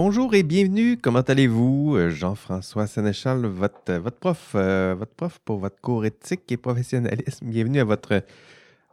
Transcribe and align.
bonjour 0.00 0.32
et 0.36 0.44
bienvenue. 0.44 0.96
Comment 0.96 1.22
allez-vous? 1.22 1.96
Euh, 1.96 2.08
Jean-François 2.08 2.86
Sénéchal, 2.86 3.44
votre, 3.46 3.98
prof, 4.12 4.52
euh, 4.54 4.94
votre 4.96 5.12
prof 5.12 5.40
pour 5.44 5.58
votre 5.58 5.80
cours 5.80 6.04
éthique 6.04 6.52
et 6.52 6.56
professionnalisme. 6.56 7.46
Bienvenue 7.46 7.80
à 7.80 7.84
votre, 7.84 8.22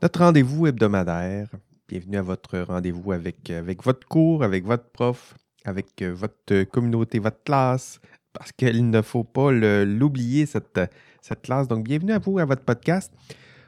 notre 0.01 0.19
rendez-vous 0.21 0.65
hebdomadaire. 0.65 1.47
Bienvenue 1.87 2.17
à 2.17 2.23
votre 2.23 2.57
rendez-vous 2.57 3.11
avec, 3.11 3.51
votre 3.83 4.07
cours, 4.07 4.41
avec 4.41 4.65
votre 4.65 4.89
prof, 4.89 5.35
avec 5.63 6.01
euh, 6.01 6.11
votre 6.11 6.63
communauté, 6.63 7.19
votre 7.19 7.43
classe, 7.43 7.99
parce 8.33 8.51
qu'il 8.51 8.89
ne 8.89 9.03
faut 9.03 9.23
pas 9.23 9.51
l'oublier, 9.51 10.47
cette, 10.47 10.79
classe. 11.43 11.67
Donc, 11.67 11.83
bienvenue 11.83 12.13
à 12.13 12.17
vous, 12.17 12.39
à 12.39 12.45
votre 12.45 12.63
podcast. 12.63 13.13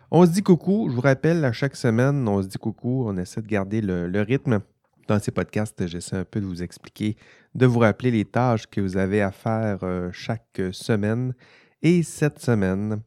On 0.10 0.26
se 0.26 0.32
dit 0.32 0.41
coucou. 0.41 0.88
Je 0.90 0.96
vous 0.96 1.02
rappelle, 1.02 1.46
à 1.46 1.52
chaque 1.52 1.76
semaine, 1.76 2.27
on 2.27 2.41
se 2.41 2.48
dit 2.48 2.58
coucou. 2.58 3.04
On 3.05 3.16
essaie 3.16 3.44
de 3.44 3.48
garder 3.48 3.82
le 3.82 4.22
rythme 4.22 4.60
dans 5.08 5.20
ces 5.20 5.32
podcasts, 5.32 5.88
j'essaie 5.88 6.18
un 6.18 6.26
peu 6.26 6.40
de 6.40 6.46
vous 6.46 6.64
expliquer, 6.64 7.18
de 7.56 7.66
vous 7.66 7.80
rappeler 7.80 8.12
les 8.12 8.26
tâches 8.26 8.68
que 8.68 8.82
vous 8.82 8.98
avez 8.98 9.22
à 9.22 9.32
faire 9.32 9.80
euh, 9.84 10.10
chaque 10.12 10.62
semaine. 10.72 11.34
Et 11.82 12.04
cette 12.04 12.40
semaine, 12.40 13.02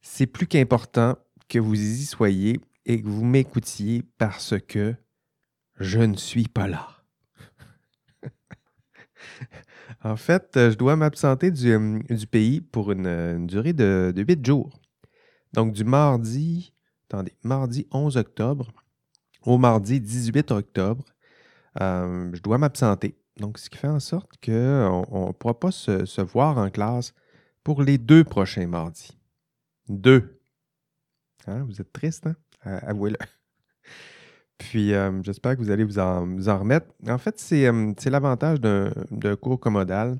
c'est 0.00 0.26
plus 0.26 0.46
qu'important 0.46 1.16
que 1.48 1.58
vous 1.58 1.80
y 1.80 2.04
soyez 2.04 2.60
et 2.86 3.00
que 3.00 3.08
vous 3.08 3.24
m'écoutiez 3.24 4.02
parce 4.18 4.54
que 4.66 4.94
je 5.78 6.00
ne 6.00 6.16
suis 6.16 6.48
pas 6.48 6.68
là. 6.68 6.88
en 10.04 10.16
fait, 10.16 10.50
je 10.54 10.76
dois 10.76 10.96
m'absenter 10.96 11.50
du, 11.50 11.72
euh, 11.72 12.00
pays 12.30 12.60
pour 12.60 12.92
une, 12.92 13.46
durée 13.46 13.72
de, 13.72 14.12
de 14.14 14.22
8 14.22 14.44
jours. 14.44 14.80
Donc 15.52 15.72
du 15.72 15.84
mardi, 15.84 16.72
attendez, 17.08 17.32
mardi 17.42 17.86
11 17.92 18.16
octobre 18.16 18.72
au 19.44 19.58
mardi 19.58 20.00
18 20.00 20.50
octobre, 20.50 21.04
euh, 21.80 22.30
je 22.32 22.40
dois 22.40 22.58
m'absenter. 22.58 23.16
Donc, 23.38 23.58
ce 23.58 23.68
qui 23.68 23.78
fait 23.78 23.88
en 23.88 24.00
sorte 24.00 24.32
qu'on 24.44 25.26
ne 25.28 25.32
pourra 25.32 25.58
pas 25.58 25.70
se, 25.70 26.20
voir 26.22 26.58
en 26.58 26.70
classe 26.70 27.14
pour 27.62 27.82
les 27.82 27.98
deux 27.98 28.24
prochains 28.24 28.66
mardis. 28.66 29.18
Deux. 29.88 30.40
Hein? 31.46 31.64
Vous 31.64 31.80
êtes 31.80 31.92
triste, 31.92 32.26
hein? 32.26 32.36
Avouez-le. 32.62 33.18
Puis, 34.56 34.94
euh, 34.94 35.22
j'espère 35.22 35.56
que 35.56 35.62
vous 35.62 35.70
allez 35.70 35.84
vous 35.84 35.98
en, 35.98 36.24
remettre. 36.58 36.86
En 37.08 37.18
fait, 37.18 37.38
c'est 37.38 37.66
euh, 37.66 37.92
l'avantage 38.06 38.60
d'un 38.60 39.36
cours 39.36 39.60
commodal. 39.60 40.18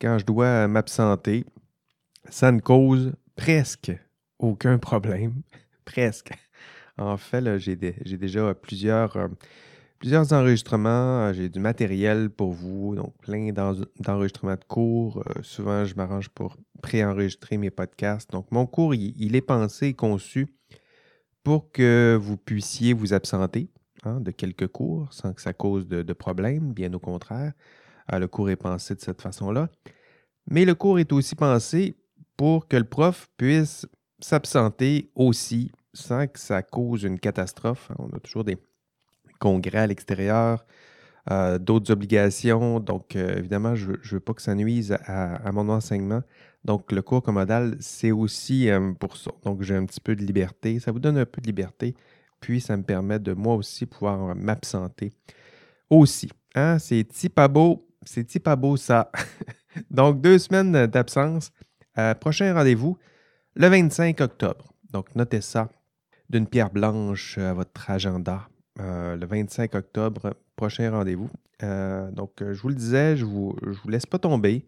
Quand 0.00 0.18
je 0.18 0.24
dois 0.24 0.66
m'absenter, 0.68 1.44
ça 2.28 2.50
ne 2.50 2.60
cause 2.60 3.12
presque 3.36 3.92
aucun 4.38 4.78
problème. 4.78 5.42
presque. 5.84 6.32
En 6.98 7.16
fait, 7.16 7.58
j'ai 7.58 7.76
déjà 7.76 8.54
plusieurs, 8.54 9.16
euh, 9.16 9.28
plusieurs 9.98 10.32
enregistrements. 10.32 11.28
Euh, 11.28 11.32
j'ai 11.32 11.48
du 11.48 11.60
matériel 11.60 12.28
pour 12.28 12.52
vous, 12.52 12.96
donc 12.96 13.16
plein 13.18 13.52
d'enregistrements 13.52 14.56
de 14.56 14.64
cours. 14.66 15.18
Euh, 15.18 15.42
souvent, 15.42 15.84
je 15.84 15.94
m'arrange 15.94 16.28
pour 16.28 16.56
préenregistrer 16.82 17.56
mes 17.56 17.70
podcasts. 17.70 18.30
Donc, 18.32 18.50
mon 18.50 18.66
cours, 18.66 18.94
il, 18.94 19.36
est 19.36 19.40
pensé 19.40 19.88
et 19.88 19.94
conçu 19.94 20.48
pour 21.44 21.70
que 21.70 22.18
vous 22.20 22.36
puissiez 22.36 22.92
vous 22.92 23.14
absenter 23.14 23.70
hein, 24.02 24.20
de 24.20 24.32
quelques 24.32 24.68
cours 24.68 25.12
sans 25.12 25.32
que 25.32 25.40
ça 25.40 25.52
cause 25.52 25.86
de, 25.86 26.12
problèmes, 26.12 26.72
bien 26.72 26.92
au 26.92 26.98
contraire. 26.98 27.52
le 28.12 28.26
cours 28.26 28.50
est 28.50 28.56
pensé 28.56 28.94
de 28.94 29.00
cette 29.00 29.22
façon-là. 29.22 29.70
Mais 30.50 30.64
le 30.64 30.74
cours 30.74 30.98
est 30.98 31.12
aussi 31.12 31.36
pensé 31.36 31.96
pour 32.36 32.66
que 32.66 32.76
le 32.76 32.84
prof 32.84 33.28
puisse 33.36 33.86
s'absenter 34.20 35.10
aussi 35.14 35.70
sans 35.98 36.26
que 36.26 36.38
ça 36.38 36.62
cause 36.62 37.02
une 37.02 37.18
catastrophe. 37.18 37.90
On 37.98 38.08
a 38.16 38.20
toujours 38.20 38.44
des 38.44 38.56
congrès 39.38 39.78
à 39.78 39.86
l'extérieur, 39.86 40.64
euh, 41.30 41.58
d'autres 41.58 41.92
obligations. 41.92 42.80
Donc, 42.80 43.16
euh, 43.16 43.36
évidemment, 43.36 43.74
je 43.74 43.92
ne 43.92 43.96
veux 44.04 44.20
pas 44.20 44.34
que 44.34 44.42
ça 44.42 44.54
nuise 44.54 44.96
à, 45.06 45.52
mon 45.52 45.68
enseignement. 45.68 46.22
Donc, 46.64 46.92
le 46.92 47.02
cours 47.02 47.22
commodal, 47.22 47.76
c'est 47.80 48.12
aussi 48.12 48.68
euh, 48.68 48.92
pour 48.92 49.16
ça. 49.16 49.30
Donc, 49.44 49.62
j'ai 49.62 49.76
un 49.76 49.84
petit 49.84 50.00
peu 50.00 50.16
de 50.16 50.22
liberté. 50.22 50.80
Ça 50.80 50.92
vous 50.92 50.98
donne 50.98 51.18
un 51.18 51.26
peu 51.26 51.40
de 51.40 51.46
liberté. 51.46 51.94
Puis, 52.40 52.60
ça 52.60 52.76
me 52.76 52.82
permet 52.82 53.18
de 53.18 53.32
moi 53.32 53.54
aussi 53.54 53.86
pouvoir 53.86 54.34
m'absenter 54.34 55.12
aussi. 55.90 56.30
Hein? 56.54 56.78
C'est 56.78 57.28
pas 57.34 57.48
beau. 57.48 57.86
C'est 58.04 58.38
pas 58.38 58.56
beau 58.56 58.76
ça. 58.76 59.10
Donc, 59.90 60.20
deux 60.20 60.38
semaines 60.38 60.86
d'absence. 60.86 61.50
prochain 62.20 62.54
rendez-vous, 62.54 62.96
le 63.54 63.68
25 63.68 64.20
octobre. 64.20 64.72
Donc, 64.90 65.14
notez 65.14 65.40
ça 65.40 65.68
d'une 66.30 66.46
pierre 66.46 66.70
blanche 66.70 67.38
à 67.38 67.54
votre 67.54 67.90
agenda. 67.90 68.48
Euh, 68.80 69.16
le 69.16 69.26
25 69.26 69.74
octobre, 69.74 70.34
prochain 70.56 70.90
rendez-vous. 70.90 71.30
Euh, 71.62 72.10
donc, 72.12 72.42
euh, 72.42 72.54
je 72.54 72.62
vous 72.62 72.68
le 72.68 72.74
disais, 72.74 73.16
je 73.16 73.24
ne 73.24 73.30
vous, 73.30 73.56
vous, 73.62 73.88
laisse 73.88 74.06
pas 74.06 74.18
tomber. 74.18 74.66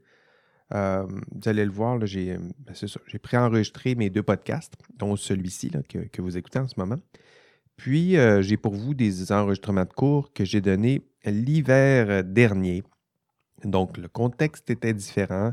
vous 0.71 1.49
allez 1.49 1.65
le 1.65 1.71
voir, 1.71 1.99
ben, 1.99 2.07
j'ai 2.07 3.19
préenregistré 3.23 3.95
mes 3.95 4.11
deux 4.11 4.23
podcasts, 4.23 4.75
dont 4.97 5.17
celui-ci 5.17 5.71
que, 5.89 5.99
que, 5.99 6.23
vous 6.23 6.37
écoutez 6.37 6.59
en 6.59 6.69
ce 6.69 6.75
moment. 6.79 6.99
Puis, 7.77 8.17
j'ai 8.41 8.57
pour 8.57 8.75
vous 8.75 8.95
des 8.95 9.33
enregistrements 9.33 9.85
de 9.85 9.93
cours 9.93 10.33
que 10.33 10.45
j'ai 10.45 10.61
donnés 10.61 11.03
l'hiver 11.25 12.25
dernier. 12.25 12.83
Donc, 13.65 13.97
le 13.97 14.09
contexte 14.09 14.71
était 14.71 14.95
différent. 14.95 15.53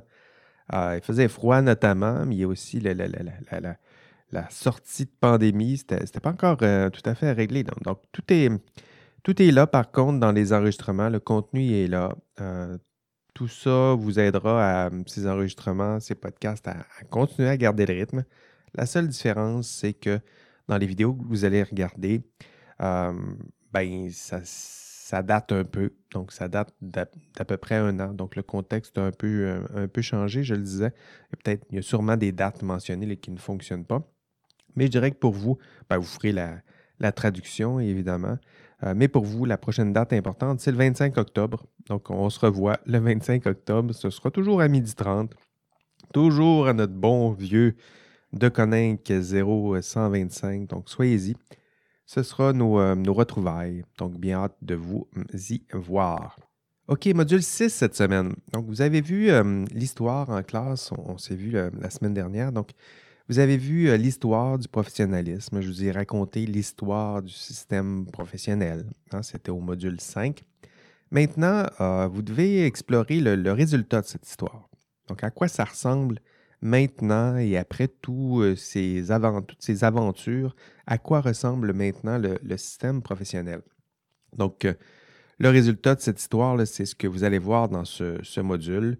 il 0.73 1.01
faisait 1.03 1.27
froid 1.27 1.61
notamment, 1.61 2.25
mais 2.25 2.35
il 2.35 2.39
y 2.39 2.43
a 2.43 2.47
aussi 2.47 2.79
la, 2.79 2.93
la, 2.93 3.07
la, 3.07 3.59
la 3.59 3.77
sortie 4.49 5.05
de 5.05 5.11
pandémie, 5.19 5.77
c'était 5.77 5.99
n'était 5.99 6.19
pas 6.19 6.31
encore 6.31 6.57
euh, 6.61 6.89
tout 6.89 7.01
à 7.05 7.15
fait 7.15 7.31
réglé. 7.31 7.63
Donc, 7.63 7.99
tout, 8.11 8.23
est, 8.31 9.51
là, 9.51 9.67
par 9.67 9.91
contre, 9.91 10.19
dans 10.19 10.31
les 10.31 10.53
enregistrements. 10.53 11.09
Le 11.09 11.19
contenu 11.19 11.73
est 11.73 11.87
là. 11.87 12.15
Euh, 12.41 12.77
tout 13.33 13.47
ça 13.47 13.93
vous 13.93 14.19
aidera 14.19 14.85
à 14.85 14.89
ces 15.05 15.27
enregistrements, 15.27 15.99
ces 15.99 16.15
podcasts, 16.15 16.67
à, 16.67 16.85
continuer 17.09 17.49
à 17.49 17.57
garder 17.57 17.85
le 17.85 17.93
rythme. 17.93 18.25
La 18.73 18.85
seule 18.85 19.07
différence, 19.07 19.67
c'est 19.67 19.93
que 19.93 20.19
dans 20.67 20.77
les 20.77 20.87
vidéos 20.87 21.13
que 21.13 21.23
vous 21.23 21.45
allez 21.45 21.63
regarder, 21.63 22.23
euh, 22.81 23.13
ben, 23.71 24.09
ça, 24.09 25.21
date 25.23 25.51
un 25.51 25.63
peu. 25.63 25.93
Donc, 26.11 26.31
ça 26.31 26.47
date 26.47 26.73
d'à 26.81 27.05
peu 27.45 27.57
près 27.57 27.75
un 27.75 27.99
an. 27.99 28.13
Donc, 28.13 28.35
le 28.35 28.43
contexte 28.43 28.97
a 28.97 29.05
un 29.05 29.11
peu, 29.11 30.01
changé, 30.01 30.43
je 30.43 30.55
le 30.55 30.61
disais. 30.61 30.91
Peut-être, 31.43 31.65
il 31.69 31.75
y 31.75 31.79
a 31.79 31.81
sûrement 31.81 32.17
des 32.17 32.31
dates 32.31 32.61
mentionnées 32.63 33.15
qui 33.17 33.31
ne 33.31 33.37
fonctionnent 33.37 33.85
pas. 33.85 34.03
Mais 34.77 34.85
je 34.85 34.91
dirais 34.91 35.11
que 35.11 35.17
pour 35.17 35.33
vous, 35.33 35.57
ben, 35.89 35.97
vous 35.97 36.05
ferez 36.05 36.31
la, 36.31 37.11
traduction, 37.11 37.79
évidemment. 37.79 38.37
Euh, 38.83 38.93
mais 38.95 39.07
pour 39.07 39.25
vous, 39.25 39.43
la 39.43 39.57
prochaine 39.57 39.91
date 39.91 40.13
importante, 40.13 40.61
c'est 40.61 40.71
le 40.71 40.77
25 40.77 41.17
octobre. 41.17 41.65
Donc, 41.87 42.11
on 42.11 42.29
se 42.29 42.39
revoit 42.39 42.77
le 42.85 42.99
25 42.99 43.47
octobre. 43.47 43.93
Ce 43.93 44.11
sera 44.11 44.29
toujours 44.29 44.61
à 44.61 44.67
12h30. 44.67 45.31
Toujours 46.13 46.67
à 46.67 46.73
notre 46.73 46.93
bon 46.93 47.31
vieux 47.31 47.75
de 48.33 48.49
Coninck 48.49 49.01
0125. 49.09 50.67
Donc, 50.67 50.89
soyez-y. 50.89 51.35
Ce 52.05 52.21
sera 52.21 52.53
nos, 52.53 52.79
euh, 52.79 52.93
nos, 52.93 53.13
retrouvailles. 53.15 53.83
Donc, 53.97 54.19
bien 54.19 54.43
hâte 54.43 54.57
de 54.61 54.75
vous 54.75 55.07
y 55.33 55.63
voir. 55.73 56.37
OK, 56.87 57.07
module 57.07 57.41
6 57.41 57.69
cette 57.69 57.95
semaine. 57.95 58.35
Donc, 58.53 58.67
vous 58.67 58.81
avez 58.81 59.01
vu 59.01 59.31
euh, 59.31 59.65
l'histoire 59.71 60.29
en 60.29 60.43
classe. 60.43 60.91
On, 60.91 61.17
s'est 61.17 61.35
vu 61.35 61.49
la 61.49 61.89
semaine 61.89 62.13
dernière. 62.13 62.51
Donc, 62.51 62.69
vous 63.29 63.39
avez 63.39 63.57
vu 63.57 63.89
euh, 63.89 63.97
l'histoire 63.97 64.57
du 64.57 64.67
professionnalisme. 64.67 65.59
Je 65.61 65.67
vous 65.67 65.83
ai 65.83 65.91
raconté 65.91 66.45
l'histoire 66.45 67.21
du 67.21 67.33
système 67.33 68.05
professionnel. 68.05 68.85
Hein, 69.11 69.21
c'était 69.21 69.51
au 69.51 69.59
module 69.59 69.99
5. 69.99 70.43
Maintenant, 71.11 71.65
euh, 71.81 72.07
vous 72.07 72.21
devez 72.21 72.65
explorer 72.65 73.19
le, 73.19 73.51
résultat 73.51 74.01
de 74.01 74.07
cette 74.07 74.27
histoire. 74.27 74.69
Donc, 75.07 75.23
à 75.23 75.31
quoi 75.31 75.47
ça 75.47 75.65
ressemble 75.65 76.19
maintenant 76.61 77.37
et 77.37 77.57
après 77.57 77.85
euh, 77.85 77.93
toutes 78.01 78.57
ces 78.57 79.83
aventures, 79.83 80.55
à 80.85 80.97
quoi 80.97 81.21
ressemble 81.21 81.73
maintenant 81.73 82.17
le, 82.17 82.57
système 82.57 83.01
professionnel? 83.01 83.61
Donc, 84.37 84.67
le 85.39 85.49
résultat 85.49 85.95
de 85.95 86.01
cette 86.01 86.19
histoire, 86.19 86.65
c'est 86.65 86.85
ce 86.85 86.95
que 86.95 87.07
vous 87.07 87.23
allez 87.23 87.39
voir 87.39 87.69
dans 87.69 87.85
ce 87.85 88.39
module 88.41 88.97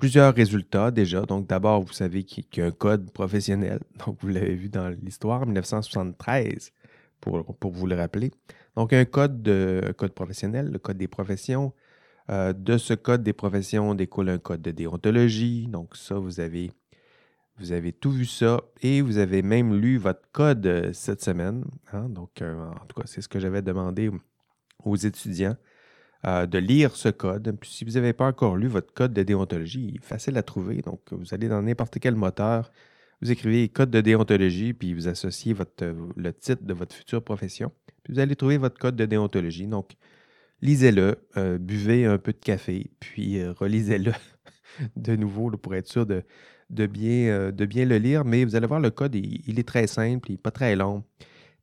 plusieurs 0.00 0.34
résultats 0.34 0.90
déjà. 0.90 1.20
Donc, 1.20 1.46
d'abord, 1.46 1.82
vous 1.82 1.92
savez 1.92 2.24
qu'il 2.24 2.44
y 2.56 2.60
a 2.62 2.66
un 2.66 2.70
code 2.70 3.10
professionnel. 3.10 3.80
Donc, 4.06 4.16
vous 4.20 4.28
l'avez 4.28 4.54
vu 4.54 4.68
dans 4.70 4.88
l'histoire, 4.88 5.44
1973, 5.46 6.72
pour, 7.20 7.44
pour, 7.56 7.70
vous 7.70 7.86
le 7.86 7.94
rappeler. 7.94 8.32
Donc, 8.76 8.94
un 8.94 9.04
code, 9.04 9.42
de, 9.42 9.94
code 9.96 10.12
professionnel, 10.12 10.70
le 10.72 10.78
code 10.78 10.96
des 10.96 11.08
professions. 11.08 11.72
Euh, 12.30 12.52
de 12.52 12.78
ce 12.78 12.94
code 12.94 13.22
des 13.22 13.32
professions 13.32 13.94
découle 13.94 14.30
un 14.30 14.38
code 14.38 14.62
de 14.62 14.70
déontologie. 14.70 15.66
Donc, 15.68 15.96
ça, 15.96 16.14
vous 16.14 16.40
avez, 16.40 16.70
vous 17.58 17.72
avez 17.72 17.92
tout 17.92 18.10
vu 18.10 18.24
ça. 18.24 18.62
Et 18.80 19.02
vous 19.02 19.18
avez 19.18 19.42
même 19.42 19.78
lu 19.78 19.98
votre 19.98 20.22
code 20.32 20.66
euh, 20.66 20.92
cette 20.94 21.22
semaine. 21.22 21.64
Hein. 21.92 22.08
Donc, 22.08 22.40
euh, 22.40 22.70
en 22.70 22.86
tout 22.86 23.00
cas, 23.00 23.06
c'est 23.06 23.20
ce 23.20 23.28
que 23.28 23.38
j'avais 23.38 23.60
demandé 23.60 24.10
aux 24.82 24.96
étudiants. 24.96 25.56
Euh, 26.26 26.46
de 26.46 26.58
lire 26.58 26.96
ce 26.96 27.08
code. 27.08 27.56
Puis 27.58 27.70
si 27.70 27.84
vous 27.84 27.92
n'avez 27.92 28.12
pas 28.12 28.26
encore 28.26 28.54
lu 28.54 28.66
votre 28.66 28.92
code 28.92 29.14
de 29.14 29.22
déontologie, 29.22 29.86
il 29.88 29.96
est 29.96 30.04
facile 30.04 30.36
à 30.36 30.42
trouver. 30.42 30.82
Donc, 30.82 31.00
vous 31.12 31.32
allez 31.32 31.48
dans 31.48 31.62
n'importe 31.62 31.98
quel 31.98 32.14
moteur, 32.14 32.70
vous 33.22 33.30
écrivez 33.30 33.70
code 33.70 33.90
de 33.90 34.02
déontologie, 34.02 34.74
puis 34.74 34.92
vous 34.92 35.08
associez 35.08 35.54
le 36.16 36.32
titre 36.34 36.62
de 36.62 36.74
votre 36.74 36.94
future 36.94 37.22
profession. 37.24 37.72
Puis 38.02 38.12
vous 38.12 38.20
allez 38.20 38.36
trouver 38.36 38.58
votre 38.58 38.78
code 38.78 38.96
de 38.96 39.06
déontologie. 39.06 39.66
Donc, 39.66 39.92
lisez-le, 40.60 41.16
buvez 41.58 42.04
un 42.04 42.18
peu 42.18 42.32
de 42.32 42.38
café, 42.38 42.90
puis 43.00 43.42
relisez-le 43.48 44.12
de 44.96 45.16
nouveau 45.16 45.50
pour 45.52 45.74
être 45.74 45.88
sûr 45.88 46.04
de, 46.04 46.22
bien, 46.68 47.50
de 47.50 47.64
bien 47.64 47.86
le 47.86 47.96
lire. 47.96 48.26
Mais 48.26 48.44
vous 48.44 48.56
allez 48.56 48.66
voir, 48.66 48.80
le 48.80 48.90
code, 48.90 49.14
il, 49.14 49.58
est 49.58 49.66
très 49.66 49.86
simple, 49.86 50.30
il 50.30 50.32
n'est 50.32 50.38
pas 50.38 50.50
très 50.50 50.76
long, 50.76 51.02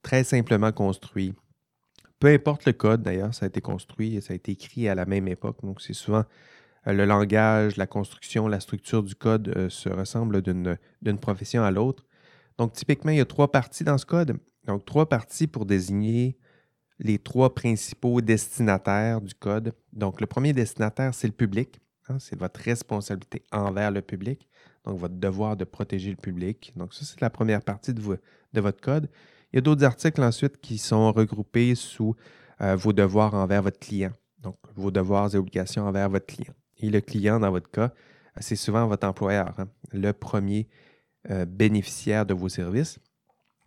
très 0.01 0.23
simplement 0.23 0.71
construit. 0.71 1.35
Peu 2.19 2.27
importe 2.27 2.65
le 2.65 2.73
code, 2.73 3.03
d'ailleurs, 3.03 3.33
ça 3.33 3.45
a 3.45 3.47
été 3.47 3.61
construit 3.61 4.15
et 4.15 4.21
ça 4.21 4.33
a 4.33 4.35
été 4.35 4.51
écrit 4.51 4.89
à 4.89 4.95
la 4.95 5.05
même 5.05 5.27
époque. 5.27 5.57
Donc, 5.63 5.81
c'est 5.81 5.93
souvent 5.93 6.23
le 6.85 7.05
langage, 7.05 7.75
la 7.77 7.85
construction, 7.85 8.47
la 8.47 8.59
structure 8.59 9.03
du 9.03 9.13
code 9.13 9.69
se 9.69 9.89
ressemblent 9.89 10.41
d'une 10.41 11.19
profession 11.19 11.63
à 11.63 11.71
l'autre. 11.71 12.05
Donc, 12.57 12.73
typiquement, 12.73 13.11
il 13.11 13.17
y 13.17 13.21
a 13.21 13.25
trois 13.25 13.51
parties 13.51 13.83
dans 13.83 13.97
ce 13.97 14.05
code. 14.05 14.37
Donc, 14.65 14.85
trois 14.85 15.07
parties 15.07 15.47
pour 15.47 15.65
désigner 15.65 16.37
les 16.99 17.19
trois 17.19 17.53
principaux 17.53 18.21
destinataires 18.21 19.21
du 19.21 19.33
code. 19.35 19.73
Donc, 19.93 20.19
le 20.21 20.27
premier 20.27 20.53
destinataire, 20.53 21.13
c'est 21.13 21.27
le 21.27 21.33
public. 21.33 21.79
Hein, 22.09 22.17
c'est 22.19 22.39
votre 22.39 22.59
responsabilité 22.59 23.43
envers 23.51 23.91
le 23.91 24.01
public. 24.01 24.47
Donc, 24.85 24.97
votre 24.97 25.15
devoir 25.15 25.57
de 25.57 25.65
protéger 25.65 26.09
le 26.09 26.15
public. 26.15 26.73
Donc, 26.75 26.93
ça, 26.93 27.05
c'est 27.05 27.21
la 27.21 27.29
première 27.29 27.61
partie 27.61 27.93
de, 27.93 28.01
votre 28.53 28.81
code. 28.81 29.09
Il 29.57 29.61
y 29.61 29.61
a 29.61 29.61
d'autres 29.61 29.85
articles 29.85 30.21
ensuite 30.21 30.61
qui 30.61 30.77
sont 30.77 31.11
regroupés 31.11 31.73
sous 31.73 32.15
euh, 32.61 32.75
vos 32.75 32.93
devoirs 32.93 33.33
envers 33.33 33.63
votre 33.63 33.79
client. 33.79 34.11
Donc, 34.37 34.55
vos 34.75 34.91
devoirs 34.91 35.33
et 35.33 35.37
obligations 35.39 35.87
envers 35.87 36.11
votre 36.11 36.27
client. 36.27 36.53
Et 36.77 36.91
le 36.91 37.01
client, 37.01 37.39
dans 37.39 37.49
votre 37.49 37.71
cas, 37.71 37.91
c'est 38.39 38.55
souvent 38.55 38.85
votre 38.85 39.07
employeur, 39.07 39.59
hein, 39.59 39.67
le 39.91 40.13
premier 40.13 40.67
euh, 41.31 41.45
bénéficiaire 41.45 42.27
de 42.27 42.35
vos 42.35 42.49
services. 42.49 42.99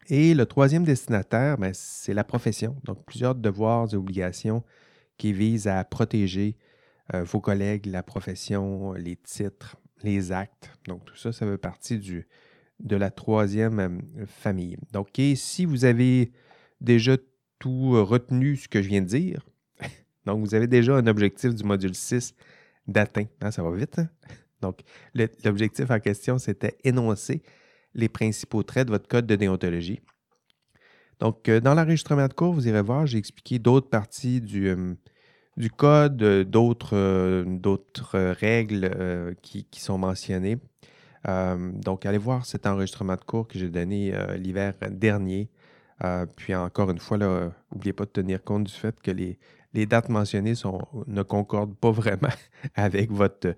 Et 0.06 0.32
le 0.32 0.46
troisième 0.46 0.84
destinataire, 0.84 1.58
ben, 1.58 1.72
c'est 1.74 2.14
la 2.14 2.22
profession. 2.22 2.76
Donc, 2.84 3.04
plusieurs 3.04 3.34
devoirs 3.34 3.92
et 3.92 3.96
obligations 3.96 4.62
qui 5.18 5.32
visent 5.32 5.66
à 5.66 5.82
protéger 5.82 6.56
euh, 7.14 7.24
vos 7.24 7.40
collègues, 7.40 7.86
la 7.86 8.04
profession, 8.04 8.92
les 8.92 9.16
titres, 9.16 9.74
les 10.04 10.30
actes. 10.30 10.70
Donc, 10.86 11.04
tout 11.04 11.16
ça, 11.16 11.32
ça 11.32 11.46
fait 11.46 11.58
partie 11.58 11.98
du, 11.98 12.28
de 12.80 12.96
la 12.96 13.10
troisième 13.10 13.80
euh, 13.80 14.26
famille. 14.26 14.76
Donc, 14.92 15.08
si 15.34 15.64
vous 15.64 15.84
avez 15.84 16.32
déjà 16.80 17.16
tout 17.58 17.92
retenu 18.04 18.56
ce 18.56 18.68
que 18.68 18.82
je 18.82 18.88
viens 18.88 19.02
de 19.02 19.06
dire, 19.06 19.46
donc 20.26 20.40
vous 20.40 20.54
avez 20.54 20.66
déjà 20.66 20.96
un 20.96 21.06
objectif 21.06 21.54
du 21.54 21.64
module 21.64 21.94
6 21.94 22.34
d'atteint. 22.86 23.26
Hein, 23.40 23.50
ça 23.50 23.62
va 23.62 23.70
vite. 23.70 23.98
Hein? 23.98 24.08
Donc, 24.60 24.80
l'objectif 25.44 25.90
en 25.90 26.00
question, 26.00 26.38
c'était 26.38 26.76
énoncer 26.84 27.42
les 27.94 28.08
principaux 28.08 28.62
traits 28.62 28.86
de 28.86 28.92
votre 28.92 29.08
code 29.08 29.26
de 29.26 29.36
déontologie. 29.36 30.00
Donc, 31.18 31.48
euh, 31.48 31.60
dans 31.60 31.74
l'enregistrement 31.74 32.26
de 32.26 32.32
cours, 32.32 32.52
vous 32.52 32.66
irez 32.66 32.82
voir, 32.82 33.06
j'ai 33.06 33.18
expliqué 33.18 33.58
d'autres 33.58 33.90
parties 33.90 34.40
du, 34.40 34.68
euh, 34.68 34.94
code, 35.76 36.22
euh, 36.22 37.44
d'autres 37.44 38.18
règles 38.32 39.36
qui, 39.42 39.66
sont 39.80 39.98
mentionnées. 39.98 40.58
Donc, 41.26 42.06
allez 42.06 42.18
voir 42.18 42.46
cet 42.46 42.66
enregistrement 42.66 43.14
de 43.14 43.20
cours 43.20 43.46
que 43.46 43.58
j'ai 43.58 43.68
donné 43.68 44.12
l'hiver 44.38 44.74
dernier. 44.90 45.50
puis, 46.36 46.54
encore 46.54 46.90
une 46.90 46.98
fois, 46.98 47.18
n'oubliez 47.18 47.92
pas 47.92 48.04
de 48.04 48.10
tenir 48.10 48.42
compte 48.42 48.64
du 48.64 48.72
fait 48.72 48.98
que 49.00 49.10
les, 49.10 49.86
dates 49.86 50.08
mentionnées 50.08 50.54
ne 51.06 51.22
concordent 51.22 51.76
pas 51.76 51.90
vraiment 51.90 52.32
avec 52.74 53.10
votre, 53.10 53.54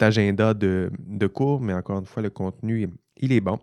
agenda 0.00 0.54
de, 0.54 1.26
cours, 1.26 1.60
mais 1.60 1.74
encore 1.74 1.98
une 1.98 2.06
fois, 2.06 2.22
le 2.22 2.30
contenu, 2.30 2.88
il 3.16 3.32
est 3.32 3.40
bon. 3.40 3.58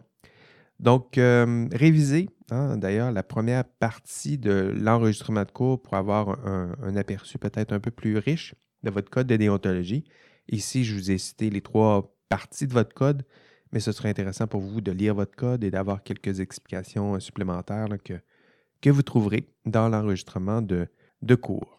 Donc, 0.79 1.17
euh, 1.17 1.67
révisez 1.73 2.29
hein, 2.51 2.77
d'ailleurs 2.77 3.11
la 3.11 3.23
première 3.23 3.65
partie 3.65 4.37
de 4.37 4.73
l'enregistrement 4.75 5.43
de 5.43 5.51
cours 5.51 5.81
pour 5.81 5.95
avoir 5.95 6.39
un, 6.47 6.95
aperçu 6.95 7.37
peut-être 7.37 7.73
un 7.73 7.79
peu 7.79 7.91
plus 7.91 8.17
riche 8.17 8.55
de 8.83 8.89
votre 8.89 9.09
code 9.09 9.27
de 9.27 9.35
déontologie. 9.35 10.05
Ici, 10.47 10.85
je 10.85 10.95
vous 10.95 11.11
ai 11.11 11.17
cité 11.17 11.49
les 11.49 11.61
trois 11.61 12.15
parties 12.29 12.67
de 12.67 12.73
votre 12.73 12.93
code, 12.93 13.25
mais 13.71 13.79
ce 13.79 13.91
serait 13.91 14.09
intéressant 14.09 14.47
pour 14.47 14.61
vous 14.61 14.81
de 14.81 14.91
lire 14.91 15.15
votre 15.15 15.35
code 15.35 15.63
et 15.63 15.71
d'avoir 15.71 16.03
quelques 16.03 16.39
explications 16.39 17.19
supplémentaires 17.19 17.87
que, 18.03 18.89
vous 18.89 19.01
trouverez 19.03 19.49
dans 19.65 19.89
l'enregistrement 19.89 20.61
de, 20.61 20.87
cours. 21.35 21.77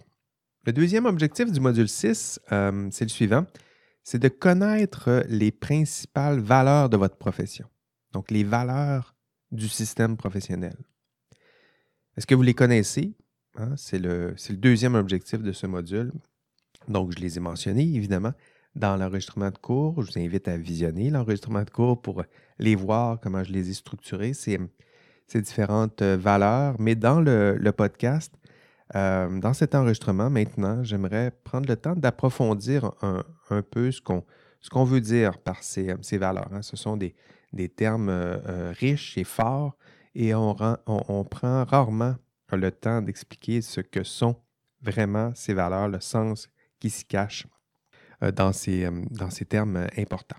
Le 0.66 0.72
deuxième 0.72 1.06
objectif 1.06 1.50
du 1.50 1.60
module 1.60 1.88
6, 1.88 2.40
euh, 2.52 2.88
c'est 2.90 3.04
le 3.04 3.10
suivant, 3.10 3.46
c'est 4.02 4.18
de 4.18 4.28
connaître 4.28 5.24
les 5.28 5.50
principales 5.50 6.40
valeurs 6.40 6.90
de 6.90 6.96
votre 6.96 7.16
profession. 7.16 7.66
Donc, 8.12 8.30
les 8.30 8.44
valeurs 8.44 9.14
du 9.50 9.68
système 9.68 10.16
professionnel. 10.16 10.76
Est-ce 12.16 12.26
que 12.26 12.34
vous 12.34 12.42
les 12.42 12.54
connaissez? 12.54 13.14
Hein? 13.56 13.74
C'est 13.76 13.98
le, 13.98 14.34
deuxième 14.50 14.94
objectif 14.94 15.42
de 15.42 15.52
ce 15.52 15.66
module. 15.66 16.12
Donc, 16.88 17.12
je 17.12 17.20
les 17.20 17.36
ai 17.36 17.40
mentionnés, 17.40 17.94
évidemment, 17.94 18.32
dans 18.74 18.96
l'enregistrement 18.96 19.50
de 19.50 19.58
cours. 19.58 20.02
Je 20.02 20.12
vous 20.12 20.18
invite 20.18 20.48
à 20.48 20.56
visionner 20.56 21.10
l'enregistrement 21.10 21.62
de 21.62 21.70
cours 21.70 22.00
pour 22.00 22.22
les 22.58 22.74
voir, 22.74 23.18
comment 23.20 23.42
je 23.44 23.52
les 23.52 23.70
ai 23.70 23.74
structurés, 23.74 24.32
ces, 24.32 24.58
différentes 25.34 26.02
valeurs. 26.02 26.76
Mais 26.78 26.94
dans 26.94 27.20
le, 27.20 27.70
podcast, 27.70 28.34
euh, 28.94 29.40
dans 29.40 29.54
cet 29.54 29.74
enregistrement, 29.74 30.30
maintenant, 30.30 30.82
j'aimerais 30.82 31.32
prendre 31.44 31.68
le 31.68 31.76
temps 31.76 31.96
d'approfondir 31.96 32.92
un, 33.02 33.22
peu 33.62 33.90
ce 33.90 34.00
qu'on 34.00 34.84
veut 34.84 35.00
dire 35.00 35.38
par 35.38 35.62
ces, 35.62 35.94
ces 36.02 36.18
valeurs. 36.18 36.50
Hein. 36.52 36.62
Ce 36.62 36.76
sont 36.76 36.96
des, 36.96 37.14
des 37.52 37.68
termes 37.68 38.08
euh, 38.08 38.38
euh, 38.48 38.74
riches 38.76 39.18
et 39.18 39.24
forts 39.24 39.76
et 40.14 40.34
on, 40.34 40.56
on, 40.86 41.24
prend 41.24 41.64
rarement 41.64 42.16
le 42.52 42.70
temps 42.72 43.00
d'expliquer 43.00 43.62
ce 43.62 43.80
que 43.80 44.02
sont 44.02 44.36
vraiment 44.82 45.32
ces 45.34 45.54
valeurs, 45.54 45.88
le 45.88 46.00
sens 46.00 46.48
qui 46.80 46.90
s'y 46.90 47.04
cache 47.04 47.46
dans, 48.20 48.52
ces, 48.52 48.88
dans 49.10 49.30
ces 49.30 49.44
termes 49.44 49.86
importants. 49.96 50.36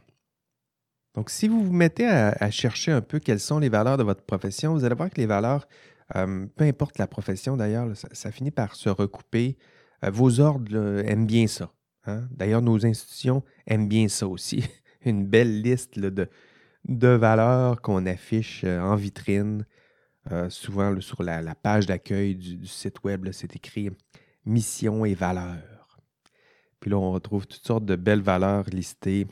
Donc, 1.15 1.29
si 1.29 1.47
vous 1.47 1.63
vous 1.63 1.73
mettez 1.73 2.07
à, 2.07 2.51
chercher 2.51 2.91
un 2.91 3.01
peu 3.01 3.19
quelles 3.19 3.39
sont 3.39 3.59
les 3.59 3.69
valeurs 3.69 3.97
de 3.97 4.03
votre 4.03 4.23
profession, 4.23 4.73
vous 4.73 4.85
allez 4.85 4.95
voir 4.95 5.09
que 5.09 5.19
les 5.19 5.25
valeurs 5.25 5.67
peu 6.13 6.65
importe 6.65 6.97
la 6.97 7.07
profession 7.07 7.55
d'ailleurs, 7.55 7.87
ça, 7.95 8.31
finit 8.31 8.51
par 8.51 8.75
se 8.75 8.89
recouper. 8.89 9.57
vos 10.03 10.41
ordres 10.41 11.03
aiment 11.05 11.25
bien 11.25 11.47
ça. 11.47 11.71
Hein. 12.05 12.27
D'ailleurs, 12.31 12.61
nos 12.61 12.85
institutions 12.85 13.43
aiment 13.65 13.87
bien 13.87 14.09
ça 14.09 14.27
aussi. 14.27 14.63
Une 15.05 15.25
belle 15.25 15.61
liste 15.61 15.97
de, 15.97 16.29
de, 16.85 17.07
valeurs 17.07 17.81
qu'on 17.81 18.05
affiche 18.05 18.63
en 18.63 18.95
vitrine. 18.95 19.65
souvent 20.49 20.99
sur 20.99 21.23
la, 21.23 21.55
page 21.55 21.85
d'accueil 21.85 22.35
du, 22.35 22.67
site 22.67 23.03
web, 23.03 23.27
c'est 23.31 23.55
écrit 23.55 23.89
mission 24.45 25.05
et 25.05 25.13
valeurs. 25.13 25.70
Puis 26.81 26.91
là, 26.91 26.97
on 26.97 27.11
retrouve 27.11 27.47
toutes 27.47 27.65
sortes 27.65 27.85
de 27.85 27.95
belles 27.95 28.21
valeurs 28.21 28.65
listées, 28.69 29.27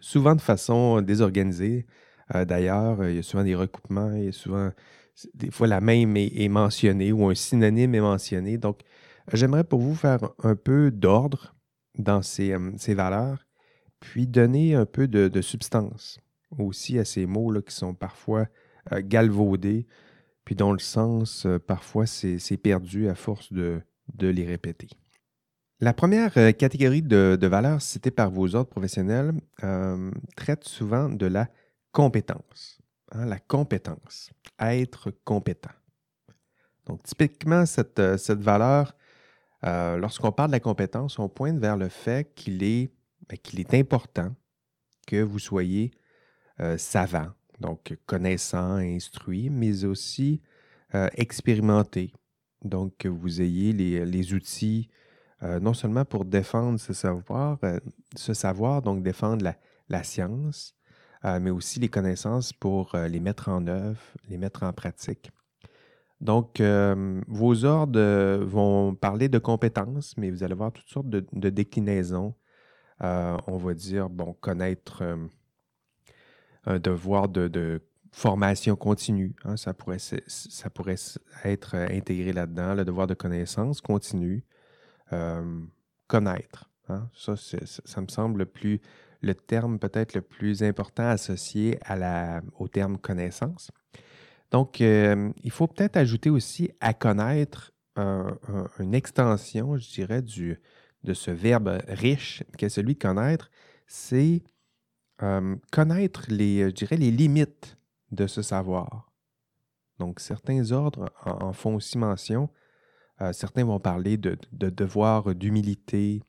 souvent 0.00 0.34
de 0.34 0.40
façon 0.40 1.02
désorganisée. 1.02 1.86
D'ailleurs, 2.32 3.06
il 3.06 3.16
y 3.16 3.18
a 3.18 3.22
souvent 3.22 3.44
des 3.44 3.54
recoupements, 3.54 4.12
il 4.12 4.24
y 4.24 4.28
a 4.28 4.32
souvent 4.32 4.70
des 5.34 5.50
fois 5.50 5.66
la 5.66 5.80
même 5.80 6.16
est, 6.16 6.48
mentionnée 6.48 7.12
ou 7.12 7.28
un 7.28 7.34
synonyme 7.34 7.94
est 7.94 8.00
mentionné. 8.00 8.58
Donc, 8.58 8.80
j'aimerais 9.32 9.64
pour 9.64 9.80
vous 9.80 9.94
faire 9.94 10.20
un 10.42 10.56
peu 10.56 10.90
d'ordre 10.90 11.54
dans 11.98 12.22
ces, 12.22 12.52
euh, 12.52 12.94
valeurs, 12.94 13.46
puis 14.00 14.26
donner 14.26 14.74
un 14.74 14.86
peu 14.86 15.08
de, 15.08 15.40
substance 15.40 16.20
aussi 16.58 16.98
à 16.98 17.04
ces 17.04 17.26
mots 17.26 17.50
là, 17.50 17.60
qui 17.60 17.74
sont 17.74 17.94
parfois 17.94 18.46
euh, 18.92 19.02
galvaudés, 19.04 19.86
puis 20.44 20.54
dont 20.54 20.72
le 20.72 20.78
sens, 20.78 21.44
euh, 21.44 21.58
parfois, 21.58 22.06
c'est 22.06 22.56
perdu 22.56 23.08
à 23.08 23.14
force 23.14 23.52
de, 23.52 23.82
les 24.18 24.46
répéter. 24.46 24.88
La 25.80 25.92
première 25.92 26.32
catégorie 26.56 27.02
de, 27.02 27.46
valeurs 27.46 27.82
citées 27.82 28.10
par 28.10 28.30
vos 28.30 28.54
ordres 28.54 28.70
professionnels 28.70 29.32
traite 30.36 30.64
souvent 30.64 31.08
de 31.08 31.26
la 31.26 31.48
compétence. 31.92 32.78
Hein, 33.12 33.24
la 33.24 33.38
compétence, 33.38 34.30
être 34.60 35.10
compétent. 35.24 35.70
Donc, 36.84 37.02
typiquement, 37.04 37.64
cette, 37.64 37.98
euh, 37.98 38.18
valeur, 38.30 38.94
euh, 39.64 39.96
lorsqu'on 39.96 40.32
parle 40.32 40.50
de 40.50 40.56
la 40.56 40.60
compétence, 40.60 41.18
on 41.18 41.28
pointe 41.28 41.58
vers 41.58 41.76
le 41.76 41.88
fait 41.88 42.34
qu'il 42.34 42.62
est, 42.62 42.90
ben, 43.28 43.38
qu'il 43.42 43.64
important 43.74 44.34
que 45.06 45.22
vous 45.22 45.38
soyez 45.38 45.90
euh, 46.60 46.76
savant, 46.76 47.28
donc 47.60 47.96
connaissant, 48.04 48.76
instruit, 48.76 49.48
mais 49.50 49.84
aussi 49.84 50.42
expérimenté. 51.16 52.14
Donc, 52.64 52.96
que 52.96 53.08
vous 53.08 53.42
ayez 53.42 53.74
les, 53.74 54.32
outils 54.32 54.88
non 55.42 55.72
seulement 55.74 56.04
pour 56.04 56.24
défendre 56.24 56.80
ce 56.80 56.92
savoir, 56.92 57.58
ce 58.16 58.34
savoir, 58.34 58.82
donc 58.82 59.02
défendre 59.02 59.44
la, 59.44 59.54
la 59.88 60.02
science, 60.02 60.74
euh, 61.24 61.40
mais 61.40 61.50
aussi 61.50 61.80
les 61.80 61.88
connaissances 61.88 62.52
pour 62.52 62.94
euh, 62.94 63.08
les 63.08 63.20
mettre 63.20 63.48
en 63.48 63.66
œuvre, 63.66 64.00
les 64.28 64.38
mettre 64.38 64.62
en 64.62 64.72
pratique. 64.72 65.30
Donc, 66.20 66.60
euh, 66.60 67.20
vos 67.28 67.64
ordres 67.64 68.44
vont 68.44 68.94
parler 68.94 69.28
de 69.28 69.38
compétences, 69.38 70.16
mais 70.16 70.30
vous 70.30 70.42
allez 70.42 70.54
voir 70.54 70.72
toutes 70.72 70.88
sortes 70.88 71.08
de, 71.08 71.48
déclinaisons. 71.48 72.34
on 73.00 73.56
va 73.56 73.74
dire, 73.74 74.08
bon, 74.10 74.32
connaître 74.40 75.04
un 76.66 76.78
devoir 76.80 77.28
de, 77.28 77.82
formation 78.10 78.74
continue. 78.74 79.36
Hein, 79.44 79.56
ça, 79.56 79.74
pourrait, 79.74 79.98
ça 79.98 80.70
pourrait 80.70 80.96
être 81.44 81.76
intégré 81.76 82.32
là-dedans, 82.32 82.74
le 82.74 82.84
devoir 82.84 83.06
de 83.06 83.14
connaissance 83.14 83.80
continue. 83.80 84.44
Connaître. 86.06 86.70
Hein. 86.88 87.08
Ça, 87.14 87.34
ça 87.36 88.00
me 88.00 88.08
semble 88.08 88.40
le 88.40 88.46
plus 88.46 88.80
le 89.20 89.34
terme 89.34 89.78
peut-être 89.78 90.14
le 90.14 90.22
plus 90.22 90.62
important 90.62 91.08
associé 91.08 91.78
au 92.58 92.68
terme 92.68 92.98
connaissance. 92.98 93.70
Donc, 94.50 94.80
il 94.80 95.50
faut 95.50 95.66
peut-être 95.66 95.96
ajouter 95.96 96.30
aussi 96.30 96.70
à 96.80 96.94
connaître 96.94 97.72
une 97.96 98.94
extension, 98.94 99.76
je 99.76 99.90
dirais, 99.90 100.22
de 100.22 101.14
ce 101.14 101.30
verbe 101.30 101.82
riche, 101.88 102.44
qui 102.56 102.64
est 102.64 102.68
celui 102.68 102.94
de 102.94 103.00
connaître, 103.00 103.50
c'est 103.86 104.42
connaître 105.72 106.26
les, 106.28 106.66
je 106.68 106.74
dirais, 106.74 106.96
les 106.96 107.10
limites 107.10 107.76
de 108.12 108.26
ce 108.26 108.40
savoir. 108.40 109.10
Donc, 109.98 110.20
certains 110.20 110.70
ordres 110.70 111.10
en, 111.24 111.52
font 111.52 111.74
aussi 111.74 111.98
mention. 111.98 112.50
Euh, 113.20 113.32
certains 113.32 113.64
vont 113.64 113.80
parler 113.80 114.16
de, 114.16 114.38
devoir 114.52 115.34
d'humilité, 115.34 116.22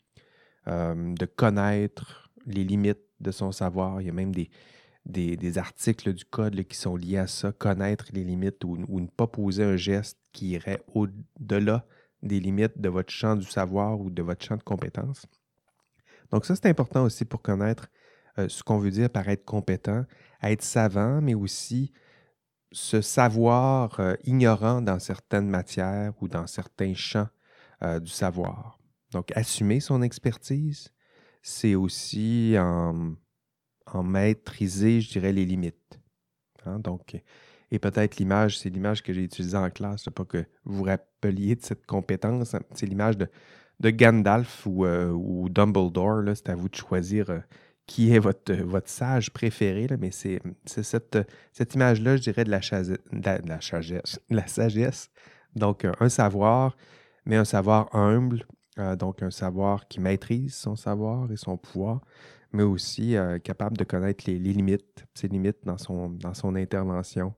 de 0.67 1.25
connaître 1.25 2.29
les 2.46 2.63
limites 2.63 3.01
de 3.19 3.31
son 3.31 3.51
savoir. 3.51 4.01
Il 4.01 4.08
y 4.08 4.10
a 4.10 4.13
même 4.13 4.34
des, 4.34 4.50
des, 5.10 5.58
articles 5.58 6.13
du 6.13 6.25
code 6.25 6.63
qui 6.63 6.77
sont 6.77 6.96
liés 6.96 7.17
à 7.17 7.27
ça, 7.27 7.51
connaître 7.51 8.05
les 8.13 8.24
limites 8.24 8.63
ou, 8.63 8.77
ne 8.77 9.08
pas 9.08 9.27
poser 9.27 9.63
un 9.63 9.75
geste 9.75 10.19
qui 10.31 10.50
irait 10.50 10.81
au-delà 10.93 11.86
des 12.22 12.39
limites 12.39 12.79
de 12.79 12.89
votre 12.89 13.12
champ 13.12 13.36
du 13.36 13.46
savoir 13.46 14.00
ou 14.00 14.10
de 14.10 14.22
votre 14.22 14.46
champ 14.46 14.58
de 14.58 14.63
compétences. 14.63 15.25
Donc 16.31 16.46
ça, 16.46 16.55
c'est 16.55 16.67
important 16.67 17.03
aussi 17.03 17.25
pour 17.25 17.41
connaître 17.41 17.88
euh, 18.38 18.48
ce 18.50 18.62
qu'on 18.62 18.77
veut 18.77 18.91
dire 18.91 19.10
par 19.10 19.27
être 19.29 19.46
compétent, 19.46 20.05
être 20.43 20.62
savant, 20.62 21.22
mais 21.22 21.34
aussi 21.34 21.91
ce 22.71 23.01
savoir 23.01 23.99
euh, 23.99 24.15
ignorant 24.23 24.81
dans 24.81 24.99
certaines 24.99 25.49
matières 25.49 26.13
ou 26.21 26.27
dans 26.27 26.47
certains 26.47 26.93
champs 26.93 27.29
euh, 27.83 27.99
du 27.99 28.11
savoir. 28.11 28.79
Donc, 29.11 29.31
assumer 29.35 29.79
son 29.79 30.01
expertise, 30.01 30.93
c'est 31.41 31.75
aussi 31.75 32.55
en, 32.57 33.15
maîtriser, 34.03 35.01
je 35.01 35.09
dirais, 35.09 35.33
les 35.33 35.45
limites. 35.45 35.99
Hein. 36.65 36.79
Donc, 36.79 37.19
et 37.71 37.79
peut-être 37.79 38.17
l'image, 38.17 38.59
c'est 38.59 38.69
l'image 38.69 39.01
que 39.01 39.13
j'ai 39.13 39.23
utilisée 39.23 39.57
en 39.57 39.69
classe, 39.69 40.05
pas 40.13 40.25
que 40.25 40.45
vous 40.63 40.83
rappeliez 40.83 41.55
de 41.55 41.63
cette 41.63 41.85
compétence. 41.88 42.53
Hein. 42.53 42.61
C'est 42.75 42.85
l'image 42.85 43.17
de, 43.17 43.27
Gandalf 43.81 44.65
ou, 44.67 44.85
ou 44.85 45.49
Dumbledore. 45.49 46.35
C'est 46.35 46.49
à 46.49 46.55
vous 46.55 46.69
de 46.69 46.75
choisir 46.75 47.41
qui 47.89 48.13
est 48.13 48.19
votre, 48.19 48.53
votre 48.53 48.88
sage 48.88 49.31
préféré, 49.31 49.88
mais 50.00 50.12
c'est 50.12 50.39
cette, 50.67 51.17
cette 51.51 51.74
image-là, 51.74 52.17
je 52.17 52.22
dirais, 52.22 52.43
de 52.43 52.51
la, 52.51 52.60
la, 53.39 53.62
sagesse, 53.62 54.19
la 54.29 54.46
sagesse. 54.46 55.10
Donc, 55.55 55.88
un 56.00 56.08
savoir, 56.08 56.77
mais 57.25 57.36
un 57.36 57.46
savoir 57.46 57.93
humble, 57.96 58.46
euh, 58.77 58.96
donc 58.96 59.24
un 59.24 59.31
savoir 59.31 59.88
qui 59.88 60.00
maîtrise 60.01 60.53
son 60.53 60.75
savoir 60.75 61.31
et 61.31 61.36
son 61.36 61.58
pouvoir, 61.58 62.01
mais 62.53 62.62
aussi 62.62 63.17
euh, 63.17 63.39
capable 63.39 63.75
de 63.75 63.84
connaître 63.84 64.25
les, 64.27 64.38
limites, 64.38 65.03
ses 65.15 65.27
limites 65.27 65.65
dans 65.65 65.79
son, 65.79 66.10
dans 66.10 66.36
son 66.36 66.53
intervention. 66.53 67.34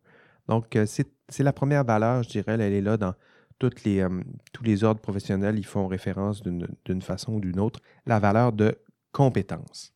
Donc, 0.50 0.76
euh, 0.76 0.86
c'est 0.86 1.44
la 1.44 1.54
première 1.54 1.86
valeur, 1.86 2.24
je 2.24 2.30
dirais, 2.30 2.56
elle 2.56 2.74
est 2.74 2.82
là 2.82 2.98
dans 2.98 3.14
toutes 3.58 3.86
les, 3.86 4.06
tous 4.52 4.66
les 4.66 4.84
ordres 4.84 5.00
professionnels, 5.00 5.58
ils 5.58 5.66
font 5.66 5.88
référence 5.88 6.42
d'une 6.44 7.02
façon 7.02 7.36
ou 7.36 7.40
d'une 7.40 7.60
autre, 7.60 7.80
la 8.06 8.20
valeur 8.20 8.52
de 8.52 8.76
compétence. 9.14 9.94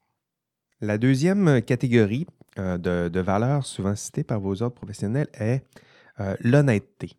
La 0.82 0.98
deuxième 0.98 1.48
euh, 1.48 1.62
catégorie 1.62 2.28
euh, 2.60 2.78
de, 2.78 3.20
valeurs 3.20 3.66
souvent 3.66 3.96
citées 3.96 4.26
par 4.26 4.42
vos 4.42 4.62
ordres 4.62 4.76
professionnels 4.76 5.30
est 5.34 5.64
euh, 6.20 6.36
l'honnêteté. 6.42 7.14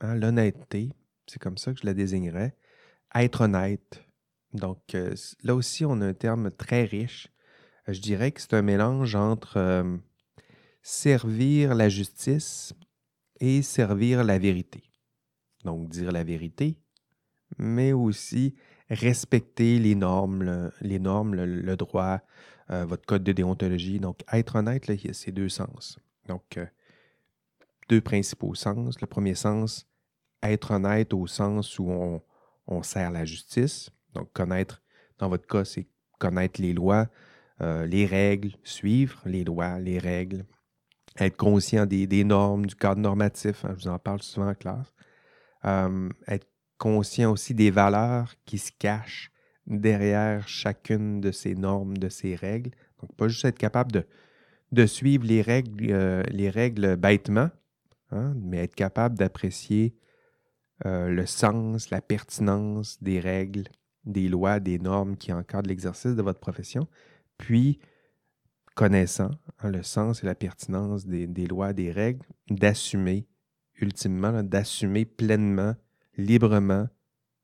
Hein, 0.00 0.14
l'honnêteté, 0.14 0.90
c'est 1.26 1.40
comme 1.40 1.58
ça 1.58 1.72
que 1.72 1.80
je 1.80 1.86
la 1.86 1.94
désignerais. 1.94 2.54
Être 3.14 3.42
honnête. 3.42 4.04
Donc 4.52 4.96
là 5.42 5.54
aussi, 5.54 5.84
on 5.84 6.00
a 6.00 6.06
un 6.06 6.14
terme 6.14 6.52
très 6.52 6.84
riche. 6.84 7.28
je 7.88 8.00
dirais 8.00 8.30
que 8.30 8.40
c'est 8.40 8.54
un 8.54 8.62
mélange 8.62 9.16
entre 9.16 9.84
servir 10.82 11.74
la 11.74 11.88
justice 11.88 12.72
et 13.40 13.62
servir 13.62 14.22
la 14.22 14.38
vérité. 14.38 14.84
Donc 15.64 15.88
dire 15.88 16.12
la 16.12 16.22
vérité, 16.22 16.76
mais 17.58 17.92
aussi 17.92 18.54
respecter 18.90 19.80
les 19.80 19.96
normes, 19.96 20.70
les 20.80 21.00
normes, 21.00 21.34
le 21.34 21.76
droit, 21.76 22.20
euh, 22.70 22.86
votre 22.86 23.04
code 23.04 23.22
de 23.22 23.32
déontologie. 23.32 24.00
Donc, 24.00 24.20
être 24.32 24.56
honnête, 24.56 24.86
là, 24.86 24.94
il 24.94 25.04
y 25.04 25.10
a 25.10 25.12
ces 25.12 25.32
deux 25.32 25.50
sens. 25.50 25.98
Donc, 26.28 26.56
euh, 26.56 26.66
deux 27.88 28.00
principaux 28.00 28.54
sens. 28.54 29.00
Le 29.00 29.06
premier 29.06 29.34
sens, 29.34 29.86
être 30.42 30.70
honnête 30.70 31.12
au 31.12 31.26
sens 31.26 31.78
où 31.78 31.90
on, 32.66 32.82
sert 32.82 33.10
la 33.10 33.26
justice. 33.26 33.90
Donc, 34.14 34.32
connaître, 34.32 34.82
dans 35.18 35.28
votre 35.28 35.46
cas, 35.46 35.64
c'est 35.64 35.86
connaître 36.18 36.60
les 36.62 36.72
lois, 36.72 37.08
euh, 37.60 37.86
les 37.86 38.06
règles, 38.06 38.52
suivre 38.62 39.20
les 39.26 39.44
lois, 39.44 39.78
les 39.78 39.98
règles, 39.98 40.46
être 41.18 41.36
conscient 41.36 41.84
des, 41.84 42.24
normes, 42.24 42.64
du 42.64 42.74
cadre 42.74 43.00
normatif. 43.00 43.64
Hein, 43.66 43.74
je 43.76 43.84
vous 43.84 43.88
en 43.88 43.98
parle 43.98 44.22
souvent 44.22 44.48
en 44.48 44.54
classe. 44.54 44.92
être 46.26 46.48
conscient 46.78 47.30
aussi 47.30 47.52
des 47.54 47.70
valeurs 47.70 48.34
qui 48.46 48.58
se 48.58 48.72
cachent 48.78 49.30
derrière 49.66 50.46
chacune 50.48 51.20
de 51.20 51.30
ces 51.30 51.54
normes, 51.54 51.96
de 51.96 52.08
ces 52.08 52.34
règles. 52.34 52.70
Donc, 53.00 53.14
pas 53.16 53.28
juste 53.28 53.44
être 53.44 53.58
capable 53.58 54.04
de, 54.72 54.86
suivre 54.86 55.26
les 55.26 55.42
règles, 55.42 55.90
euh, 55.90 56.96
bêtement, 56.96 57.50
hein, 58.10 58.34
mais 58.36 58.58
être 58.58 58.74
capable 58.74 59.16
d'apprécier 59.16 59.94
euh, 60.86 61.08
le 61.08 61.26
sens, 61.26 61.90
la 61.90 62.00
pertinence 62.00 63.02
des 63.02 63.20
règles, 63.20 63.64
des 64.04 64.28
lois, 64.28 64.60
des 64.60 64.78
normes 64.78 65.16
qui 65.16 65.32
encadrent 65.32 65.68
l'exercice 65.68 66.14
de 66.14 66.22
votre 66.22 66.40
profession, 66.40 66.88
puis 67.38 67.78
connaissant 68.74 69.30
hein, 69.60 69.70
le 69.70 69.82
sens 69.82 70.22
et 70.22 70.26
la 70.26 70.34
pertinence 70.34 71.06
des, 71.06 71.46
lois, 71.46 71.72
des 71.72 71.90
règles, 71.90 72.26
d'assumer, 72.50 73.26
ultimement, 73.76 74.42
d'assumer 74.42 75.04
pleinement, 75.04 75.74
librement, 76.16 76.88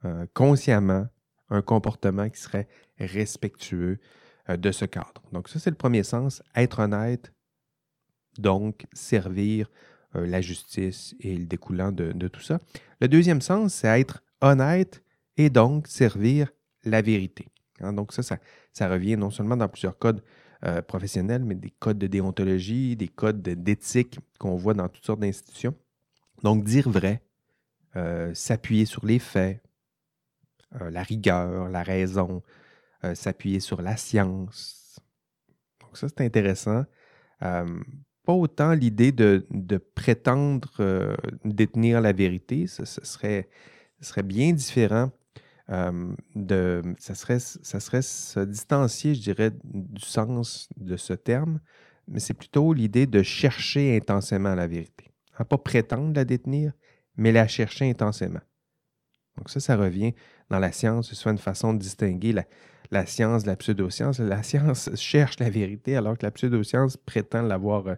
euh, 0.05 0.27
consciemment 0.35 1.07
un 1.51 1.63
comportement 1.63 2.29
qui 2.31 2.41
serait 2.41 2.69
respectueux 2.99 3.99
euh, 4.49 4.57
de 4.57 4.73
ce 4.73 4.85
cadre. 4.85 5.23
Donc 5.33 5.49
ça, 5.49 5.59
c'est 5.59 5.71
le 5.71 5.77
premier 5.77 6.03
sens, 6.03 6.43
être 6.55 6.79
honnête, 6.81 7.33
donc 8.39 8.87
servir 8.93 9.71
euh, 10.17 10.27
la 10.27 10.41
justice 10.41 11.15
et 11.21 11.37
le 11.37 11.47
découlant 11.47 11.93
de, 11.93 12.29
tout 12.29 12.41
ça. 12.41 12.61
Le 13.01 13.09
deuxième 13.09 13.41
sens, 13.41 13.75
c'est 13.75 14.01
être 14.01 14.23
honnête 14.41 15.03
et 15.37 15.51
donc 15.51 15.87
servir 15.89 16.51
la 16.85 17.03
vérité. 17.03 17.49
Hein, 17.81 17.93
donc 17.93 18.13
ça, 18.13 18.23
ça, 18.73 18.89
revient 18.89 19.17
non 19.17 19.31
seulement 19.31 19.57
dans 19.57 19.69
plusieurs 19.69 19.99
codes 19.99 20.23
euh, 20.65 20.83
professionnels, 20.83 21.45
mais 21.45 21.55
des 21.55 21.71
codes 21.71 21.99
de 21.99 22.07
déontologie, 22.07 22.97
des 22.97 23.09
codes 23.09 23.43
d'éthique 23.43 24.19
qu'on 24.39 24.57
voit 24.57 24.75
dans 24.75 24.89
toutes 24.89 25.05
sortes 25.05 25.21
d'institutions. 25.21 25.75
Donc 26.43 26.65
dire 26.65 26.89
vrai, 26.89 27.23
s'appuyer 28.35 28.87
sur 28.87 29.05
les 29.05 29.19
faits, 29.19 29.61
euh, 30.81 30.91
la 30.91 31.03
rigueur, 31.03 31.69
la 31.69 31.83
raison, 31.83 32.43
euh, 33.05 33.15
s'appuyer 33.15 33.61
sur 33.61 33.83
la 33.83 33.97
science. 33.97 35.01
Donc 35.81 35.97
ça, 35.97 36.09
c'est 36.09 36.25
intéressant. 36.25 36.85
pas 37.41 38.33
autant 38.33 38.75
l'idée 38.75 39.13
de, 39.13 39.47
prétendre 39.95 41.17
détenir 41.45 42.01
la 42.01 42.13
vérité, 42.13 42.67
ce, 42.67 42.85
serait, 42.85 43.49
bien 44.23 44.53
différent. 44.53 45.11
de, 45.69 46.83
ça, 46.99 47.15
serait, 47.15 47.41
ça 47.41 47.81
serait 47.81 48.03
se 48.03 48.41
distancier, 48.41 49.15
je 49.15 49.23
dirais, 49.23 49.51
du 49.65 50.03
sens 50.03 50.69
de 50.77 50.97
ce 50.97 51.15
terme, 51.15 51.61
mais 52.07 52.21
c'est 52.21 52.35
plutôt 52.35 52.73
l'idée 52.73 53.07
de 53.07 53.23
chercher 53.23 53.97
intensément 53.97 54.55
la 54.55 54.67
vérité. 54.67 55.11
Hein, 55.39 55.45
pas 55.45 55.59
prétendre 55.59 56.15
la 56.15 56.25
détenir, 56.25 56.73
mais 57.17 57.33
la 57.33 57.49
chercher 57.49 57.89
intensément. 57.89 58.41
Donc 59.37 59.51
ça, 59.51 59.61
ça 59.61 59.77
revient 59.77 60.13
dans 60.51 60.59
la 60.59 60.73
science, 60.73 61.09
ce 61.09 61.15
soit 61.15 61.33
une 61.33 61.39
façon 61.39 61.73
de 61.73 61.79
distinguer 61.79 62.35
la, 62.91 63.07
science 63.07 63.45
de 63.45 63.49
la 63.49 63.57
pseudoscience. 63.57 64.19
La 64.19 64.43
science 64.43 64.91
cherche 64.97 65.39
la 65.39 65.51
vérité 65.51 65.97
alors 65.97 66.19
que 66.19 66.27
la 66.27 66.31
pseudoscience 66.31 66.97
prétend 66.97 67.43
l'avoir, 67.43 67.87
euh, 67.87 67.95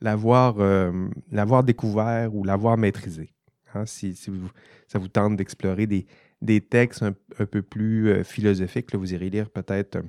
l'avoir, 0.00 0.56
euh, 0.58 1.62
découvert 1.62 2.34
ou 2.34 2.44
l'avoir 2.44 2.76
maîtrisé. 2.76 3.32
Hein, 3.74 3.86
si, 3.86 4.14
ça 4.14 4.98
vous 4.98 5.08
tente 5.08 5.36
d'explorer 5.36 5.86
des, 5.86 6.06
des 6.42 6.60
textes 6.60 7.02
un, 7.02 7.14
peu 7.46 7.62
plus 7.62 8.10
euh, 8.10 8.24
philosophiques, 8.24 8.94
vous 8.94 9.14
irez 9.14 9.30
lire 9.30 9.48
peut-être 9.48 10.02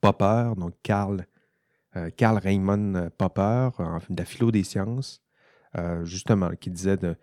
Popper, 0.00 0.52
donc 0.58 0.74
Karl, 0.82 1.24
Karl 2.16 2.36
Raymond 2.36 3.08
Popper, 3.16 3.70
de 4.10 4.18
la 4.18 4.24
philo 4.26 4.50
des 4.50 4.64
sciences, 4.64 5.22
justement, 6.02 6.50
qui 6.60 6.68
disait 6.68 6.98
de, 6.98 7.16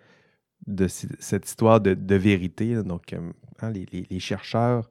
de 0.67 0.87
cette 0.87 1.47
histoire 1.47 1.81
de, 1.81 2.15
vérité. 2.15 2.75
Donc, 2.83 3.13
euh, 3.13 3.31
hein, 3.59 3.71
les, 3.71 4.19
chercheurs 4.19 4.89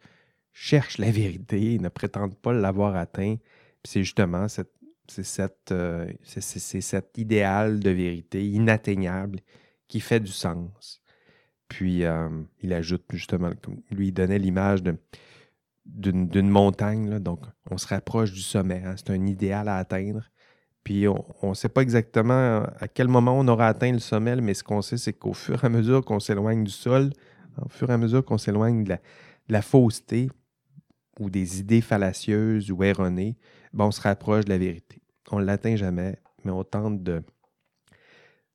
cherchent 0.53 0.99
la 0.99 1.11
vérité, 1.11 1.75
ils 1.75 1.83
ne 1.83 1.89
prétendent 1.89 2.37
pas 2.37 2.53
l'avoir 2.53 2.97
atteint. 2.97 3.37
c'est 3.85 4.03
justement 4.03 4.49
cette, 4.49 4.73
cette, 5.09 5.73
euh, 5.73 6.13
cet 6.25 7.19
idéal 7.19 7.81
de 7.81 7.91
vérité 7.91 8.47
inatteignable 8.47 9.41
qui 9.89 10.01
fait 10.01 10.21
du 10.21 10.33
sens. 10.33 11.03
Puis 11.69 12.05
euh, 12.05 12.29
il 12.63 12.73
ajoute 12.73 13.05
justement, 13.13 13.51
lui, 13.91 14.09
il 14.09 14.13
donnait 14.13 14.39
l'image 14.39 14.83
d'une 15.85 16.51
montagne, 16.51 17.19
donc 17.21 17.41
on 17.71 17.79
se 17.79 17.87
rapproche 17.87 18.33
du 18.33 18.41
sommet. 18.41 18.83
Hein. 18.85 18.95
c'est 18.97 19.11
un 19.11 19.27
idéal 19.27 19.69
à 19.69 19.77
atteindre. 19.77 20.30
Puis 20.85 21.07
on 21.09 21.51
ne 21.51 21.55
sait 21.55 21.69
pas 21.69 21.83
exactement 21.83 22.63
à 22.79 22.89
quel 22.89 23.09
moment 23.09 23.39
on 23.39 23.47
aura 23.49 23.69
atteint 23.69 23.93
le 23.93 23.99
sommet, 23.99 24.37
mais 24.37 24.55
ce 24.55 24.65
qu'on 24.65 24.83
sait, 24.83 24.97
c'est 24.97 25.13
qu'au 25.13 25.35
fur 25.35 25.63
et 25.63 25.67
à 25.67 25.69
mesure 25.69 26.05
qu'on 26.05 26.21
s'éloigne 26.21 26.65
du 26.65 26.71
sol, 26.71 27.11
au 27.63 27.69
fur 27.69 27.91
et 27.91 27.93
à 27.93 27.99
mesure 27.99 28.25
qu'on 28.25 28.39
s'éloigne 28.39 28.85
de, 28.85 28.97
la, 29.49 29.63
fausseté 29.63 30.31
ou 31.19 31.29
des 31.29 31.61
idées 31.61 31.83
fallacieuses 31.83 32.71
ou 32.71 32.83
erronées, 32.83 33.37
ben, 33.73 33.87
on 33.87 33.91
se 33.91 34.01
rapproche 34.01 34.45
de 34.47 34.51
la 34.51 34.59
vérité. 34.59 35.03
On 35.31 35.39
ne 35.39 35.45
l'atteint 35.45 35.77
jamais, 35.77 36.17
mais 36.45 36.51
on 36.51 36.65
tente 36.65 37.03
de, 37.03 37.23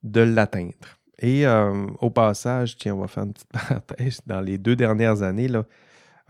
de 0.03 0.21
l'atteindre. 0.21 0.99
Et 1.19 1.45
euh, 1.45 1.87
au 2.01 2.09
passage, 2.09 2.75
tiens, 2.77 2.95
on 2.95 3.01
va 3.01 3.07
faire 3.07 3.23
une 3.23 3.33
petite 3.33 3.47
parenthèse. 3.51 4.19
Dans 4.25 4.41
les 4.41 4.57
deux 4.57 4.75
dernières 4.75 5.21
années, 5.21 5.47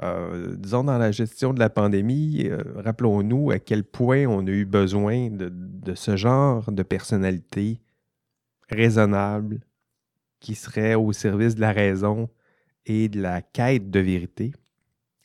euh, 0.04 0.56
disons 0.58 0.84
dans 0.84 0.98
la 0.98 1.12
gestion 1.12 1.54
de 1.54 1.60
la 1.60 1.70
pandémie, 1.70 2.48
euh, 2.48 2.62
rappelons-nous 2.75 3.52
à 3.52 3.60
quel 3.60 3.84
point 3.84 4.25
on 4.25 4.46
a 4.46 4.50
eu 4.50 4.66
besoin 4.66 5.30
de, 5.30 5.96
ce 5.96 6.18
genre 6.18 6.70
de 6.72 6.84
personnalité 6.84 7.80
raisonnable 8.70 9.62
qui 10.42 10.56
serait 10.56 10.96
au 10.96 11.14
service 11.14 11.56
de 11.56 11.62
la 11.62 11.72
raison 11.72 12.30
et 12.86 13.08
de 13.08 13.22
la 13.22 13.42
quête 13.42 13.90
de 13.90 14.00
vérité 14.00 14.54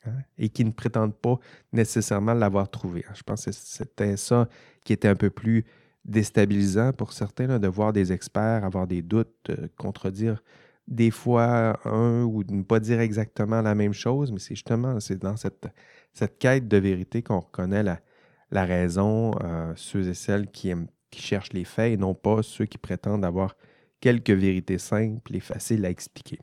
hein, 0.06 0.12
et 0.38 0.48
qui 0.48 0.64
ne 0.64 0.70
prétendent 0.70 1.16
pas 1.16 1.38
nécessairement 1.72 2.34
l'avoir 2.34 2.70
trouvé. 2.70 3.04
Je 3.14 3.22
pense 3.22 3.46
que 3.46 3.52
c'était 3.52 4.16
ça 4.16 4.48
qui 4.84 4.92
était 4.92 5.08
un 5.08 5.16
peu 5.16 5.30
plus 5.30 5.64
déstabilisant 6.04 6.92
pour 6.92 7.12
certains 7.12 7.58
de 7.58 7.68
voir 7.68 7.92
des 7.92 8.12
experts 8.12 8.64
avoir 8.64 8.86
des 8.86 9.02
doutes, 9.02 9.50
euh, 9.50 9.66
contredire 9.76 10.42
des 10.90 11.10
fois 11.10 11.78
un 11.88 12.24
ou 12.24 12.42
ne 12.48 12.62
pas 12.62 12.80
dire 12.80 13.00
exactement 13.00 13.62
la 13.62 13.74
même 13.74 13.92
chose, 13.92 14.32
mais 14.32 14.38
c'est 14.38 14.54
justement 14.54 15.00
c'est 15.00 15.18
dans 15.18 15.36
cette, 15.36 15.68
cette 16.12 16.38
quête 16.38 16.68
de 16.68 16.76
vérité 16.76 17.22
qu'on 17.22 17.40
reconnaît 17.40 17.82
la, 17.82 18.64
raison, 18.64 19.30
euh, 19.42 19.72
ceux 19.76 20.08
et 20.08 20.14
celles 20.14 20.50
qui, 20.50 20.72
qui 21.10 21.22
cherchent 21.22 21.52
les 21.52 21.64
faits 21.64 21.92
et 21.92 21.96
non 21.96 22.14
pas 22.14 22.42
ceux 22.42 22.66
qui 22.66 22.78
prétendent 22.78 23.24
avoir 23.24 23.56
quelques 24.00 24.30
vérités 24.30 24.78
simples 24.78 25.36
et 25.36 25.40
faciles 25.40 25.84
à 25.86 25.90
expliquer. 25.90 26.38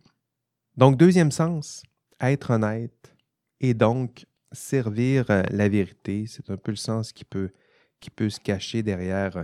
Donc, 0.78 0.96
deuxième 0.96 1.32
sens, 1.32 1.84
être 2.22 2.52
honnête 2.52 3.16
et 3.60 3.74
donc 3.74 4.26
servir 4.52 5.26
euh, 5.30 5.44
la 5.52 5.68
vérité, 5.68 6.26
c'est 6.28 6.50
un 6.50 6.58
peu 6.58 6.72
le 6.72 6.78
sens 6.78 7.12
qui 7.12 7.26
peut 7.26 7.52
qui 8.00 8.10
peut 8.10 8.30
se 8.30 8.40
cacher 8.40 8.84
derrière 8.84 9.38
euh, 9.38 9.44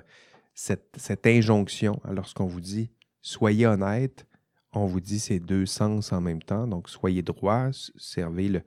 cette, 0.53 1.25
injonction. 1.25 1.99
Lorsqu'on 2.09 2.45
vous 2.45 2.61
dit 2.61 2.91
soyez 3.21 3.65
honnête, 3.65 4.25
on 4.73 4.85
vous 4.85 4.99
dit 4.99 5.19
ces 5.19 5.39
deux 5.39 5.65
sens 5.65 6.11
en 6.11 6.21
même 6.21 6.41
temps. 6.41 6.67
Donc, 6.67 6.89
soyez 6.89 7.21
droit, 7.21 7.69
servez 7.95 8.61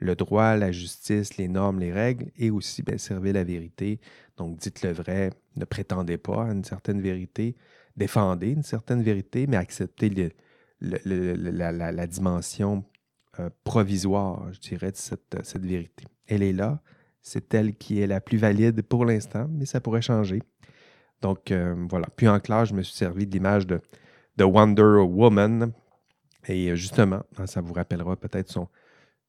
le, 0.00 0.14
droit, 0.14 0.56
la 0.56 0.72
justice, 0.72 1.36
les 1.36 1.48
normes, 1.48 1.78
les 1.80 1.92
règles, 1.92 2.30
et 2.36 2.50
aussi 2.50 2.82
bien, 2.82 2.98
servez 2.98 3.32
la 3.32 3.44
vérité. 3.44 4.00
Donc, 4.36 4.58
dites 4.58 4.82
le 4.82 4.92
vrai, 4.92 5.30
ne 5.56 5.64
prétendez 5.64 6.18
pas 6.18 6.44
à 6.46 6.52
une 6.52 6.64
certaine 6.64 7.00
vérité, 7.00 7.56
défendez 7.96 8.50
une 8.50 8.62
certaine 8.62 9.02
vérité, 9.02 9.46
mais 9.46 9.56
acceptez 9.56 10.32
la, 10.80 12.06
dimension 12.06 12.84
euh, 13.38 13.50
provisoire, 13.64 14.52
je 14.52 14.60
dirais, 14.60 14.92
de 14.92 14.96
cette, 14.96 15.36
cette 15.42 15.64
vérité. 15.64 16.04
Elle 16.26 16.42
est 16.42 16.52
là, 16.52 16.80
c'est 17.22 17.54
elle 17.54 17.74
qui 17.74 18.00
est 18.00 18.06
la 18.06 18.20
plus 18.20 18.38
valide 18.38 18.82
pour 18.82 19.04
l'instant, 19.04 19.46
mais 19.50 19.66
ça 19.66 19.80
pourrait 19.80 20.02
changer. 20.02 20.42
Donc 21.20 21.52
euh, 21.52 21.86
voilà. 21.88 22.08
Puis 22.16 22.28
en 22.28 22.40
classe, 22.40 22.70
je 22.70 22.74
me 22.74 22.82
suis 22.82 22.96
servi 22.96 23.26
de 23.26 23.32
l'image 23.32 23.66
de, 23.66 23.80
Wonder 24.40 25.04
Woman. 25.06 25.72
Et 26.48 26.74
justement, 26.76 27.22
hein, 27.38 27.46
ça 27.46 27.60
vous 27.60 27.72
rappellera 27.72 28.16
peut-être 28.16 28.50
son, 28.50 28.68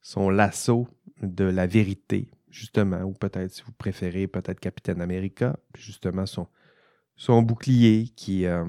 son 0.01 0.29
lasso 0.29 0.87
de 1.21 1.45
la 1.45 1.67
vérité, 1.67 2.29
justement, 2.49 3.01
ou 3.03 3.13
peut-être, 3.13 3.51
si 3.51 3.63
vous 3.63 3.71
préférez, 3.71 4.27
peut-être 4.27 4.59
Capitaine 4.59 5.01
America, 5.01 5.55
justement, 5.77 6.25
son, 6.25 6.47
son 7.15 7.41
bouclier 7.41 8.09
qui, 8.15 8.45
euh, 8.45 8.65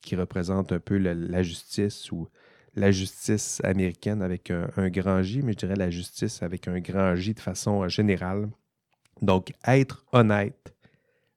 qui 0.00 0.16
représente 0.16 0.72
un 0.72 0.80
peu 0.80 0.96
la 0.96 1.42
justice 1.42 2.10
ou 2.12 2.28
la 2.74 2.90
justice 2.90 3.60
américaine 3.64 4.22
avec 4.22 4.50
un, 4.50 4.70
un, 4.76 4.88
grand 4.88 5.22
J, 5.22 5.42
mais 5.42 5.52
je 5.52 5.58
dirais 5.58 5.76
la 5.76 5.90
justice 5.90 6.42
avec 6.42 6.68
un 6.68 6.80
grand 6.80 7.14
J 7.14 7.34
de 7.34 7.40
façon 7.40 7.86
générale. 7.88 8.48
Donc, 9.20 9.52
être 9.66 10.06
honnête, 10.12 10.74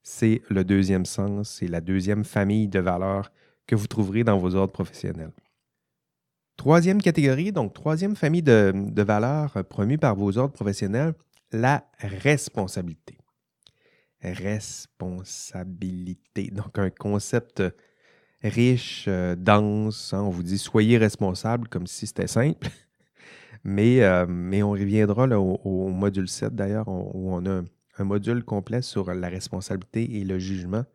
c'est 0.02 0.42
le 0.50 0.64
deuxième 0.64 1.06
sens, 1.06 1.50
c'est 1.50 1.68
la 1.68 1.82
deuxième 1.82 2.24
famille 2.24 2.68
de 2.68 2.80
valeurs 2.80 3.32
que 3.67 3.75
vous 3.75 3.88
trouverez 3.88 4.23
dans 4.23 4.38
vos 4.38 4.56
ordres 4.56 4.73
professionnels. 4.73 5.32
Troisième 6.58 7.01
catégorie, 7.01 7.51
donc 7.51 7.73
troisième 7.73 8.15
famille 8.15 8.43
de, 8.43 9.01
valeurs 9.01 9.63
promues 9.69 9.97
par 9.97 10.15
vos 10.15 10.38
ordres 10.38 10.54
professionnels, 10.54 11.13
la 11.51 11.84
responsabilité. 11.99 13.17
Responsabilité, 14.21 16.51
donc 16.51 16.80
un 16.80 16.89
concept 16.89 17.62
riche, 18.41 19.06
euh, 19.08 19.36
dense. 19.36 20.13
Hein, 20.13 20.21
on 20.21 20.30
vous 20.30 20.43
dit 20.43 20.58
soyez 20.58 20.97
responsable 20.97 21.67
comme 21.67 21.88
si 21.88 22.08
c'était 22.08 22.28
simple. 22.28 22.69
Mais, 23.67 24.04
euh, 24.04 24.28
mais 24.30 24.62
on 24.62 24.73
reviendra 24.73 25.25
au, 25.39 25.89
module 25.89 26.28
7 26.28 26.54
d'ailleurs, 26.54 26.88
où 26.88 27.34
on 27.34 27.43
a 27.47 27.63
un, 27.97 28.04
module 28.04 28.43
complet 28.43 28.84
sur 28.84 29.12
la 29.12 29.28
responsabilité 29.28 30.17
et 30.17 30.23
le 30.23 30.38
jugement. 30.38 30.86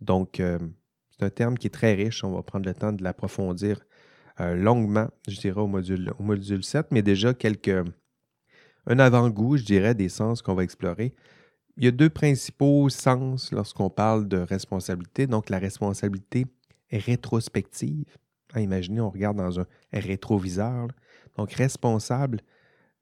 Donc, 0.00 0.40
euh, 0.40 0.58
c'est 1.18 1.24
un 1.24 1.30
terme 1.30 1.58
qui 1.58 1.66
est 1.66 1.70
très 1.70 1.94
riche. 1.94 2.24
On 2.24 2.32
va 2.32 2.42
prendre 2.42 2.66
le 2.66 2.74
temps 2.74 2.92
de 2.92 3.02
l'approfondir 3.02 3.80
euh, 4.40 4.54
longuement, 4.54 5.08
je 5.28 5.40
dirais, 5.40 5.60
au 5.60 5.66
module, 5.66 6.12
au 6.18 6.22
module 6.22 6.62
7, 6.62 6.88
mais 6.90 7.02
déjà 7.02 7.34
quelques. 7.34 7.84
Un 8.88 8.98
avant-goût, 8.98 9.56
je 9.56 9.64
dirais, 9.64 9.94
des 9.94 10.08
sens 10.08 10.42
qu'on 10.42 10.54
va 10.54 10.62
explorer. 10.62 11.14
Il 11.76 11.84
y 11.84 11.88
a 11.88 11.90
deux 11.90 12.10
principaux 12.10 12.88
sens 12.88 13.50
lorsqu'on 13.50 13.90
parle 13.90 14.28
de 14.28 14.38
responsabilité. 14.38 15.26
Donc, 15.26 15.50
la 15.50 15.58
responsabilité 15.58 16.46
rétrospective. 16.90 18.16
Hein, 18.54 18.60
imaginez, 18.60 19.00
on 19.00 19.10
regarde 19.10 19.36
dans 19.36 19.60
un 19.60 19.66
rétroviseur. 19.92 20.88
Donc, 21.36 21.52
responsable 21.52 22.40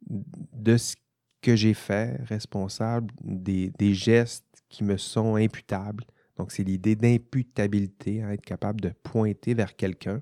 de 0.06 0.76
ce 0.76 0.96
que 1.42 1.54
j'ai 1.56 1.74
fait, 1.74 2.16
responsable 2.24 3.12
des, 3.22 3.94
gestes 3.94 4.44
qui 4.68 4.82
me 4.82 4.96
sont 4.96 5.36
imputables. 5.36 6.04
Donc, 6.36 6.52
c'est 6.52 6.64
l'idée 6.64 6.96
d'imputabilité, 6.96 8.22
hein, 8.22 8.30
être 8.30 8.44
capable 8.44 8.80
de 8.80 8.90
pointer 9.02 9.54
vers 9.54 9.76
quelqu'un. 9.76 10.20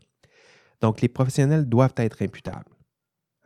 Donc, 0.81 1.01
les 1.01 1.09
professionnels 1.09 1.67
doivent 1.67 1.95
être 1.97 2.23
imputables. 2.23 2.71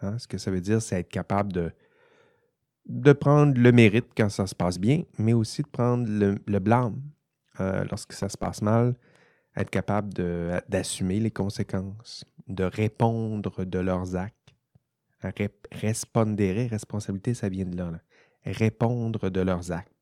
Hein. 0.02 0.18
Ce 0.18 0.26
que 0.26 0.38
ça 0.38 0.50
veut 0.50 0.60
dire, 0.60 0.82
c'est 0.82 1.00
être 1.00 1.08
capable 1.08 1.52
de, 1.52 1.70
de 2.86 3.12
prendre 3.12 3.58
le 3.58 3.72
mérite 3.72 4.06
quand 4.16 4.28
ça 4.28 4.46
se 4.46 4.54
passe 4.54 4.78
bien, 4.78 5.02
mais 5.18 5.32
aussi 5.32 5.62
de 5.62 5.68
prendre 5.68 6.08
le, 6.08 6.58
blâme 6.58 7.00
euh, 7.60 7.84
lorsque 7.90 8.12
ça 8.12 8.28
se 8.28 8.36
passe 8.36 8.62
mal, 8.62 8.94
être 9.56 9.70
capable 9.70 10.12
d'assumer 10.68 11.20
les 11.20 11.30
conséquences, 11.30 12.24
de 12.48 12.64
répondre 12.64 13.64
de 13.64 13.78
leurs 13.78 14.16
actes 14.16 14.46
Respondere, 15.72 16.70
responsabilité, 16.70 17.34
ça 17.34 17.48
vient 17.48 17.64
de 17.64 17.76
là, 17.76 18.00
Répondre 18.44 19.28
de 19.28 19.40
leurs 19.40 19.72
actes. 19.72 19.92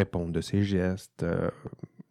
Répondre 0.00 0.32
de 0.32 0.40
ses 0.40 0.62
gestes. 0.62 1.24
Euh, 1.24 1.50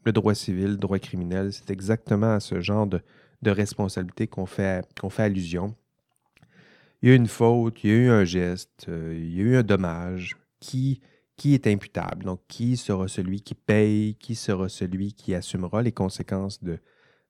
le 0.05 0.11
droit 0.11 0.35
civil, 0.35 0.67
le 0.67 0.77
droit 0.77 0.99
criminel, 0.99 1.51
c'est 1.51 1.71
exactement 1.71 2.35
à 2.35 2.39
ce 2.39 2.61
genre 2.61 2.85
de, 2.85 3.01
responsabilité 3.43 4.27
qu'on 4.27 4.45
fait, 4.45 4.85
fait 5.09 5.23
allusion. 5.23 5.75
Il 7.01 7.09
y 7.09 7.11
a 7.11 7.15
eu 7.15 7.17
une 7.17 7.27
faute, 7.27 7.83
il 7.83 7.89
y 7.89 7.93
a 7.93 7.95
eu 7.95 8.09
un 8.09 8.25
geste, 8.25 8.85
euh, 8.89 9.15
il 9.17 9.35
y 9.35 9.39
a 9.39 9.43
eu 9.43 9.55
un 9.55 9.63
dommage. 9.63 10.37
Qui, 10.59 11.01
qui 11.35 11.55
est 11.55 11.65
imputable? 11.65 12.25
Donc, 12.25 12.41
qui 12.47 12.77
sera 12.77 13.07
celui 13.07 13.41
qui 13.41 13.55
paye? 13.55 14.13
Qui 14.15 14.35
sera 14.35 14.69
celui 14.69 15.13
qui 15.13 15.33
assumera 15.33 15.81
les 15.81 15.91
conséquences 15.91 16.63
de, 16.63 16.77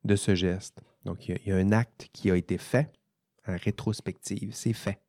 de 0.03 0.15
ce 0.17 0.35
geste? 0.35 0.81
Donc, 1.05 1.29
il 1.29 1.39
y, 1.45 1.51
a, 1.53 1.55
un 1.55 1.71
acte 1.71 2.09
qui 2.11 2.29
a 2.31 2.35
été 2.35 2.57
fait 2.57 2.91
rétrospective, 3.45 4.51
c'est 4.53 4.73
fait. 4.73 4.99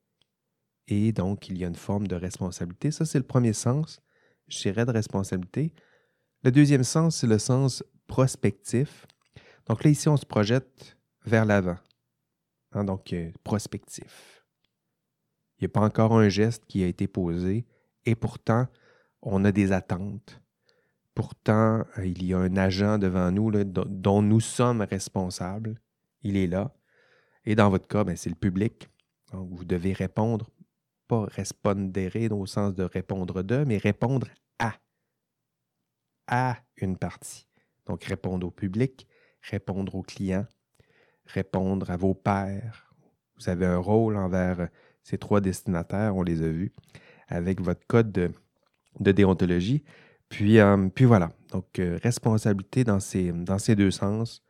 Et 0.86 1.10
donc, 1.10 1.48
il 1.48 1.58
y 1.58 1.64
a 1.64 1.68
une 1.68 1.74
forme 1.74 2.06
de 2.06 2.14
responsabilité. 2.14 2.92
Ça, 2.92 3.04
c'est 3.04 3.18
le 3.18 3.26
premier 3.26 3.52
sens, 3.52 4.00
je 4.50 4.70
de 4.70 4.90
responsabilité. 4.90 5.72
Le 6.42 6.50
deuxième 6.50 6.84
sens, 6.84 7.16
c'est 7.16 7.26
le 7.26 7.38
sens 7.38 7.84
prospectif. 8.06 9.06
Donc 9.66 9.84
là, 9.84 9.90
ici, 9.90 10.08
on 10.08 10.16
se 10.16 10.26
projette 10.26 10.96
vers 11.24 11.44
l'avant. 11.44 11.76
Hein, 12.72 12.84
donc, 12.84 13.12
euh, 13.12 13.30
prospectif. 13.44 14.44
Il 15.58 15.64
n'y 15.64 15.66
a 15.66 15.68
pas 15.68 15.80
encore 15.80 16.12
un 16.12 16.28
geste 16.28 16.64
qui 16.66 16.82
a 16.82 16.86
été 16.86 17.06
posé 17.06 17.66
et 18.06 18.14
pourtant, 18.14 18.66
on 19.22 19.44
a 19.44 19.52
des 19.52 19.72
attentes. 19.72 20.40
Pourtant, 21.14 21.84
euh, 21.98 22.06
il 22.06 22.24
y 22.24 22.32
a 22.32 22.38
un 22.38 22.56
agent 22.56 22.98
devant 22.98 23.30
nous 23.30 23.50
dont 23.64 24.22
nous 24.22 24.40
sommes 24.40 24.80
responsables. 24.80 25.80
Il 26.22 26.36
est 26.36 26.46
là. 26.46 26.74
Et 27.44 27.54
dans 27.54 27.70
votre 27.70 27.86
cas, 27.86 28.04
ben, 28.04 28.16
c'est 28.16 28.30
le 28.30 28.36
public. 28.36 28.88
Donc, 29.32 29.50
vous 29.50 29.64
devez 29.64 29.92
répondre, 29.92 30.48
pas 31.10 31.24
respondere 31.24 32.30
au 32.30 32.46
sens 32.46 32.72
de 32.72 32.84
répondre 32.84 33.42
de, 33.42 33.64
mais 33.64 33.78
répondre 33.78 34.28
à. 34.60 34.74
À 36.28 36.58
une 36.76 36.96
partie. 36.96 37.48
Donc, 37.86 38.04
répondre 38.04 38.46
au 38.46 38.52
public, 38.52 39.08
répondre 39.42 39.96
aux 39.96 40.02
clients, 40.02 40.46
répondre 41.26 41.90
à 41.90 41.96
vos 41.96 42.14
pairs, 42.14 42.94
vous 43.36 43.48
avez 43.48 43.66
un 43.66 43.78
rôle 43.78 44.16
envers 44.16 44.68
ces 45.02 45.18
trois 45.18 45.40
destinataires, 45.40 46.14
on 46.14 46.22
les 46.22 46.42
a 46.42 46.48
vus, 46.48 46.72
avec 47.26 47.60
votre 47.60 47.84
code 47.88 48.12
de, 48.12 48.30
déontologie. 49.00 49.82
Puis, 50.28 50.58
puis 50.94 51.04
voilà, 51.06 51.32
donc 51.50 51.80
responsabilité 52.04 52.84
dans 52.84 53.00
ces, 53.00 53.32
dans 53.32 53.58
ces 53.58 53.74
deux 53.74 53.90
sens. 53.90 54.44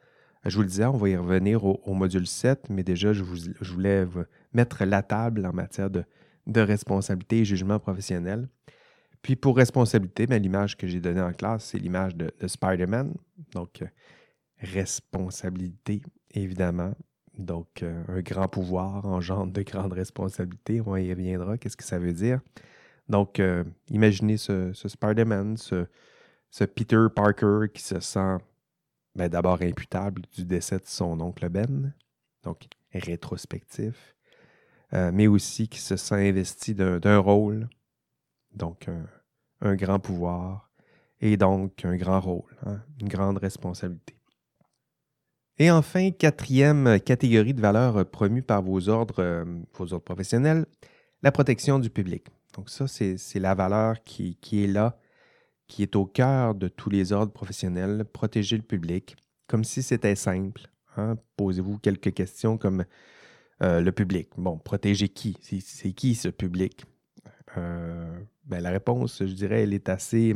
Je 0.45 0.55
vous 0.57 0.63
le 0.63 0.69
disais, 0.69 0.85
on 0.85 0.99
va 0.99 1.09
y 1.09 1.17
revenir 1.17 1.65
au, 1.65 1.95
module 1.95 2.27
7, 2.27 2.69
mais 2.69 2.83
déjà, 2.83 3.15
je, 3.15 3.23
vous, 3.23 3.37
je 3.37 3.73
voulais 3.73 4.07
mettre 4.53 4.85
la 4.85 5.03
table 5.03 5.47
en 5.47 5.55
matière 5.55 5.89
de, 5.89 6.05
de 6.51 6.61
responsabilité 6.61 7.41
et 7.41 7.45
jugement 7.45 7.79
professionnel. 7.79 8.49
Puis 9.23 9.37
pour 9.37 9.57
responsabilité, 9.57 10.27
ben, 10.27 10.43
l'image 10.43 10.77
que 10.77 10.87
j'ai 10.87 11.01
donnée 11.01 11.21
en 11.21 11.33
classe, 11.33 11.65
c'est 11.65 11.79
l'image 11.79 12.17
de, 12.17 12.31
Spider-Man. 12.47 13.15
Donc, 13.53 13.83
euh, 13.83 13.87
responsabilité, 14.59 16.03
évidemment. 16.33 16.95
Donc, 17.37 17.83
euh, 17.83 18.03
un 18.09 18.21
grand 18.21 18.49
pouvoir 18.49 19.07
engendre 19.07 19.53
de 19.53 19.63
grandes 19.63 19.93
responsabilités. 19.93 20.83
On 20.85 20.97
y 20.97 21.11
reviendra. 21.11 21.59
Qu'est-ce 21.59 21.77
que 21.77 21.85
ça 21.85 21.99
veut 21.99 22.13
dire? 22.13 22.41
Donc, 23.09 23.41
euh, 23.41 23.65
imaginez 23.89 24.37
ce, 24.37 24.73
Spider-Man, 24.73 25.57
ce, 25.57 25.87
Peter 26.65 27.07
Parker 27.15 27.67
qui 27.73 27.83
se 27.83 28.01
sent 28.01 28.39
ben, 29.15 29.29
d'abord 29.29 29.61
imputable 29.63 30.23
du 30.33 30.45
décès 30.45 30.79
de 30.79 30.87
son 30.87 31.21
oncle 31.21 31.49
Ben, 31.49 31.93
donc 32.45 32.69
rétrospectif, 32.93 34.15
mais 34.93 35.27
aussi 35.27 35.69
qui 35.69 35.79
se 35.79 35.97
sent 35.97 36.29
investi 36.29 36.75
d'un 36.75 37.19
rôle 37.19 37.69
donc, 38.55 38.89
un, 39.61 39.75
grand 39.75 39.99
pouvoir 39.99 40.71
et 41.21 41.37
donc 41.37 41.85
un 41.85 41.97
grand 41.97 42.21
rôle, 42.21 42.57
hein, 42.67 42.81
une 43.01 43.09
grande 43.09 43.39
responsabilité. 43.39 44.15
Et 45.59 45.71
enfin, 45.71 46.11
quatrième 46.11 46.99
catégorie 47.01 47.53
de 47.53 47.61
valeurs 47.61 48.09
promues 48.11 48.43
par 48.43 48.63
vos 48.63 48.89
ordres, 48.89 49.23
euh, 49.23 49.45
vos 49.75 49.93
ordres 49.93 50.05
professionnels, 50.05 50.65
la 51.23 51.31
protection 51.33 51.79
du 51.79 51.91
public. 51.91 52.29
Donc 52.55 52.71
ça, 52.71 52.89
c'est 52.89 53.19
la 53.39 53.55
valeur 53.55 54.03
qui, 54.03 54.39
est 54.53 54.67
là, 54.67 54.99
qui 55.69 55.83
est 55.83 55.95
au 55.95 56.07
cœur 56.07 56.55
de 56.55 56.67
tous 56.67 56.91
les 56.91 57.13
ordres 57.13 57.33
professionnels, 57.33 58.05
protéger 58.11 58.57
le 58.57 58.63
public, 58.63 59.17
comme 59.47 59.63
si 59.63 59.83
c'était 59.83 60.17
simple. 60.17 60.63
Hein. 60.97 61.17
Posez-vous 61.37 61.79
quelques 61.79 62.15
questions 62.15 62.57
comme 62.59 62.85
euh, 63.63 63.81
le 63.83 63.93
public. 63.93 64.31
Bon, 64.39 64.57
protéger 64.57 65.09
qui? 65.11 65.37
C'est 65.43 65.93
qui 65.93 66.15
ce 66.15 66.29
public? 66.29 66.87
Euh, 67.59 68.19
ben, 68.45 68.63
la 68.63 68.71
réponse, 68.71 69.19
je 69.21 69.33
dirais, 69.35 69.63
elle 69.65 69.75
est 69.75 69.91
assez 69.91 70.35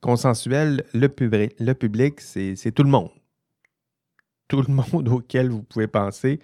consensuelle. 0.00 0.84
Le, 0.94 1.08
public, 1.08 2.20
c'est 2.20 2.72
tout 2.74 2.82
le 2.82 2.88
monde. 2.88 3.10
Tout 4.48 4.62
le 4.62 4.72
monde 4.92 5.08
auquel 5.08 5.50
vous 5.50 5.62
pouvez 5.62 5.86
penser. 5.86 6.40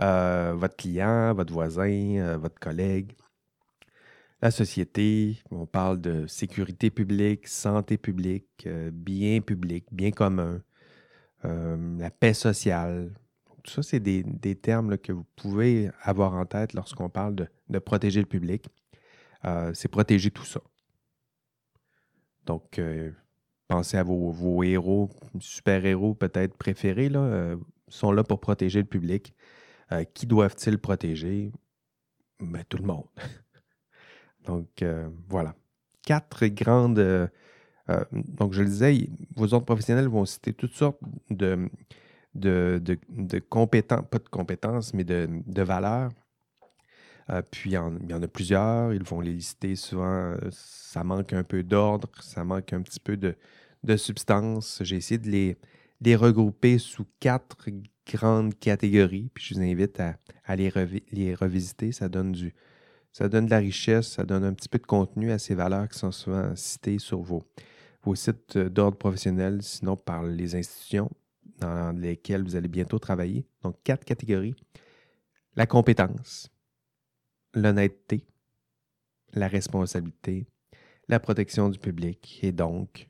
Euh, 0.00 0.52
votre 0.56 0.74
client, 0.74 1.32
votre 1.32 1.52
voisin, 1.52 2.36
votre 2.38 2.58
collègue, 2.58 3.12
la 4.40 4.50
société. 4.50 5.36
On 5.52 5.66
parle 5.66 6.00
de 6.00 6.26
sécurité 6.26 6.90
publique, 6.90 7.46
santé 7.46 7.98
publique, 7.98 8.66
bien 8.92 9.40
public, 9.40 9.84
bien 9.92 10.10
commun, 10.10 10.60
la 11.44 12.10
paix 12.10 12.34
sociale. 12.34 13.12
Tout 13.62 13.70
ça, 13.70 13.82
c'est 13.82 14.00
des, 14.00 14.54
termes 14.56 14.98
que 14.98 15.12
vous 15.12 15.26
pouvez 15.36 15.90
avoir 16.02 16.34
en 16.34 16.44
tête 16.46 16.72
lorsqu'on 16.72 17.08
parle 17.08 17.36
de, 17.68 17.78
protéger 17.78 18.20
le 18.20 18.26
public. 18.26 18.66
Euh, 19.44 19.72
c'est 19.74 19.88
protéger 19.88 20.30
tout 20.30 20.44
ça. 20.44 20.60
Donc, 22.46 22.78
euh, 22.78 23.12
pensez 23.68 23.96
à 23.96 24.02
vos, 24.02 24.62
héros, 24.64 25.10
super-héros 25.38 26.14
peut-être 26.14 26.56
préférés, 26.56 27.08
là, 27.08 27.20
euh, 27.20 27.56
sont 27.88 28.10
là 28.10 28.24
pour 28.24 28.40
protéger 28.40 28.80
le 28.80 28.86
public. 28.86 29.34
qui 30.14 30.26
doivent-ils 30.26 30.78
protéger? 30.78 31.52
Ben, 32.40 32.64
tout 32.68 32.78
le 32.78 32.84
monde. 32.84 33.06
donc, 34.46 34.84
voilà. 35.28 35.54
Quatre 36.02 36.46
grandes... 36.46 37.30
donc, 38.10 38.54
je 38.54 38.62
le 38.62 38.68
disais, 38.68 39.10
vos 39.36 39.44
autres 39.46 39.66
professionnels 39.66 40.08
vont 40.08 40.24
citer 40.24 40.54
toutes 40.54 40.74
sortes 40.74 40.98
de, 41.30 41.68
de, 42.34 42.98
compétences, 43.48 44.04
pas 44.10 44.18
de 44.18 44.28
compétences, 44.28 44.94
mais 44.94 45.04
de, 45.04 45.62
valeurs 45.62 46.10
euh, 47.30 47.40
puis 47.50 47.70
il 47.70 47.74
y, 47.74 47.78
en, 47.78 48.22
a 48.22 48.28
plusieurs, 48.28 48.92
ils 48.92 49.04
vont 49.04 49.20
les 49.20 49.32
lister 49.32 49.76
souvent. 49.76 50.34
Ça 50.50 51.04
manque 51.04 51.32
un 51.32 51.44
peu 51.44 51.62
d'ordre, 51.62 52.08
ça 52.20 52.44
manque 52.44 52.72
un 52.72 52.82
petit 52.82 52.98
peu 52.98 53.16
de, 53.16 53.36
substance. 53.96 54.80
J'ai 54.82 54.96
essayé 54.96 55.18
de 55.18 55.30
les, 55.30 56.16
regrouper 56.16 56.78
sous 56.78 57.06
quatre 57.20 57.68
grandes 58.06 58.58
catégories, 58.58 59.30
puis 59.32 59.44
je 59.44 59.54
vous 59.54 59.60
invite 59.60 60.00
à, 60.00 60.56
les, 60.56 60.68
revisiter. 61.34 61.92
Ça 61.92 62.08
donne, 62.08 62.32
du, 62.32 62.52
ça 63.12 63.28
donne 63.28 63.46
de 63.46 63.50
la 63.50 63.58
richesse, 63.58 64.08
ça 64.08 64.24
donne 64.24 64.44
un 64.44 64.52
petit 64.52 64.68
peu 64.68 64.78
de 64.78 64.86
contenu 64.86 65.30
à 65.30 65.38
ces 65.38 65.54
valeurs 65.54 65.88
qui 65.88 65.98
sont 66.00 66.12
souvent 66.12 66.56
citées 66.56 66.98
sur 66.98 67.20
vos, 67.20 67.44
vos 68.02 68.16
sites 68.16 68.58
d'ordre 68.58 68.98
professionnel, 68.98 69.62
sinon 69.62 69.96
par 69.96 70.24
les 70.24 70.56
institutions 70.56 71.08
dans 71.62 71.92
lesquelles 71.98 72.42
vous 72.42 72.56
allez 72.56 72.68
bientôt 72.68 72.98
travailler. 72.98 73.46
Donc, 73.62 73.76
quatre 73.84 74.04
catégories. 74.04 74.54
La 75.56 75.66
compétence, 75.66 76.50
l'honnêteté, 77.54 78.26
la 79.34 79.48
responsabilité, 79.48 80.46
la 81.08 81.20
protection 81.20 81.68
du 81.68 81.78
public 81.78 82.40
et 82.42 82.52
donc 82.52 83.08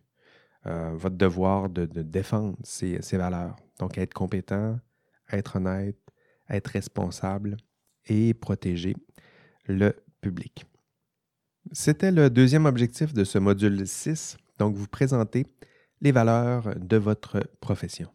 euh, 0.66 0.92
votre 0.94 1.16
devoir 1.16 1.68
de, 1.68 1.86
défendre 1.86 2.56
ces, 2.62 2.98
valeurs. 3.12 3.56
Donc 3.78 3.98
être 3.98 4.14
compétent, 4.14 4.78
être 5.30 5.56
honnête, 5.56 5.98
être 6.48 6.68
responsable 6.68 7.56
et 8.06 8.34
protéger 8.34 8.94
le 9.66 9.94
public. 10.20 10.64
C'était 11.72 12.10
le 12.10 12.28
deuxième 12.30 12.66
objectif 12.66 13.12
de 13.12 13.24
ce 13.24 13.38
module 13.38 13.86
6, 13.86 14.36
donc 14.58 14.74
vous 14.74 14.88
présenter 14.88 15.46
les 16.00 16.12
valeurs 16.12 16.74
de 16.76 16.96
votre 16.96 17.40
profession. 17.60 18.08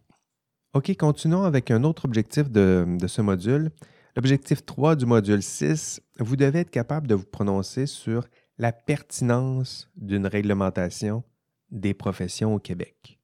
OK, 0.77 0.95
continuons 0.95 1.43
avec 1.43 1.71
un 1.71 1.83
autre 1.83 2.05
objectif 2.05 2.51
de, 2.51 2.85
ce 3.07 3.23
module, 3.23 3.71
L'objectif 4.15 4.63
3 4.63 4.95
du 4.95 5.07
module 5.07 5.41
6, 5.41 5.99
vous 6.19 6.35
devez 6.35 6.59
être 6.59 6.69
capable 6.69 7.07
de 7.07 7.15
vous 7.15 7.25
prononcer 7.25 7.87
sur 7.87 8.27
la 8.59 8.71
pertinence 8.71 9.89
d'une 9.95 10.27
réglementation 10.27 11.23
des 11.71 11.95
professions 11.95 12.53
au 12.53 12.59
Québec. 12.59 13.19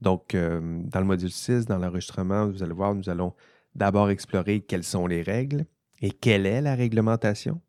Donc, 0.00 0.36
euh, 0.36 0.60
dans 0.84 1.00
le 1.00 1.06
module 1.06 1.32
6, 1.32 1.66
dans 1.66 1.78
l'enregistrement, 1.78 2.46
vous 2.46 2.62
allez 2.62 2.74
voir, 2.74 2.94
nous 2.94 3.10
allons 3.10 3.34
d'abord 3.74 4.10
explorer 4.10 4.60
quelles 4.60 4.84
sont 4.84 5.08
les 5.08 5.22
règles 5.22 5.64
et 6.00 6.12
quelle 6.12 6.46
est 6.46 6.60
la 6.60 6.76
réglementation. 6.76 7.60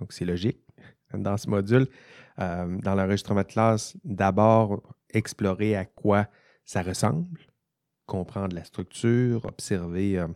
Donc, 0.00 0.12
c'est 0.12 0.24
logique. 0.24 0.58
Dans 1.14 1.36
ce 1.36 1.48
module, 1.48 1.86
euh, 2.40 2.76
dans 2.78 2.96
l'enregistrement 2.96 3.42
de 3.42 3.46
classe, 3.46 3.96
d'abord 4.02 4.82
explorer 5.10 5.76
à 5.76 5.84
quoi 5.84 6.26
ça 6.64 6.82
ressemble, 6.82 7.51
comprendre 8.12 8.54
la 8.54 8.62
structure, 8.62 9.42
observer 9.46 10.18
euh, 10.18 10.28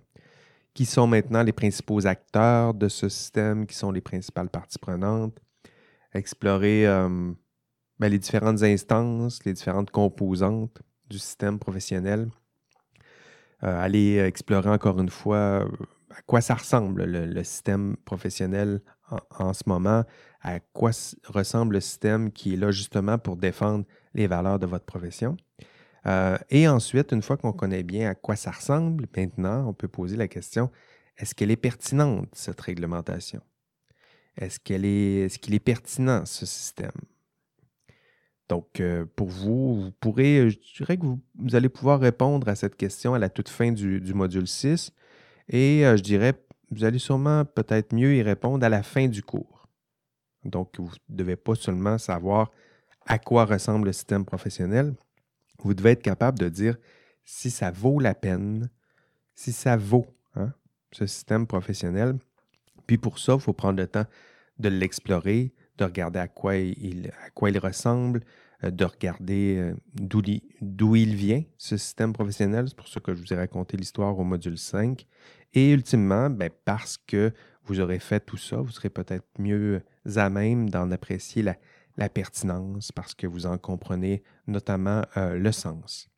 qui 0.73 0.87
sont 0.87 1.07
maintenant 1.07 1.43
les 1.43 1.53
principaux 1.53 2.07
acteurs 2.07 2.73
de 2.73 2.89
ce 2.89 3.11
système, 3.11 3.67
qui 3.67 3.77
sont 3.77 3.91
les 3.91 4.01
principales 4.01 4.49
parties 4.49 4.79
prenantes, 4.79 5.39
explorer 6.15 6.87
euh, 6.87 7.33
ben, 7.99 8.09
les 8.09 8.19
différentes 8.19 8.62
instances, 8.62 9.45
les 9.45 9.53
différentes 9.53 9.91
composantes 9.91 10.81
du 11.11 11.19
système 11.19 11.59
professionnel, 11.59 12.31
euh, 13.62 13.79
aller 13.79 14.17
explorer 14.21 14.71
encore 14.71 14.99
une 14.99 15.11
fois 15.11 15.67
à 16.17 16.23
quoi 16.23 16.41
ça 16.41 16.55
ressemble 16.55 17.05
le, 17.05 17.45
système 17.45 17.95
professionnel 18.07 18.81
en, 19.39 19.53
ce 19.53 19.65
moment, 19.67 20.03
à 20.41 20.61
quoi 20.61 20.93
ressemble 21.27 21.75
le 21.75 21.81
système 21.81 22.33
qui 22.33 22.55
est 22.55 22.57
là 22.57 22.71
justement 22.71 23.19
pour 23.19 23.37
défendre 23.37 23.85
les 24.15 24.27
valeurs 24.27 24.59
de 24.59 24.65
votre 24.65 24.87
profession. 24.87 25.37
Euh, 26.07 26.38
et 26.51 26.69
ensuite, 26.69 27.12
une 27.12 27.23
fois 27.23 27.37
qu'on 27.37 27.53
connaît 27.53 27.83
bien 27.83 28.11
à 28.11 28.14
quoi 28.14 28.37
ça 28.37 28.51
ressemble, 28.51 29.07
maintenant, 29.16 29.69
on 29.69 29.73
peut 29.73 29.88
poser 29.88 30.16
la 30.16 30.29
question, 30.29 30.71
est-ce 31.16 31.35
qu'elle 31.35 31.51
est 31.51 31.57
pertinente, 31.57 32.29
cette 32.33 32.61
réglementation? 32.61 33.40
Est-ce 34.37 34.61
est, 34.71 35.25
est-ce 35.25 35.38
qu'il 35.38 35.55
est 35.55 35.61
pertinent, 35.61 36.25
ce 36.27 36.47
système? 36.47 36.92
Donc, 38.49 38.81
euh, 38.81 39.07
pour 39.16 39.29
vous, 39.29 39.83
vous 39.83 39.90
pourrez, 39.92 40.51
je 40.51 40.59
dirais 40.77 40.97
que 40.97 41.05
vous, 41.05 41.57
allez 41.57 41.69
pouvoir 41.69 41.99
répondre 41.99 42.49
à 42.49 42.55
cette 42.55 42.77
question 42.77 43.14
à 43.14 43.19
la 43.19 43.29
toute 43.29 43.49
fin 43.49 43.73
du, 43.73 44.14
module 44.14 44.47
6 44.47 44.92
et 45.49 45.85
euh, 45.85 45.97
je 45.97 46.03
dirais, 46.03 46.35
vous 46.71 46.85
allez 46.85 46.99
sûrement 46.99 47.45
peut-être 47.45 47.92
mieux 47.92 48.14
y 48.14 48.23
répondre 48.23 48.64
à 48.64 48.69
la 48.69 48.83
fin 48.83 49.09
du 49.09 49.23
cours. 49.23 49.69
Donc, 50.45 50.79
vous 50.79 50.92
ne 51.09 51.16
devez 51.16 51.37
pas 51.37 51.57
seulement 51.57 51.99
savoir 51.99 52.53
à 53.07 53.19
quoi 53.19 53.47
ressemble 53.47 53.87
le 53.87 53.92
système 53.92 54.25
professionnel, 54.25 54.95
vous 55.62 55.75
devez 55.75 55.90
être 55.90 56.03
capable 56.03 56.38
de 56.38 56.49
dire 56.49 56.77
si 57.25 57.51
ça 57.51 57.71
vaut 57.71 57.99
la 57.99 58.14
peine, 58.14 58.71
si 59.35 59.53
ça 59.53 59.77
vaut 59.77 60.07
hein, 60.35 60.53
ce 60.92 61.07
système 61.07 61.47
professionnel. 61.47 62.16
Puis 62.87 62.99
pour 62.99 63.19
ça, 63.19 63.35
il 63.35 63.40
faut 63.40 63.53
prendre 63.53 63.79
le 63.79 63.87
temps 63.87 64.07
de 64.59 64.69
l'explorer, 64.69 65.53
de 65.79 65.85
regarder 65.85 66.21
à 66.21 66.29
quoi 66.29 66.57
il, 66.57 67.11
ressemble, 67.59 68.23
euh, 68.64 68.71
de 68.71 68.85
regarder 68.85 69.57
euh, 69.59 69.75
d'où 69.95 70.97
il, 70.97 71.14
vient, 71.14 71.42
ce 71.59 71.77
système 71.77 72.12
professionnel. 72.12 72.66
C'est 72.69 72.77
pour 72.77 72.88
ça 72.88 73.01
que 73.01 73.14
je 73.14 73.21
vous 73.21 73.33
ai 73.33 73.37
raconté 73.37 73.77
l'histoire 73.77 74.19
au 74.19 74.25
module 74.25 74.57
5. 74.57 75.07
Et 75.53 75.73
ultimement, 75.73 76.31
ben, 76.31 76.51
parce 76.64 76.97
que 76.97 77.33
vous 77.64 77.81
aurez 77.81 77.99
fait 77.99 78.21
tout 78.21 78.37
ça, 78.37 78.57
vous 78.57 78.71
serez 78.71 78.90
peut-être 78.90 79.27
mieux 79.38 79.83
à 80.14 80.31
même 80.31 80.71
d'en 80.71 80.90
apprécier 80.92 81.42
la, 81.42 81.57
pertinence 82.09 82.92
parce 82.92 83.14
que 83.14 83.26
vous 83.26 83.46
en 83.46 83.59
comprenez 83.59 84.22
notamment 84.46 85.02
euh, 85.16 85.37
le 85.37 85.52
sens. 85.52 86.09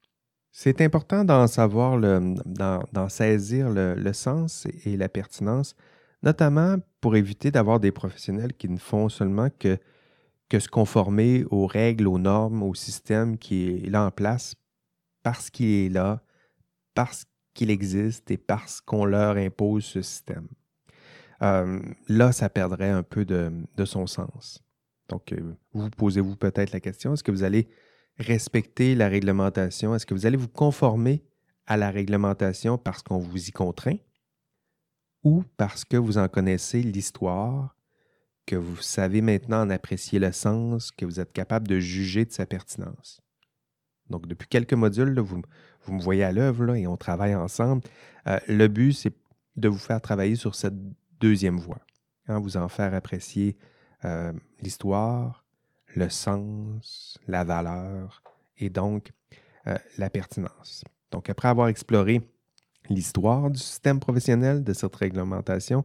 C'est 0.51 0.81
important 0.81 1.25
d'en 1.25 1.47
savoir, 1.47 2.01
d'en 2.01 3.09
saisir 3.09 3.71
le, 3.71 4.13
sens 4.13 4.67
et 4.85 4.97
la 4.97 5.09
pertinence, 5.09 5.77
notamment 6.23 6.77
pour 7.01 7.15
éviter 7.15 7.51
d'avoir 7.53 7.79
des 7.79 7.93
professionnels 7.93 8.55
qui 8.55 8.69
ne 8.69 8.79
font 8.79 9.09
seulement 9.09 9.51
que, 9.59 9.79
que 10.49 10.59
se 10.59 10.69
conformer 10.69 11.45
aux 11.51 11.67
règles, 11.67 12.09
aux 12.09 12.19
normes, 12.19 12.65
au 12.65 12.75
système 12.75 13.39
qui 13.39 13.69
est 13.69 13.89
là 13.89 14.05
en 14.07 14.11
place 14.11 14.57
parce 15.23 15.51
qu'il 15.51 15.67
est 15.67 15.89
là, 15.91 16.23
parce 16.95 17.27
qu'il 17.55 17.71
existe 17.71 18.31
et 18.31 18.39
parce 18.39 18.81
qu'on 18.81 19.05
leur 19.05 19.37
impose 19.37 19.85
ce 19.85 20.03
système. 20.03 20.49
Euh, 21.43 21.81
là, 22.09 22.33
ça 22.33 22.49
perdrait 22.49 22.91
un 22.91 23.03
peu 23.03 23.25
de, 23.25 23.85
son 23.85 24.07
sens. 24.07 24.63
Donc, 25.09 25.33
euh, 25.33 25.55
vous 25.73 25.91
posez-vous 25.91 26.37
peut-être 26.37 26.73
la 26.73 26.81
question, 26.81 27.15
est-ce 27.15 27.25
que 27.25 27.31
vous 27.31 27.43
allez 27.43 27.69
respecter 28.19 28.95
la 28.95 29.09
réglementation? 29.09 29.95
Est-ce 29.95 30.07
que 30.07 30.15
vous 30.15 30.27
allez 30.27 30.37
vous 30.37 30.49
conformer 30.49 31.25
à 31.67 31.77
la 31.77 31.91
réglementation 31.91 32.79
parce 32.79 33.03
qu'on 33.03 33.19
vous 33.19 33.49
y 33.49 33.53
contraint 33.53 33.97
ou 35.25 35.45
parce 35.57 35.85
que 35.85 35.97
vous 35.97 36.19
en 36.19 36.29
connaissez 36.29 36.83
l'histoire, 36.83 37.75
que 38.47 38.57
vous 38.57 38.77
savez 38.77 39.21
maintenant 39.21 39.63
en 39.63 39.71
apprécier 39.71 40.19
le 40.19 40.33
sens, 40.33 40.91
que 40.91 41.05
vous 41.05 41.21
êtes 41.21 41.33
capable 41.33 41.69
de 41.69 41.79
juger 41.79 42.25
de 42.25 42.33
sa 42.33 42.47
pertinence? 42.47 43.21
Donc, 44.11 44.27
depuis 44.27 44.49
quelques 44.49 44.75
modules, 44.75 45.19
vous, 45.21 45.43
vous, 45.83 45.93
me 45.93 46.01
voyez 46.01 46.25
à 46.25 46.33
l'œuvre 46.33 46.75
et 46.75 46.87
on 46.87 46.97
travaille 46.97 47.35
ensemble. 47.35 47.83
Euh, 48.27 48.39
le 48.49 48.69
but, 48.69 48.93
c'est 48.93 49.15
de 49.57 49.69
vous 49.69 49.79
faire 49.79 50.01
travailler 50.01 50.35
sur 50.35 50.55
cette 50.55 50.77
deuxième 51.21 51.59
voie. 51.59 51.81
Hein, 52.27 52.39
vous 52.39 52.57
en 52.57 52.69
faire 52.69 52.95
apprécier 52.95 53.57
euh, 54.05 54.33
l'histoire, 54.61 55.45
le 55.95 56.09
sens, 56.09 57.19
la 57.27 57.45
valeur 57.45 58.23
et 58.59 58.71
donc 58.71 59.11
euh, 59.67 59.77
la 59.97 60.11
pertinence. 60.11 60.85
Donc, 61.11 61.31
après 61.31 61.49
avoir 61.49 61.69
exploré 61.69 62.21
l'histoire 62.89 63.51
du 63.51 63.59
système 63.59 64.01
professionnel 64.01 64.63
de 64.63 64.73
cette 64.73 64.95
réglementation, 64.95 65.85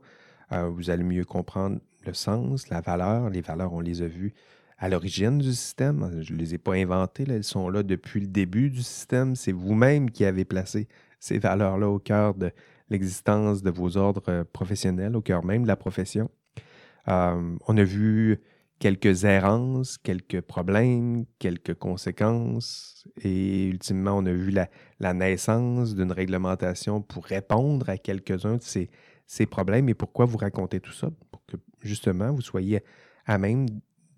euh, 0.52 0.70
vous 0.70 0.90
allez 0.90 1.04
mieux 1.04 1.26
comprendre 1.26 1.80
le 2.06 2.14
sens, 2.14 2.70
la 2.70 2.82
valeur. 2.82 3.30
Les 3.30 3.42
valeurs, 3.42 3.74
on 3.74 3.80
les 3.80 4.02
a 4.02 4.08
vues 4.08 4.34
à 4.78 4.90
l'origine 4.90 5.40
du 5.40 5.52
système. 5.52 6.22
Je 6.22 6.34
ne 6.34 6.38
les 6.38 6.54
ai 6.54 6.58
pas 6.58 6.74
inventées, 6.74 7.26
elles 7.28 7.44
sont 7.44 7.70
là 7.70 7.84
depuis 7.84 8.20
le 8.20 8.28
début 8.28 8.70
du 8.70 8.84
système. 8.84 9.36
C'est 9.36 9.52
vous-même 9.52 10.12
qui 10.12 10.26
avez 10.26 10.46
placé 10.46 10.88
ces 11.20 11.40
valeurs-là 11.40 11.88
au 11.88 12.00
cœur 12.00 12.36
de 12.36 12.52
l'existence 12.90 13.64
de 13.64 13.72
vos 13.72 13.98
ordres 13.98 14.44
professionnels, 14.44 15.16
au 15.16 15.22
cœur 15.22 15.46
même 15.46 15.64
de 15.64 15.68
la 15.68 15.78
profession. 15.78 16.30
Euh, 17.08 17.58
on 17.68 17.78
a 17.78 17.84
vu 17.84 18.42
quelques 18.80 19.24
errances, 19.24 19.98
quelques 19.98 20.42
problèmes, 20.42 21.26
quelques 21.40 21.74
conséquences, 21.74 23.08
et 23.22 23.66
ultimement, 23.66 24.18
on 24.18 24.26
a 24.26 24.34
vu 24.34 24.52
la, 24.52 25.14
naissance 25.14 25.96
d'une 25.96 26.12
réglementation 26.12 27.02
pour 27.02 27.26
répondre 27.26 27.90
à 27.90 27.98
quelques-uns 27.98 28.58
de 28.58 28.88
ces, 29.26 29.46
problèmes. 29.46 29.90
Et 29.90 29.94
pourquoi 29.94 30.26
vous 30.26 30.38
racontez 30.38 30.80
tout 30.80 30.92
ça? 30.92 31.10
Pour 31.32 31.46
que 31.46 31.58
justement, 31.82 32.34
vous 32.34 32.42
soyez 32.42 32.84
à 33.26 33.38
même 33.38 33.68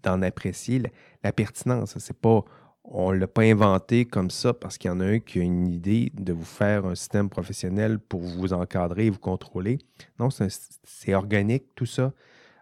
d'en 0.01 0.21
apprécier 0.21 0.81
la, 1.23 1.31
pertinence. 1.31 1.97
C'est 1.99 2.17
pas 2.17 2.43
on 2.87 3.11
ne 3.11 3.17
l'a 3.17 3.27
pas 3.27 3.41
inventé 3.41 4.05
comme 4.05 4.29
ça 4.29 4.53
parce 4.53 4.77
qu'il 4.77 4.89
y 4.89 4.91
en 4.91 4.99
a 4.99 5.05
un 5.05 5.19
qui 5.19 5.39
a 5.39 5.43
une 5.43 5.67
idée 5.67 6.11
de 6.13 6.33
vous 6.33 6.45
faire 6.45 6.85
un 6.85 6.93
système 6.93 7.29
professionnel 7.29 7.99
pour 7.99 8.21
vous 8.21 8.53
encadrer 8.53 9.07
et 9.07 9.09
vous 9.09 9.19
contrôler. 9.19 9.79
Non, 10.19 10.29
c'est 10.29 11.13
organique, 11.15 11.73
tout 11.73 11.87
ça. 11.87 12.13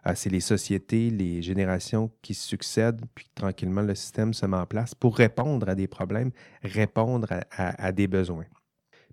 Ah, 0.06 0.14
c'est 0.14 0.28
les 0.28 0.40
sociétés, 0.40 1.08
les 1.08 1.40
générations 1.40 2.10
qui 2.20 2.34
succèdent, 2.34 3.00
puis 3.14 3.30
tranquillement, 3.34 3.80
le 3.80 3.94
système 3.94 4.34
se 4.34 4.44
met 4.44 4.56
en 4.56 4.66
place 4.66 4.94
pour 4.94 5.16
répondre 5.16 5.66
à 5.68 5.74
des 5.74 5.86
problèmes, 5.86 6.30
répondre 6.62 7.26
à, 7.50 7.92
des 7.92 8.06
besoins. 8.06 8.44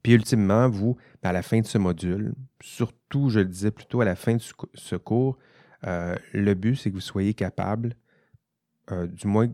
Puis 0.03 0.13
ultimement, 0.13 0.69
vous, 0.69 0.97
à 1.23 1.31
la 1.31 1.43
fin 1.43 1.61
de 1.61 1.65
ce 1.65 1.77
module, 1.77 2.33
surtout, 2.61 3.29
je 3.29 3.39
le 3.39 3.45
disais 3.45 3.71
plutôt 3.71 4.01
à 4.01 4.05
la 4.05 4.15
fin 4.15 4.35
de 4.35 4.41
ce 4.73 4.95
cours, 4.97 5.37
euh, 5.87 6.15
le 6.33 6.53
but, 6.55 6.75
c'est 6.75 6.89
que 6.89 6.95
vous 6.95 7.01
soyez 7.01 7.33
capable, 7.33 7.95
euh, 8.91 9.07
du 9.07 9.27
moins 9.27 9.47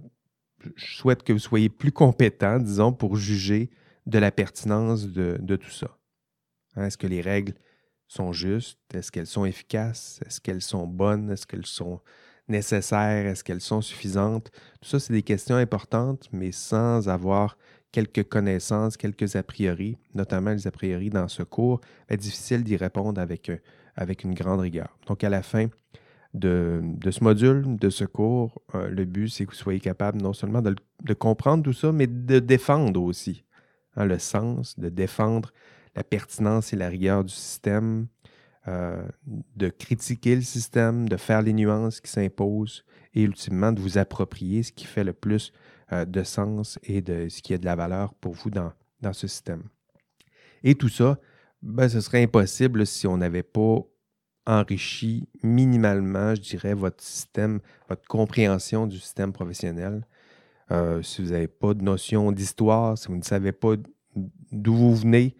je 0.75 0.97
souhaite 0.97 1.23
que 1.23 1.33
vous 1.33 1.39
soyez 1.39 1.69
plus 1.69 1.91
compétent, 1.91 2.59
disons, 2.59 2.93
pour 2.93 3.15
juger 3.15 3.69
de 4.05 4.19
la 4.19 4.31
pertinence 4.31 5.07
de, 5.07 5.55
tout 5.55 5.69
ça. 5.69 5.97
Hein, 6.75 6.85
est-ce 6.85 6.97
que 6.97 7.07
les 7.07 7.21
règles 7.21 7.53
sont 8.07 8.31
justes? 8.31 8.79
Est-ce 8.93 9.11
qu'elles 9.11 9.27
sont 9.27 9.45
efficaces? 9.45 10.19
Est-ce 10.25 10.41
qu'elles 10.41 10.61
sont 10.61 10.87
bonnes? 10.87 11.29
Est-ce 11.31 11.45
qu'elles 11.45 11.65
sont 11.65 11.99
nécessaires? 12.47 13.25
Est-ce 13.25 13.43
qu'elles 13.43 13.61
sont 13.61 13.81
suffisantes? 13.81 14.51
Tout 14.81 14.89
ça, 14.89 14.99
c'est 14.99 15.13
des 15.13 15.23
questions 15.23 15.55
importantes, 15.55 16.29
mais 16.31 16.51
sans 16.51 17.09
avoir 17.09 17.57
quelques 17.91 18.27
connaissances, 18.27 18.97
quelques 18.97 19.35
a 19.35 19.43
priori, 19.43 19.97
notamment 20.13 20.51
les 20.51 20.67
a 20.67 20.71
priori 20.71 21.09
dans 21.09 21.27
ce 21.27 21.43
cours, 21.43 21.81
est 22.09 22.15
ben, 22.15 22.17
difficile 22.17 22.63
d'y 22.63 22.75
répondre 22.75 23.19
avec, 23.19 23.49
euh, 23.49 23.57
avec 23.95 24.23
une 24.23 24.33
grande 24.33 24.59
rigueur. 24.59 24.97
Donc, 25.07 25.23
à 25.23 25.29
la 25.29 25.41
fin, 25.41 25.67
de, 26.33 26.81
ce 27.09 27.23
module, 27.23 27.77
de 27.77 27.89
ce 27.89 28.05
cours, 28.05 28.61
euh, 28.75 28.89
le 28.89 29.05
but, 29.05 29.29
c'est 29.29 29.45
que 29.45 29.51
vous 29.51 29.57
soyez 29.57 29.79
capable 29.79 30.21
non 30.21 30.33
seulement 30.33 30.61
de, 30.61 31.13
comprendre 31.13 31.63
tout 31.63 31.73
ça, 31.73 31.91
mais 31.91 32.07
de 32.07 32.39
défendre 32.39 33.01
aussi 33.01 33.43
hein, 33.95 34.05
le 34.05 34.19
sens, 34.19 34.77
de 34.77 34.89
défendre 34.89 35.51
la 35.97 36.03
pertinence 36.03 36.73
et 36.73 36.75
la 36.75 36.89
rigueur 36.89 37.23
du 37.23 37.33
système, 37.33 38.07
euh, 38.67 39.03
de 39.55 39.69
critiquer 39.69 40.35
le 40.35 40.41
système, 40.43 41.09
de 41.09 41.17
faire 41.17 41.41
les 41.41 41.53
nuances 41.53 41.99
qui 41.99 42.11
s'imposent 42.11 42.85
et 43.15 43.23
ultimement 43.23 43.71
de 43.71 43.81
vous 43.81 43.97
approprier 43.97 44.61
ce 44.61 44.71
qui 44.71 44.85
fait 44.85 45.03
le 45.03 45.13
plus 45.13 45.51
euh, 45.91 46.05
de 46.05 46.21
sens 46.21 46.77
et 46.83 47.01
de 47.01 47.27
ce 47.29 47.41
qui 47.41 47.55
a 47.55 47.57
de 47.57 47.65
la 47.65 47.75
valeur 47.75 48.13
pour 48.13 48.33
vous 48.33 48.51
dans, 48.51 48.71
dans 49.01 49.13
ce 49.13 49.27
système. 49.27 49.63
Et 50.63 50.75
tout 50.75 50.89
ça, 50.89 51.17
ben, 51.63 51.89
ce 51.89 51.99
serait 51.99 52.21
impossible 52.21 52.85
si 52.85 53.07
on 53.07 53.17
n'avait 53.17 53.41
pas 53.41 53.79
enrichit 54.45 55.27
minimalement, 55.41 56.35
je 56.35 56.41
dirais, 56.41 56.75
votre 56.75 57.03
système, 57.03 57.59
votre 57.89 58.07
compréhension 58.07 58.85
du 58.85 58.99
système 58.99 59.33
professionnel. 59.33 60.05
Euh, 60.69 61.01
si 61.01 61.23
vous 61.23 61.31
n'avez 61.31 61.47
pas 61.47 61.73
de 61.73 61.81
notion 61.81 62.31
d'histoire, 62.31 62.97
si 62.99 63.07
vous 63.07 63.17
ne 63.17 63.23
savez 63.23 63.51
pas 63.51 63.73
d'où 64.51 64.75
vous 64.75 64.95
venez, 64.95 65.35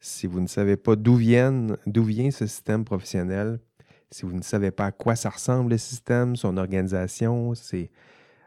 si 0.00 0.26
vous 0.26 0.40
ne 0.40 0.46
savez 0.46 0.76
pas 0.76 0.96
d'où 0.96 1.16
vient 1.16 1.50
ce 1.86 2.46
système 2.46 2.84
professionnel, 2.84 3.60
si 4.10 4.24
vous 4.24 4.32
ne 4.32 4.42
savez 4.42 4.70
pas 4.70 4.86
à 4.86 4.92
quoi 4.92 5.16
ça 5.16 5.30
ressemble 5.30 5.70
le 5.70 5.78
système, 5.78 6.36
son 6.36 6.56
organisation, 6.56 7.54
c'est, 7.54 7.90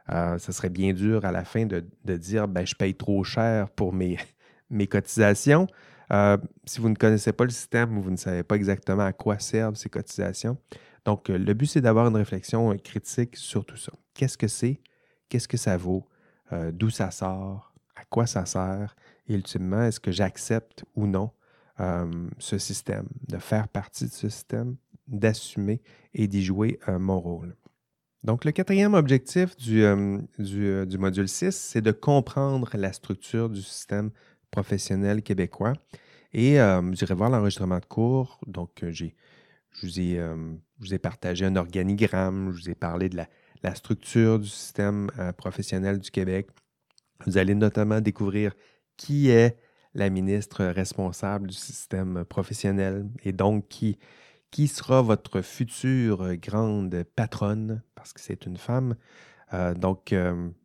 euh, 0.09 0.37
ce 0.39 0.51
serait 0.51 0.69
bien 0.69 0.93
dur 0.93 1.25
à 1.25 1.31
la 1.31 1.45
fin 1.45 1.65
de, 1.65 1.83
dire 2.17 2.47
ben, 2.47 2.65
je 2.65 2.75
paye 2.75 2.95
trop 2.95 3.23
cher 3.23 3.69
pour 3.69 3.93
mes, 3.93 4.17
mes 4.69 4.87
cotisations. 4.87 5.67
Euh, 6.11 6.37
si 6.65 6.81
vous 6.81 6.89
ne 6.89 6.95
connaissez 6.95 7.31
pas 7.31 7.45
le 7.45 7.51
système 7.51 7.97
ou 7.97 8.01
vous 8.01 8.11
ne 8.11 8.17
savez 8.17 8.43
pas 8.43 8.55
exactement 8.55 9.03
à 9.03 9.13
quoi 9.13 9.39
servent 9.39 9.75
ces 9.75 9.89
cotisations, 9.89 10.57
donc 11.05 11.29
euh, 11.29 11.37
le 11.37 11.53
but, 11.53 11.67
c'est 11.67 11.81
d'avoir 11.81 12.07
une 12.07 12.17
réflexion 12.17 12.75
critique 12.77 13.37
sur 13.37 13.65
tout 13.65 13.77
ça. 13.77 13.91
Qu'est-ce 14.13 14.37
que 14.37 14.47
c'est? 14.47 14.81
Qu'est-ce 15.29 15.47
que 15.47 15.57
ça 15.57 15.77
vaut? 15.77 16.07
D'où 16.73 16.89
ça 16.89 17.11
sort? 17.11 17.73
À 17.95 18.03
quoi 18.03 18.27
ça 18.27 18.45
sert? 18.45 18.93
Et 19.29 19.35
ultimement, 19.35 19.83
est-ce 19.83 20.01
que 20.01 20.11
j'accepte 20.11 20.83
ou 20.97 21.07
non 21.07 21.31
ce 22.37 22.57
système, 22.57 23.07
de 23.27 23.37
faire 23.37 23.67
partie 23.67 24.05
de 24.05 24.11
ce 24.11 24.29
système, 24.29 24.75
d'assumer 25.07 25.81
et 26.13 26.27
d'y 26.27 26.43
jouer 26.43 26.79
mon 26.87 27.19
rôle? 27.19 27.55
Donc, 28.23 28.45
le 28.45 28.51
quatrième 28.51 28.93
objectif 28.93 29.55
du, 29.57 29.83
du, 30.37 30.85
du 30.85 30.97
module 30.99 31.27
6, 31.27 31.55
c'est 31.55 31.81
de 31.81 31.91
comprendre 31.91 32.69
la 32.75 32.93
structure 32.93 33.49
du 33.49 33.61
système 33.61 34.11
professionnel 34.51 35.23
québécois. 35.23 35.73
Et 36.33 36.59
euh, 36.61 36.93
j'irai 36.93 37.13
voir 37.13 37.29
l'enregistrement 37.29 37.79
de 37.79 37.85
cours. 37.85 38.39
Donc, 38.47 38.83
euh, 38.83 38.91
j'ai, 38.91 39.15
je, 39.71 39.85
vous 39.85 39.99
ai, 39.99 40.19
euh, 40.19 40.53
vous 40.79 40.93
ai 40.93 40.99
partagé 40.99 41.45
un 41.45 41.55
organigramme, 41.55 42.51
je 42.51 42.61
vous 42.61 42.69
ai 42.69 42.75
parlé 42.75 43.09
de 43.09 43.17
la, 43.17 43.27
structure 43.75 44.39
du 44.39 44.47
système 44.47 45.11
professionnel 45.37 45.99
du 45.99 46.09
Québec. 46.09 46.47
Vous 47.27 47.37
allez 47.37 47.53
notamment 47.53 48.01
découvrir 48.01 48.53
qui 48.97 49.29
est 49.29 49.55
la 49.93 50.09
ministre 50.09 50.65
responsable 50.65 51.47
du 51.47 51.55
système 51.55 52.25
professionnel 52.25 53.07
et 53.23 53.33
donc 53.33 53.67
qui, 53.67 53.97
qui 54.51 54.67
sera 54.67 55.01
votre 55.01 55.41
future 55.41 56.35
grande 56.37 57.03
patronne, 57.15 57.81
parce 57.95 58.13
que 58.13 58.21
c'est 58.21 58.45
une 58.45 58.57
femme. 58.57 58.95
donc, 59.75 60.13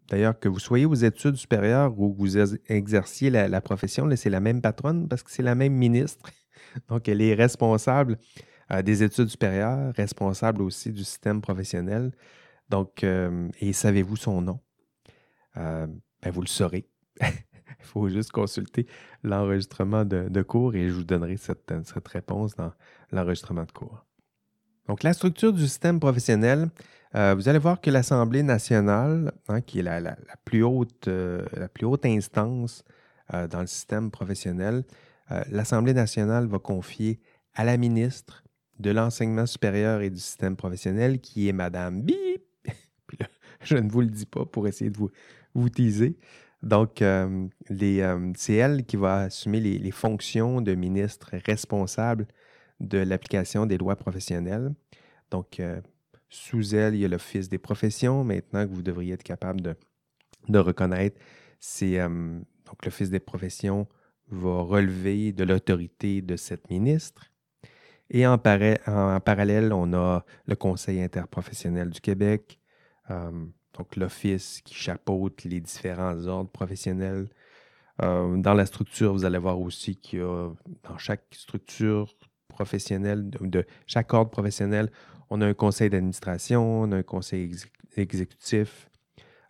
D'ailleurs, 0.09 0.39
que 0.39 0.49
vous 0.49 0.59
soyez 0.59 0.87
aux 0.87 0.95
études 0.95 1.37
supérieures 1.37 1.99
ou 1.99 2.13
que 2.13 2.19
vous 2.19 2.39
exerciez 2.69 3.31
la, 3.31 3.61
profession, 3.61 4.09
c'est 4.15 4.31
la 4.31 4.41
même 4.41 4.61
patronne 4.61 5.09
parce 5.09 5.23
que 5.23 5.31
c'est 5.31 5.43
la 5.43 5.55
même 5.55 5.73
ministre. 5.73 6.31
Donc, 6.89 7.09
elle 7.09 7.21
est 7.21 7.35
responsable 7.35 8.19
euh, 8.71 8.83
des 8.83 9.03
études 9.03 9.29
supérieures, 9.29 9.93
responsable 9.95 10.63
aussi 10.63 10.93
du 10.93 11.03
système 11.03 11.41
professionnel. 11.41 12.13
Donc, 12.69 13.05
euh, 13.05 13.49
et 13.61 13.73
savez-vous 13.73 14.17
son 14.17 14.43
nom? 14.43 14.61
Euh, 15.57 15.87
ben, 16.23 16.31
vous 16.31 16.41
le 16.41 16.49
saurez. 16.49 16.89
faut 17.81 18.09
juste 18.09 18.33
consulter 18.33 18.87
l'enregistrement 19.23 20.05
de, 20.05 20.43
cours 20.43 20.75
et 20.75 20.89
je 20.89 20.95
vous 20.95 21.05
donnerai 21.05 21.37
cette, 21.37 21.73
réponse 22.07 22.55
dans 22.57 22.73
l'enregistrement 23.13 23.65
de 23.65 23.73
cours. 23.73 24.05
Donc, 24.89 25.03
la 25.03 25.13
structure 25.13 25.53
du 25.53 25.63
système 25.63 25.99
professionnel, 25.99 26.69
euh, 27.15 27.35
vous 27.35 27.49
allez 27.49 27.59
voir 27.59 27.81
que 27.81 27.91
l'Assemblée 27.91 28.43
nationale, 28.43 29.33
hein, 29.49 29.61
qui 29.61 29.81
est 29.81 29.83
la, 29.83 30.17
plus 30.45 30.63
haute, 30.63 31.09
euh, 31.09 31.45
la 31.53 31.69
plus 31.69 31.87
haute 31.87 32.07
instance 32.07 32.85
euh, 33.35 33.49
dans 33.49 33.61
le 33.61 33.67
système 33.67 34.11
professionnel, 34.11 34.85
l'Assemblée 35.51 35.93
nationale 35.93 36.47
va 36.47 36.61
confier 36.61 37.19
à 37.53 37.65
la 37.65 37.77
ministre 37.77 38.45
de 38.79 38.91
l'enseignement 38.91 39.47
supérieur 39.47 40.01
et 40.01 40.11
du 40.11 40.21
système 40.21 40.55
professionnel, 40.55 41.21
qui 41.21 41.49
est 41.49 41.53
Madame 41.53 42.03
Bip. 42.03 42.45
je 43.61 43.77
ne 43.77 43.91
vous 43.91 44.03
le 44.03 44.07
dis 44.07 44.27
pas 44.27 44.45
pour 44.45 44.69
essayer 44.69 44.89
de 44.89 44.97
vous, 44.97 45.11
vous 45.55 45.69
teaser. 45.69 46.17
Donc, 46.67 47.01
euh, 47.01 47.47
euh, 47.71 48.33
c'est 48.37 48.55
elle 48.55 48.85
qui 48.85 48.97
va 48.97 49.21
assumer 49.21 49.61
les, 49.61 49.91
fonctions 49.93 50.61
de 50.61 50.75
ministre 50.75 51.31
responsable 51.47 52.27
de 52.81 52.99
l'application 52.99 53.67
des 53.67 53.79
lois 53.79 53.95
professionnelles. 53.95 54.75
Donc, 55.31 55.61
euh, 55.61 55.81
sous 56.29 56.75
elle, 56.75 56.97
il 56.97 57.03
y 57.03 57.05
a 57.05 57.09
l'Office 57.09 57.49
des 57.49 57.59
professions, 57.59 58.25
maintenant 58.25 58.67
que 58.67 58.73
vous 58.73 58.83
devriez 58.83 59.15
être 59.15 59.23
capable 59.23 59.61
de, 60.49 60.59
reconnaître. 60.59 61.21
C'est 61.61 61.99
donc 61.99 62.85
l'Office 62.85 63.11
des 63.11 63.21
professions 63.21 63.87
va 64.29 64.63
relever 64.63 65.33
de 65.33 65.45
l'autorité 65.45 66.21
de 66.21 66.35
cette 66.35 66.69
ministre. 66.69 67.31
Et 68.11 68.27
en, 68.27 68.39
parallèle, 68.39 69.73
on 69.73 69.93
a 69.93 70.25
le 70.47 70.57
Conseil 70.57 71.01
interprofessionnel 71.01 71.91
du 71.91 72.01
Québec, 72.01 72.59
donc 73.77 73.97
l'office 73.97 74.61
qui 74.65 74.75
chapeaute 74.75 75.45
les 75.45 75.61
différents 75.61 76.27
ordres 76.27 76.51
professionnels. 76.51 77.29
Euh, 78.03 78.37
dans 78.37 78.55
la 78.55 78.67
structure, 78.67 79.13
vous 79.13 79.25
allez 79.25 79.39
voir 79.39 79.61
aussi 79.61 79.97
qu'il 79.97 80.19
y 80.19 80.23
a 80.23 80.51
dans 80.83 80.99
chaque 80.99 81.25
structure 81.33 82.15
professionnelle, 82.49 83.29
de, 83.31 83.67
chaque 83.87 84.13
ordre 84.15 84.31
professionnel, 84.31 84.91
on 85.31 85.41
a 85.41 85.47
un 85.47 85.55
conseil 85.55 85.91
d'administration, 85.91 86.83
on 86.83 86.93
a 86.93 86.97
un 86.97 87.03
conseil 87.03 87.55
exécutif. 87.97 88.89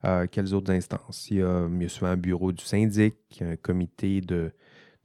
Euh, 0.04 0.26
quelles 0.30 0.54
autres 0.54 0.72
instances? 0.72 1.30
Il 1.30 1.38
y, 1.38 1.42
a, 1.42 1.88
souvent 1.88 2.10
un 2.10 2.16
bureau 2.16 2.52
du 2.52 2.64
syndic, 2.64 3.16
un 3.40 3.56
comité 3.56 4.20
de, 4.20 4.52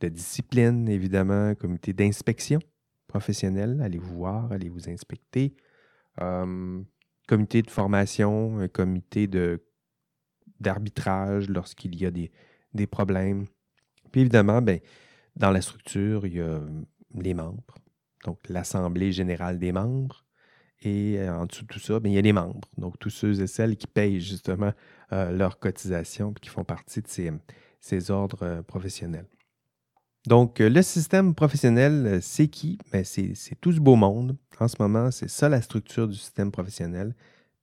discipline, 0.02 0.90
évidemment, 0.90 1.50
un 1.50 1.56
comité 1.56 1.94
d'inspection 1.94 2.60
professionnelle. 3.08 3.82
Allez 3.84 4.00
vous 4.00 4.16
voir, 4.16 4.52
allez 4.52 4.70
vous 4.70 4.90
inspecter. 4.90 5.56
Euh, 6.22 6.82
comité 7.32 7.62
de 7.62 7.72
formation, 7.72 8.60
un 8.60 8.68
comité 8.68 9.26
d'arbitrage 10.60 11.48
lorsqu'il 11.48 11.96
y 11.96 12.06
a 12.06 12.12
des, 12.12 12.88
problèmes. 12.88 13.46
Puis 14.12 14.20
évidemment, 14.20 14.62
ben, 14.62 14.82
dans 15.38 15.50
la 15.50 15.62
structure, 15.62 16.26
il 16.26 16.34
y 16.34 16.42
a 16.42 16.60
les 17.16 17.34
membres, 17.34 17.76
donc 18.26 18.38
l'Assemblée 18.50 19.14
générale 19.14 19.60
des 19.60 19.72
membres. 19.72 20.26
Et 20.82 21.20
euh, 21.20 21.34
en 21.34 21.46
dessous 21.46 21.64
de 21.64 21.68
tout 21.68 21.80
ça, 21.80 22.02
bien, 22.02 22.12
il 22.12 22.16
y 22.16 22.18
a 22.18 22.22
les 22.22 22.34
membres, 22.34 22.68
donc 22.78 23.00
tous 23.00 23.12
ceux 23.12 23.40
et 23.42 23.48
celles 23.48 23.78
qui 23.78 23.88
payent 23.88 24.20
justement 24.20 24.74
euh, 25.14 25.32
leurs 25.32 25.58
cotisations 25.58 26.32
et 26.32 26.40
qui 26.42 26.50
font 26.50 26.66
partie 26.66 27.02
de 27.02 27.08
ces, 27.08 27.32
ces 27.80 28.12
ordres 28.12 28.44
euh, 28.44 28.62
professionnels. 28.62 29.28
Donc, 30.28 30.60
le 30.60 30.82
système 30.82 31.34
professionnel, 31.34 32.20
c'est 32.22 32.48
qui? 32.48 32.78
Ben, 32.92 33.04
c'est 33.04 33.36
tout 33.60 33.72
ce 33.72 33.80
beau 33.80 33.96
monde 33.96 34.38
en 34.62 34.68
ce 34.68 34.76
moment, 34.80 35.10
c'est 35.10 35.30
ça 35.30 35.50
la 35.50 35.62
structure 35.62 36.08
du 36.08 36.16
système 36.16 36.52
professionnel. 36.52 37.16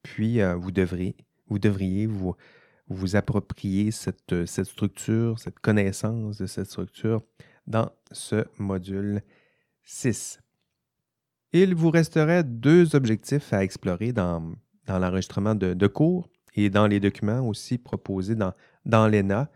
Puis, 0.03 0.41
euh, 0.41 0.57
vous, 0.57 0.73
devriez 0.73 1.15
vous, 2.07 3.17
approprier 3.17 3.93
cette, 3.93 4.33
euh, 4.33 4.47
structure, 4.47 5.39
cette 5.39 5.61
connaissance 5.61 6.39
de 6.39 6.47
cette 6.47 6.67
structure 6.67 7.23
dans 7.69 7.91
ce 8.11 8.45
module 8.59 9.23
6. 9.85 10.41
Il 11.53 11.75
vous 11.77 11.91
resterait 11.91 12.43
deux 12.43 12.97
objectifs 12.97 13.53
à 13.53 13.63
explorer 13.63 14.13
dans, 14.13 14.55
l'enregistrement 14.89 15.55
de, 15.55 15.87
cours 15.87 16.29
et 16.55 16.69
dans 16.69 16.89
les 16.89 16.99
documents 16.99 17.47
aussi 17.47 17.79
proposés 17.79 18.35
dans 18.35 19.09
l'ENA. 19.09 19.49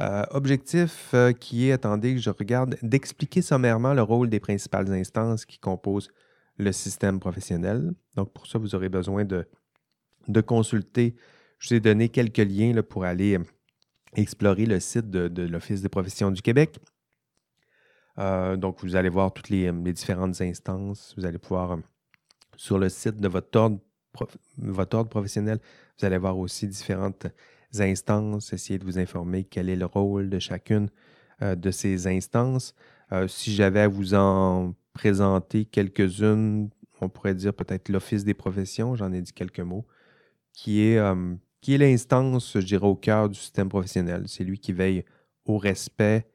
Euh, 0.00 0.24
objectif 0.30 1.14
qui 1.40 1.68
est, 1.68 1.72
attendez 1.72 2.14
que 2.14 2.20
je 2.20 2.30
regarde, 2.30 2.76
d'expliquer 2.82 3.40
sommairement 3.40 3.94
le 3.94 4.02
rôle 4.02 4.28
des 4.28 4.40
principales 4.40 4.92
instances 4.92 5.46
qui 5.46 5.58
composent 5.58 6.10
le 6.58 6.72
système 6.72 7.20
professionnel. 7.20 7.92
Donc, 8.14 8.32
pour 8.32 8.46
ça, 8.46 8.58
vous 8.58 8.74
aurez 8.74 8.88
besoin 8.88 9.24
de, 9.24 9.46
consulter. 10.42 11.14
Je 11.58 11.68
vous 11.68 11.74
ai 11.74 11.80
donné 11.80 12.08
quelques 12.08 12.38
liens 12.38 12.80
pour 12.82 13.04
aller 13.04 13.38
euh, 13.38 13.42
explorer 14.14 14.66
le 14.66 14.80
site 14.80 15.10
de, 15.10 15.42
l'Office 15.42 15.82
des 15.82 15.88
professions 15.88 16.30
du 16.30 16.42
Québec. 16.42 16.78
Euh, 18.18 18.56
donc, 18.56 18.82
vous 18.82 18.96
allez 18.96 19.08
voir 19.08 19.32
toutes 19.32 19.50
les, 19.50 19.70
différentes 19.92 20.40
instances. 20.40 21.14
Vous 21.16 21.26
allez 21.26 21.38
pouvoir, 21.38 21.72
euh, 21.72 21.76
sur 22.56 22.78
le 22.78 22.88
site 22.88 23.16
de 23.16 23.28
votre 23.28 23.58
ordre, 23.58 23.78
votre 24.56 24.96
ordre 24.96 25.10
professionnel, 25.10 25.58
vous 25.98 26.06
allez 26.06 26.18
voir 26.18 26.38
aussi 26.38 26.66
différentes 26.66 27.26
instances, 27.78 28.52
essayer 28.52 28.78
de 28.78 28.84
vous 28.84 28.98
informer 28.98 29.44
quel 29.44 29.68
est 29.68 29.76
le 29.76 29.86
rôle 29.86 30.30
de 30.30 30.38
chacune 30.38 30.88
de 31.40 31.70
ces 31.70 32.06
instances. 32.06 32.74
si 33.28 33.54
j'avais 33.54 33.80
à 33.80 33.88
vous 33.88 34.14
en 34.14 34.74
présenter 34.94 35.66
quelques-unes, 35.66 36.70
on 37.00 37.08
pourrait 37.08 37.34
dire 37.34 37.54
peut-être 37.54 37.88
l'Office 37.88 38.24
des 38.24 38.34
professions, 38.34 38.96
j'en 38.96 39.12
ai 39.12 39.20
dit 39.20 39.32
quelques 39.32 39.60
mots, 39.60 39.86
qui 40.52 40.82
est, 40.82 40.98
euh, 40.98 41.34
qui 41.60 41.74
est 41.74 41.78
l'instance, 41.78 42.52
je 42.54 42.64
dirais, 42.64 42.86
au 42.86 42.96
cœur 42.96 43.28
du 43.28 43.38
système 43.38 43.68
professionnel. 43.68 44.24
C'est 44.26 44.44
lui 44.44 44.58
qui 44.58 44.72
veille 44.72 45.04
au 45.44 45.58
respect 45.58 46.26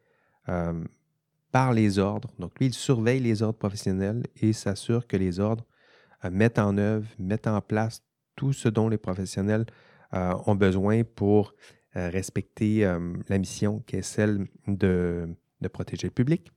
euh, 0.50 0.84
par 1.52 1.74
les 1.74 2.00
ordres. 2.00 2.30
Donc, 2.40 2.58
lui, 2.60 2.68
il 2.68 2.74
surveille 2.74 3.20
les 3.20 3.42
ordres 3.42 3.58
professionnels 3.58 4.24
et 4.42 4.54
s'assure 4.54 5.08
que 5.08 5.18
les 5.18 5.40
ordres 5.40 5.66
euh, 6.24 6.30
mettent 6.30 6.60
en 6.60 6.78
œuvre, 6.78 7.08
mettent 7.18 7.48
en 7.48 7.62
place 7.62 8.04
tout 8.36 8.54
ce 8.54 8.70
dont 8.70 8.88
les 8.88 8.98
professionnels 8.98 9.66
ont 10.12 10.56
besoin 10.56 11.04
pour 11.04 11.54
respecter 11.94 12.82
la 13.28 13.38
mission 13.38 13.80
qui 13.86 13.98
est 13.98 14.02
celle 14.02 14.48
de, 14.68 15.30
de 15.62 15.68
protéger 15.68 16.08
le 16.08 16.14
public, 16.14 16.52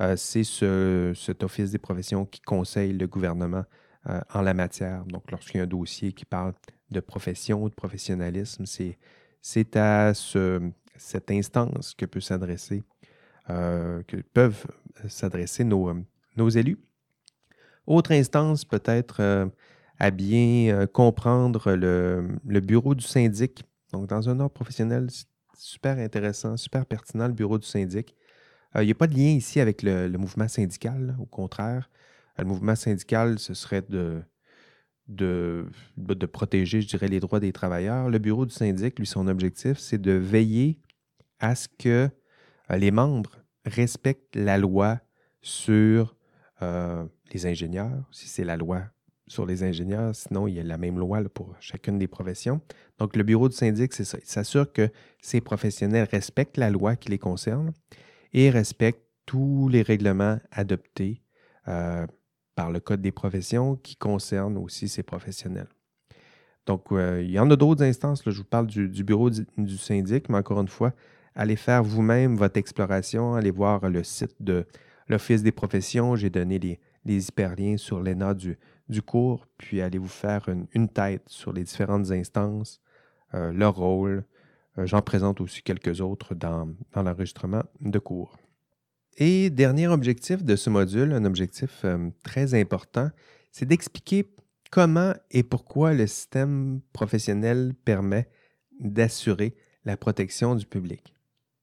euh, 0.00 0.16
c'est 0.16 0.44
cet 0.44 1.42
office 1.42 1.70
des 1.70 1.78
professions 1.78 2.26
qui 2.26 2.40
conseille 2.40 2.92
le 2.92 3.06
gouvernement 3.06 3.64
euh, 4.08 4.20
en 4.32 4.42
la 4.42 4.54
matière. 4.54 5.04
Donc, 5.06 5.30
lorsqu'il 5.30 5.58
y 5.58 5.60
a 5.60 5.64
un 5.64 5.66
dossier 5.66 6.12
qui 6.12 6.24
parle 6.24 6.52
de 6.90 7.00
profession 7.00 7.62
ou 7.62 7.68
de 7.68 7.74
professionnalisme, 7.74 8.64
c'est 8.66 9.76
à 9.76 10.12
cette 10.14 11.30
instance 11.30 11.94
que 11.94 12.04
peut 12.04 12.20
s'adresser, 12.20 12.84
euh, 13.50 14.02
que 14.06 14.16
peuvent 14.16 14.66
s'adresser 15.08 15.64
nos, 15.64 15.94
nos, 16.36 16.48
élus. 16.48 16.78
Autre 17.86 18.12
instance, 18.12 18.64
peut-être 18.64 19.50
à 19.98 20.10
bien 20.10 20.86
comprendre 20.92 21.72
le, 21.72 22.60
bureau 22.60 22.94
du 22.94 23.04
syndic. 23.04 23.64
Donc, 23.92 24.08
dans 24.08 24.28
un 24.28 24.40
ordre 24.40 24.52
professionnel, 24.52 25.08
super 25.56 25.98
intéressant, 25.98 26.56
super 26.56 26.86
pertinent, 26.86 27.26
le 27.26 27.32
bureau 27.32 27.58
du 27.58 27.66
syndic. 27.66 28.14
Euh, 28.76 28.82
il 28.82 28.86
n'y 28.86 28.92
a 28.92 28.94
pas 28.94 29.06
de 29.06 29.14
lien 29.14 29.30
ici 29.30 29.60
avec 29.60 29.82
le, 29.82 30.08
mouvement 30.10 30.48
syndical, 30.48 31.16
au 31.18 31.26
contraire. 31.26 31.90
Euh, 32.38 32.42
le 32.42 32.48
mouvement 32.48 32.74
syndical, 32.74 33.38
ce 33.38 33.54
serait 33.54 33.82
de, 33.82 34.22
de, 35.08 35.66
de, 35.96 36.26
protéger, 36.26 36.80
je 36.82 36.88
dirais, 36.88 37.08
les 37.08 37.20
droits 37.20 37.40
des 37.40 37.52
travailleurs. 37.52 38.08
Le 38.08 38.18
bureau 38.18 38.46
du 38.46 38.54
syndic, 38.54 38.98
lui, 38.98 39.06
son 39.06 39.28
objectif, 39.28 39.78
c'est 39.78 40.00
de 40.00 40.12
veiller 40.12 40.80
à 41.38 41.54
ce 41.54 41.68
que 41.68 42.08
euh, 42.70 42.76
les 42.76 42.90
membres 42.90 43.36
respectent 43.64 44.36
la 44.36 44.58
loi 44.58 45.00
sur 45.42 46.14
les 47.32 47.44
ingénieurs, 47.44 48.08
si 48.10 48.28
c'est 48.28 48.42
la 48.42 48.56
loi 48.56 48.84
sur 49.28 49.46
les 49.46 49.62
ingénieurs, 49.62 50.14
sinon 50.14 50.46
il 50.46 50.54
y 50.54 50.60
a 50.60 50.62
la 50.62 50.78
même 50.78 50.98
loi 50.98 51.20
pour 51.32 51.54
chacune 51.60 51.98
des 51.98 52.06
professions. 52.06 52.60
Donc 52.98 53.16
le 53.16 53.22
bureau 53.22 53.48
du 53.48 53.56
syndic, 53.56 53.92
c'est 53.92 54.04
ça. 54.04 54.18
Il 54.18 54.28
s'assure 54.28 54.72
que 54.72 54.90
ces 55.20 55.40
professionnels 55.40 56.08
respectent 56.10 56.56
la 56.56 56.70
loi 56.70 56.96
qui 56.96 57.10
les 57.10 57.18
concerne 57.18 57.72
et 58.32 58.50
respecte 58.50 59.02
tous 59.26 59.68
les 59.68 59.82
règlements 59.82 60.38
adoptés 60.52 61.22
euh, 61.68 62.06
par 62.54 62.70
le 62.70 62.80
Code 62.80 63.02
des 63.02 63.12
professions 63.12 63.76
qui 63.76 63.96
concernent 63.96 64.56
aussi 64.56 64.88
ces 64.88 65.02
professionnels. 65.02 65.68
Donc, 66.64 66.90
euh, 66.90 67.22
il 67.22 67.30
y 67.30 67.38
en 67.38 67.50
a 67.50 67.56
d'autres 67.56 67.84
instances. 67.84 68.22
je 68.24 68.38
vous 68.38 68.44
parle 68.44 68.66
du, 68.66 69.04
bureau 69.04 69.30
du, 69.30 69.78
syndic, 69.78 70.28
mais 70.28 70.38
encore 70.38 70.60
une 70.60 70.68
fois, 70.68 70.92
allez 71.34 71.56
faire 71.56 71.82
vous-même 71.82 72.36
votre 72.36 72.56
exploration, 72.56 73.34
allez 73.34 73.50
voir 73.50 73.88
le 73.88 74.02
site 74.02 74.34
de 74.40 74.66
l'Office 75.08 75.42
des 75.42 75.52
professions. 75.52 76.16
J'ai 76.16 76.30
donné 76.30 76.58
les, 76.58 77.28
hyperliens 77.28 77.76
sur 77.76 78.00
l'ENA 78.00 78.34
du, 78.34 78.58
du, 78.88 79.02
cours, 79.02 79.46
puis 79.58 79.80
allez 79.80 79.98
vous 79.98 80.08
faire 80.08 80.48
une, 80.72 80.88
tête 80.88 81.22
sur 81.28 81.52
les 81.52 81.64
différentes 81.64 82.10
instances, 82.10 82.80
euh, 83.34 83.52
leur 83.52 83.74
rôle, 83.74 84.24
euh, 84.78 84.86
j'en 84.86 85.02
présente 85.02 85.40
aussi 85.40 85.62
quelques 85.62 86.00
autres 86.00 86.34
dans, 86.34 86.68
l'enregistrement 86.94 87.62
de 87.80 87.98
cours. 87.98 88.36
Et 89.18 89.50
dernier 89.50 89.88
objectif 89.88 90.44
de 90.44 90.56
ce 90.56 90.70
module, 90.70 91.12
un 91.12 91.24
objectif 91.24 91.82
euh, 91.84 92.10
très 92.22 92.54
important, 92.54 93.10
c'est 93.50 93.66
d'expliquer 93.66 94.30
comment 94.70 95.14
et 95.30 95.42
pourquoi 95.42 95.94
le 95.94 96.06
système 96.06 96.80
professionnel 96.92 97.74
permet 97.84 98.28
d'assurer 98.78 99.54
la 99.84 99.96
protection 99.96 100.54
du 100.54 100.66
public. 100.66 101.14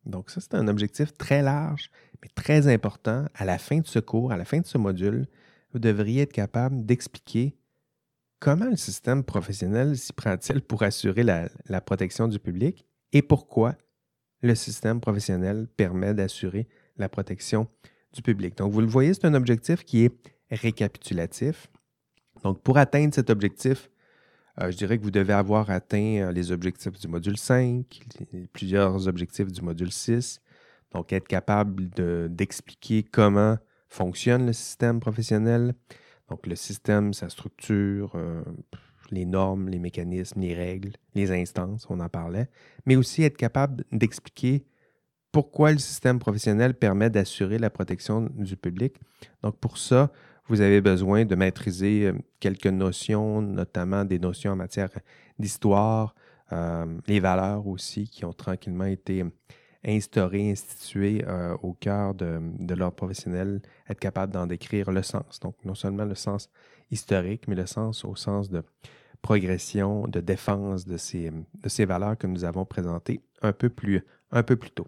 Donc 0.05 0.29
ça, 0.31 0.41
c'est 0.41 0.55
un 0.55 0.67
objectif 0.67 1.15
très 1.17 1.41
large, 1.41 1.89
mais 2.21 2.29
très 2.33 2.67
important. 2.67 3.25
À 3.35 3.45
la 3.45 3.57
fin 3.57 3.79
de 3.79 3.87
ce 3.87 3.99
cours, 3.99 4.31
à 4.31 4.37
la 4.37 4.45
fin 4.45 4.59
de 4.59 4.65
ce 4.65 4.77
module, 4.77 5.27
vous 5.73 5.79
devriez 5.79 6.21
être 6.21 6.33
capable 6.33 6.85
d'expliquer 6.85 7.57
comment 8.39 8.69
le 8.69 8.75
système 8.75 9.23
professionnel 9.23 9.97
s'y 9.97 10.13
prend-il 10.13 10.61
pour 10.61 10.83
assurer 10.83 11.23
la, 11.23 11.81
protection 11.81 12.27
du 12.27 12.39
public 12.39 12.85
et 13.11 13.21
pourquoi 13.21 13.75
le 14.41 14.55
système 14.55 14.99
professionnel 14.99 15.67
permet 15.77 16.13
d'assurer 16.13 16.67
la 16.97 17.09
protection 17.09 17.67
du 18.13 18.21
public. 18.21 18.57
Donc, 18.57 18.71
vous 18.71 18.81
le 18.81 18.87
voyez, 18.87 19.13
c'est 19.13 19.25
un 19.25 19.33
objectif 19.33 19.83
qui 19.83 20.03
est 20.03 20.13
récapitulatif. 20.51 21.67
Donc, 22.43 22.61
pour 22.61 22.77
atteindre 22.77 23.13
cet 23.13 23.29
objectif, 23.29 23.89
euh, 24.61 24.69
je 24.69 24.77
dirais 24.77 24.99
que 24.99 25.03
vous 25.03 25.11
devez 25.11 25.33
avoir 25.33 25.71
atteint 25.71 26.27
euh, 26.27 26.31
les 26.31 26.51
objectifs 26.51 26.99
du 26.99 27.07
module 27.07 27.37
5, 27.37 27.85
plusieurs 28.51 29.07
objectifs 29.07 29.51
du 29.51 29.61
module 29.61 29.91
6. 29.91 30.41
Donc, 30.91 31.13
être 31.13 31.27
capable 31.27 31.89
d'expliquer 32.29 33.03
comment 33.03 33.57
fonctionne 33.93 34.47
le 34.47 34.53
système 34.53 34.99
professionnel. 34.99 35.75
Donc, 36.29 36.47
le 36.47 36.55
système, 36.55 37.13
sa 37.13 37.29
structure, 37.29 38.13
euh, 38.15 38.41
les 39.11 39.25
normes, 39.25 39.69
les 39.69 39.77
mécanismes, 39.77 40.41
les 40.41 40.55
règles, 40.55 40.93
les 41.13 41.31
instances, 41.31 41.85
on 41.89 41.99
en 41.99 42.09
parlait. 42.09 42.49
Mais 42.85 42.95
aussi 42.95 43.23
être 43.23 43.37
capable 43.37 43.83
d'expliquer 43.91 44.65
pourquoi 45.31 45.71
le 45.71 45.77
système 45.77 46.17
professionnel 46.17 46.73
permet 46.73 47.09
d'assurer 47.09 47.59
la 47.59 47.69
protection 47.69 48.29
du 48.33 48.57
public. 48.57 48.95
Donc, 49.43 49.57
pour 49.59 49.77
ça, 49.77 50.11
vous 50.47 50.61
avez 50.61 50.81
besoin 50.81 51.25
de 51.25 51.35
maîtriser 51.35 52.07
euh, 52.07 52.13
quelques 52.39 52.67
notions, 52.67 53.41
notamment 53.43 54.05
des 54.05 54.17
notions 54.17 54.53
en 54.53 54.55
matière 54.55 54.89
d'histoire, 55.37 56.15
euh, 56.51 56.85
les 57.07 57.19
valeurs 57.19 57.67
aussi 57.67 58.09
qui 58.09 58.25
ont 58.25 58.33
tranquillement 58.33 58.85
été 58.85 59.23
instaurées, 59.85 60.51
instituées 60.51 61.23
euh, 61.27 61.55
au 61.61 61.73
cœur 61.73 62.13
de, 62.13 62.39
l'ordre 62.73 62.95
professionnel, 62.95 63.61
être 63.89 63.99
capable 63.99 64.33
d'en 64.33 64.47
décrire 64.47 64.91
le 64.91 65.03
sens. 65.03 65.39
Donc, 65.39 65.55
non 65.65 65.75
seulement 65.75 66.05
le 66.05 66.15
sens 66.15 66.49
historique, 66.91 67.47
mais 67.47 67.55
le 67.55 67.65
sens 67.65 68.05
au 68.05 68.15
sens 68.15 68.49
de 68.49 68.63
progression, 69.21 70.07
de 70.07 70.19
défense 70.19 70.85
de 70.85 70.97
ces, 70.97 71.31
de 71.31 71.85
valeurs 71.85 72.17
que 72.17 72.27
nous 72.27 72.43
avons 72.43 72.65
présentées 72.65 73.21
un 73.41 73.53
peu 73.53 73.69
plus, 73.69 74.03
tôt. 74.75 74.87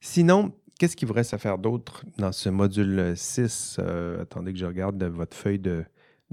Sinon, 0.00 0.52
qu'est-ce 0.78 0.96
qu'il 0.96 1.08
vous 1.08 1.14
reste 1.14 1.34
à 1.34 1.38
faire 1.38 1.58
d'autre 1.58 2.04
dans 2.18 2.32
ce 2.32 2.48
module 2.48 3.14
6? 3.16 3.76
Euh, 3.78 4.22
attendez 4.22 4.52
que 4.52 4.58
je 4.58 4.66
regarde 4.66 5.02
votre 5.04 5.36
feuille 5.36 5.60
de, 5.60 5.84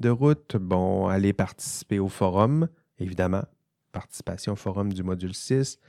route. 0.09 0.57
Bon, 0.57 1.07
allez 1.07 1.33
participer 1.33 1.99
au 1.99 2.09
forum, 2.09 2.67
évidemment. 2.99 3.43
Participation 3.91 4.53
au 4.53 4.55
forum 4.55 4.91
du 4.93 5.03
module 5.03 5.35
6. 5.35 5.79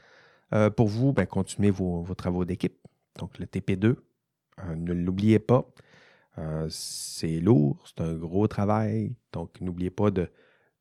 Euh, 0.53 0.69
pour 0.69 0.87
vous, 0.87 1.13
ben, 1.13 1.25
continuez 1.25 1.71
vos, 1.71 2.05
travaux 2.15 2.45
d'équipe. 2.45 2.77
Donc, 3.19 3.37
le 3.39 3.45
TP2, 3.45 3.85
euh, 3.85 4.75
ne 4.75 4.93
l'oubliez 4.93 5.39
pas. 5.39 5.65
c'est 6.69 7.39
lourd, 7.39 7.83
c'est 7.85 8.01
un 8.03 8.13
gros 8.13 8.47
travail. 8.47 9.15
Donc, 9.31 9.61
n'oubliez 9.61 9.91
pas 9.91 10.09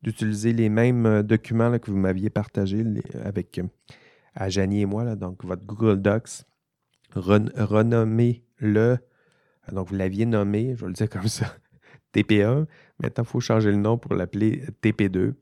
d'utiliser 0.03 0.53
les 0.53 0.68
mêmes 0.68 1.23
documents 1.23 1.79
que 1.79 1.91
vous 1.91 1.99
m'aviez 1.99 2.31
partagés 2.31 2.85
avec 3.25 3.61
à 4.35 4.49
et 4.49 4.87
moi, 4.87 5.14
donc 5.14 5.45
votre 5.45 5.64
Google 5.66 6.01
Docs 6.01 6.47
renommez-le. 7.14 8.99
Donc, 9.70 9.89
vous 9.89 9.95
l'aviez 9.95 10.27
nommé, 10.27 10.75
je 10.77 10.81
vais 10.81 10.89
le 10.89 10.93
dire 10.93 11.09
comme 11.09 11.29
ça, 11.29 11.55
TP1. 12.14 12.66
Maintenant, 12.99 13.25
il 13.25 13.29
faut 13.29 13.41
changer 13.41 13.70
le 13.70 13.77
nom 13.77 13.99
pour 13.99 14.14
l'appeler 14.14 14.64
TP2. 14.83 15.35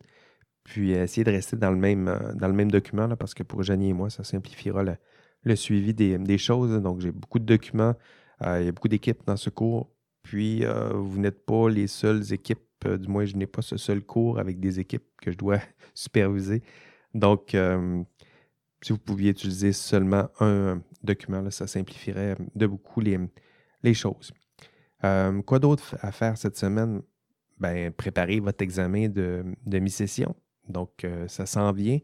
Puis, 0.65 0.95
euh, 0.95 1.05
essayer 1.05 1.25
de 1.25 1.31
rester 1.31 1.57
dans 1.57 1.71
le 1.71 1.77
même, 1.77 2.09
euh, 2.09 2.33
dans 2.35 2.49
le 2.49 2.55
même 2.55 2.71
document, 2.71 3.07
là, 3.07 3.17
parce 3.17 3.35
que 3.35 3.43
pour 3.43 3.63
Janie 3.63 3.91
et 3.91 3.93
moi, 3.93 4.11
ça 4.11 4.25
simplifiera 4.25 4.83
le, 5.45 5.57
suivi 5.57 5.95
des, 5.95 6.39
choses. 6.39 6.81
Donc, 6.83 7.01
j'ai 7.01 7.13
beaucoup 7.13 7.39
de 7.39 7.45
documents. 7.45 7.95
Euh, 8.43 8.61
il 8.61 8.67
y 8.67 8.69
a 8.69 8.73
beaucoup 8.73 8.89
d'équipes 8.89 9.23
dans 9.27 9.37
ce 9.37 9.51
cours. 9.51 9.91
Puis, 10.23 10.65
vous 10.93 11.19
n'êtes 11.19 11.45
pas 11.47 11.69
les 11.71 11.87
seules 11.87 12.33
équipes, 12.33 12.61
du 12.87 13.09
moins, 13.09 13.25
je 13.25 13.37
n'ai 13.37 13.47
pas 13.47 13.63
ce 13.63 13.77
seul 13.77 14.03
cours 14.03 14.39
avec 14.39 14.61
des 14.61 14.79
équipes 14.79 15.05
que 15.21 15.33
je 15.33 15.39
dois 15.39 15.59
superviser. 15.95 16.63
Donc, 17.15 17.57
si 18.83 18.93
vous 18.93 18.99
pouviez 18.99 19.31
utiliser 19.31 19.73
seulement 19.73 20.29
un 20.41 20.83
document, 21.03 21.51
ça 21.51 21.67
simplifierait 21.67 22.37
de 22.55 22.67
beaucoup 22.67 23.01
les, 23.01 23.19
les 23.83 23.95
choses. 23.95 24.33
Quoi 25.01 25.59
d'autre 25.59 25.97
à 26.01 26.13
faire 26.13 26.37
cette 26.37 26.57
semaine? 26.57 27.01
Ben, 27.59 27.93
préparer 27.93 28.41
votre 28.41 28.63
examen 28.63 29.09
de, 29.09 29.45
de 29.67 29.79
mi-session. 29.79 30.35
Donc, 30.69 31.05
euh, 31.05 31.29
ça 31.29 31.47
s'en 31.47 31.73
vient. 31.73 31.99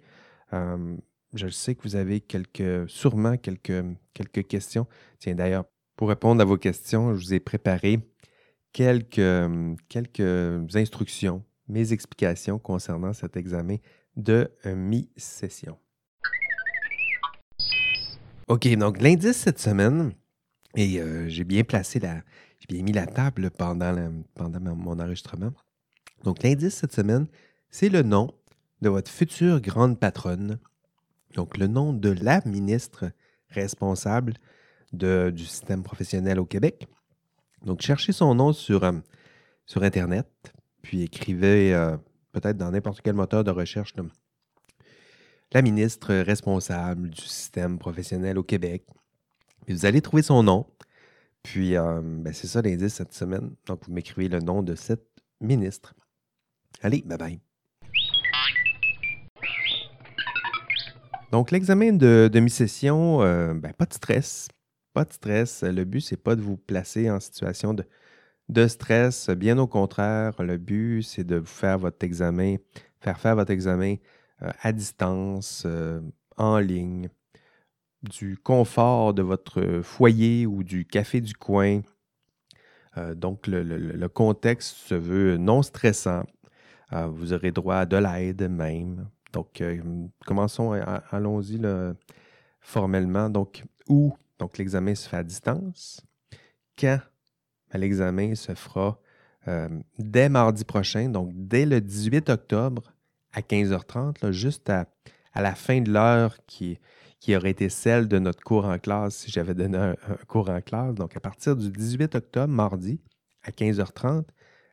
Euh, 0.52 0.96
je 1.34 1.48
sais 1.48 1.74
que 1.74 1.82
vous 1.82 1.96
avez 1.96 2.20
quelques, 2.20 2.88
sûrement 2.88 3.36
quelques, 3.36 3.84
quelques 4.14 4.46
questions. 4.46 4.86
Tiens, 5.18 5.34
d'ailleurs, 5.34 5.64
pour 5.96 6.08
répondre 6.08 6.40
à 6.42 6.44
vos 6.44 6.56
questions, 6.56 7.14
je 7.14 7.24
vous 7.24 7.34
ai 7.34 7.40
préparé 7.40 8.00
quelques, 8.72 9.08
instructions, 10.74 11.42
mes 11.68 11.92
explications 11.92 12.58
concernant 12.58 13.12
cet 13.12 13.36
examen 13.36 13.76
de 14.16 14.50
mi-session. 14.64 15.78
OK, 18.48 18.68
donc 18.76 19.00
l'indice 19.00 19.36
cette 19.36 19.58
semaine, 19.58 20.12
et 20.76 21.00
euh, 21.00 21.28
j'ai 21.28 21.44
bien 21.44 21.64
placé 21.64 21.98
la. 21.98 22.22
J'ai 22.58 22.66
bien 22.68 22.82
mis 22.82 22.92
la 22.92 23.06
table 23.06 23.50
pendant, 23.50 24.22
pendant 24.34 24.60
mon 24.74 24.98
enregistrement. 24.98 25.52
Donc, 26.24 26.42
l'indice 26.42 26.74
cette 26.74 26.92
semaine, 26.92 27.26
c'est 27.70 27.88
le 27.88 28.02
nom 28.02 28.32
de 28.82 28.88
votre 28.88 29.10
future 29.10 29.60
grande 29.60 29.98
patronne. 29.98 30.58
Donc, 31.34 31.58
le 31.58 31.66
nom 31.66 31.92
de 31.92 32.10
la 32.10 32.40
ministre 32.44 33.10
responsable 33.50 34.34
du 34.92 35.44
système 35.44 35.82
professionnel 35.82 36.38
au 36.38 36.46
Québec. 36.46 36.86
Donc, 37.64 37.82
cherchez 37.82 38.12
son 38.12 38.34
nom 38.34 38.52
sur, 38.52 38.84
euh, 38.84 38.92
Internet, 39.76 40.28
puis 40.82 41.02
écrivez 41.02 41.74
euh, 41.74 41.96
peut-être 42.32 42.56
dans 42.56 42.70
n'importe 42.70 43.00
quel 43.02 43.14
moteur 43.14 43.44
de 43.44 43.50
recherche 43.50 43.94
la 45.52 45.62
ministre 45.62 46.14
responsable 46.14 47.10
du 47.10 47.22
système 47.22 47.78
professionnel 47.78 48.38
au 48.38 48.42
Québec. 48.42 48.84
vous 49.68 49.86
allez 49.86 50.00
trouver 50.02 50.22
son 50.22 50.42
nom. 50.42 50.66
Puis, 51.42 51.76
euh, 51.76 52.00
ben, 52.02 52.32
c'est 52.32 52.48
ça 52.48 52.62
l'indice 52.62 52.94
cette 52.94 53.12
semaine. 53.12 53.54
Donc, 53.66 53.84
vous 53.86 53.92
m'écrivez 53.92 54.28
le 54.28 54.40
nom 54.40 54.62
de 54.62 54.74
cette 54.74 55.06
ministre. 55.40 55.94
Allez, 56.82 57.02
bye 57.02 57.18
bye. 57.18 57.55
Donc, 61.32 61.50
l'examen 61.50 61.92
de 61.92 62.30
demi-session, 62.32 63.20
euh, 63.22 63.52
ben, 63.54 63.72
pas 63.72 63.86
de 63.86 63.92
stress. 63.92 64.48
Pas 64.94 65.04
de 65.04 65.12
stress. 65.12 65.64
Le 65.64 65.84
but, 65.84 66.00
c'est 66.00 66.16
pas 66.16 66.36
de 66.36 66.40
vous 66.40 66.56
placer 66.56 67.10
en 67.10 67.18
situation 67.18 67.74
de, 68.48 68.68
stress. 68.68 69.28
Bien 69.30 69.58
au 69.58 69.66
contraire, 69.66 70.40
le 70.40 70.56
but, 70.56 71.02
c'est 71.02 71.24
de 71.24 71.36
vous 71.36 71.46
faire 71.46 71.78
votre 71.78 72.04
examen, 72.04 72.56
faire 73.00 73.18
faire 73.18 73.34
votre 73.34 73.50
examen 73.50 73.96
euh, 74.42 74.50
à 74.62 74.72
distance, 74.72 75.64
euh, 75.66 76.00
en 76.36 76.58
ligne, 76.58 77.08
du 78.02 78.38
confort 78.38 79.12
de 79.12 79.22
votre 79.22 79.80
foyer 79.82 80.46
ou 80.46 80.62
du 80.62 80.86
café 80.86 81.20
du 81.20 81.34
coin. 81.34 81.80
Donc, 83.14 83.46
le, 83.46 84.06
contexte 84.08 84.74
se 84.76 84.94
veut 84.94 85.36
non 85.36 85.62
stressant. 85.62 86.24
vous 86.92 87.34
aurez 87.34 87.50
droit 87.50 87.76
à 87.76 87.86
de 87.86 87.96
l'aide 87.98 88.48
même. 88.50 89.06
Donc, 89.36 89.62
commençons, 90.24 90.72
allons-y 91.10 91.60
formellement. 92.58 93.28
Donc, 93.28 93.64
où? 93.86 94.16
Donc, 94.38 94.56
l'examen 94.56 94.94
se 94.94 95.06
fait 95.06 95.18
à 95.18 95.22
distance. 95.22 96.00
Quand? 96.78 97.00
Ben, 97.70 97.78
l'examen 97.78 98.34
se 98.34 98.54
fera 98.54 98.98
dès 99.98 100.30
mardi 100.30 100.64
prochain, 100.64 101.10
donc 101.10 101.32
dès 101.34 101.66
le 101.66 101.82
18 101.82 102.30
octobre 102.30 102.94
à 103.34 103.42
15h30, 103.42 104.30
juste 104.30 104.70
à, 104.70 104.86
la 105.34 105.54
fin 105.54 105.82
de 105.82 105.92
l'heure 105.92 106.38
qui, 106.46 106.78
qui 107.20 107.36
aurait 107.36 107.50
été 107.50 107.68
celle 107.68 108.08
de 108.08 108.18
notre 108.18 108.42
cours 108.42 108.64
en 108.64 108.78
classe 108.78 109.16
si 109.16 109.30
j'avais 109.30 109.52
donné 109.52 109.76
un, 109.76 109.94
cours 110.26 110.48
en 110.48 110.62
classe. 110.62 110.94
Donc, 110.94 111.14
à 111.14 111.20
partir 111.20 111.54
du 111.56 111.70
18 111.70 112.14
octobre, 112.14 112.52
mardi, 112.54 113.02
à 113.42 113.50
15h30, 113.50 114.24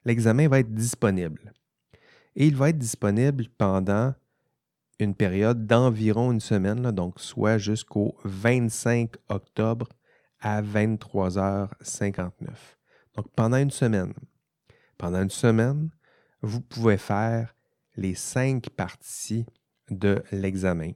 l'examen 0.05 0.47
va 0.47 0.59
être 0.59 0.73
disponible. 0.73 1.51
Et 2.37 2.47
il 2.47 2.55
va 2.55 2.69
être 2.69 2.77
disponible 2.77 3.49
pendant 3.57 4.15
une 4.99 5.15
période 5.15 5.65
d'environ 5.65 6.31
une 6.31 6.39
semaine, 6.39 6.91
donc 6.91 7.19
soit 7.19 7.57
jusqu'au 7.57 8.15
25 8.23 9.11
octobre 9.29 9.89
à 10.39 10.61
23h59. 10.61 12.49
Donc 13.15 13.29
pendant 13.35 13.57
une 13.57 13.71
semaine. 13.71 14.13
Pendant 14.97 15.21
une 15.23 15.29
semaine, 15.29 15.89
vous 16.41 16.61
pouvez 16.61 16.97
faire 16.97 17.55
les 17.95 18.15
cinq 18.15 18.69
parties 18.69 19.45
de 19.89 20.23
l'examen. 20.31 20.91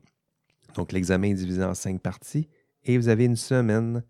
Donc, 0.76 0.92
l'examen 0.92 1.30
est 1.30 1.34
divisé 1.36 1.64
en 1.64 1.74
cinq 1.74 2.02
parties 2.02 2.48
et 2.84 2.98
vous 2.98 3.10
avez 3.10 3.26
une 3.26 3.36
semaine 3.36 4.04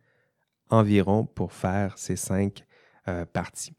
environ 0.70 1.26
pour 1.26 1.54
faire 1.54 1.98
ces 1.98 2.16
cinq 2.16 2.66
euh, 3.08 3.26
parties. 3.26 3.74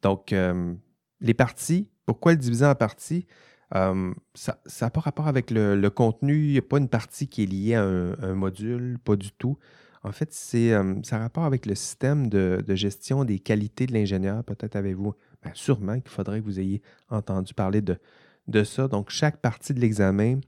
Donc, 0.00 0.32
euh, 0.32 0.74
les 1.20 1.34
parties, 1.34 1.90
pourquoi 2.06 2.32
le 2.32 2.38
diviser 2.38 2.66
en 2.66 2.74
parties? 2.74 3.26
Euh, 3.74 4.12
ça 4.34 4.58
n'a 4.80 4.90
pas 4.90 5.00
rapport 5.00 5.28
avec 5.28 5.50
le, 5.50 5.88
contenu. 5.88 6.46
Il 6.46 6.52
n'y 6.52 6.58
a 6.58 6.62
pas 6.62 6.78
une 6.78 6.88
partie 6.88 7.28
qui 7.28 7.44
est 7.44 7.46
liée 7.46 7.74
à 7.74 7.82
un, 7.82 8.34
module, 8.34 8.98
pas 9.02 9.16
du 9.16 9.32
tout. 9.32 9.58
En 10.04 10.12
fait, 10.12 10.32
c'est 10.32 10.72
euh, 10.72 11.00
ça 11.04 11.16
a 11.16 11.18
rapport 11.20 11.44
avec 11.44 11.64
le 11.64 11.74
système 11.74 12.28
de, 12.28 12.62
gestion 12.74 13.24
des 13.24 13.38
qualités 13.38 13.86
de 13.86 13.92
l'ingénieur. 13.92 14.44
Peut-être 14.44 14.76
avez-vous, 14.76 15.14
ben, 15.42 15.52
sûrement 15.54 16.00
qu'il 16.00 16.10
faudrait 16.10 16.40
que 16.40 16.44
vous 16.44 16.60
ayez 16.60 16.82
entendu 17.08 17.54
parler 17.54 17.80
de, 17.80 18.64
ça. 18.64 18.88
Donc, 18.88 19.10
chaque 19.10 19.40
partie 19.40 19.72
de 19.72 19.80
l'examen 19.80 20.40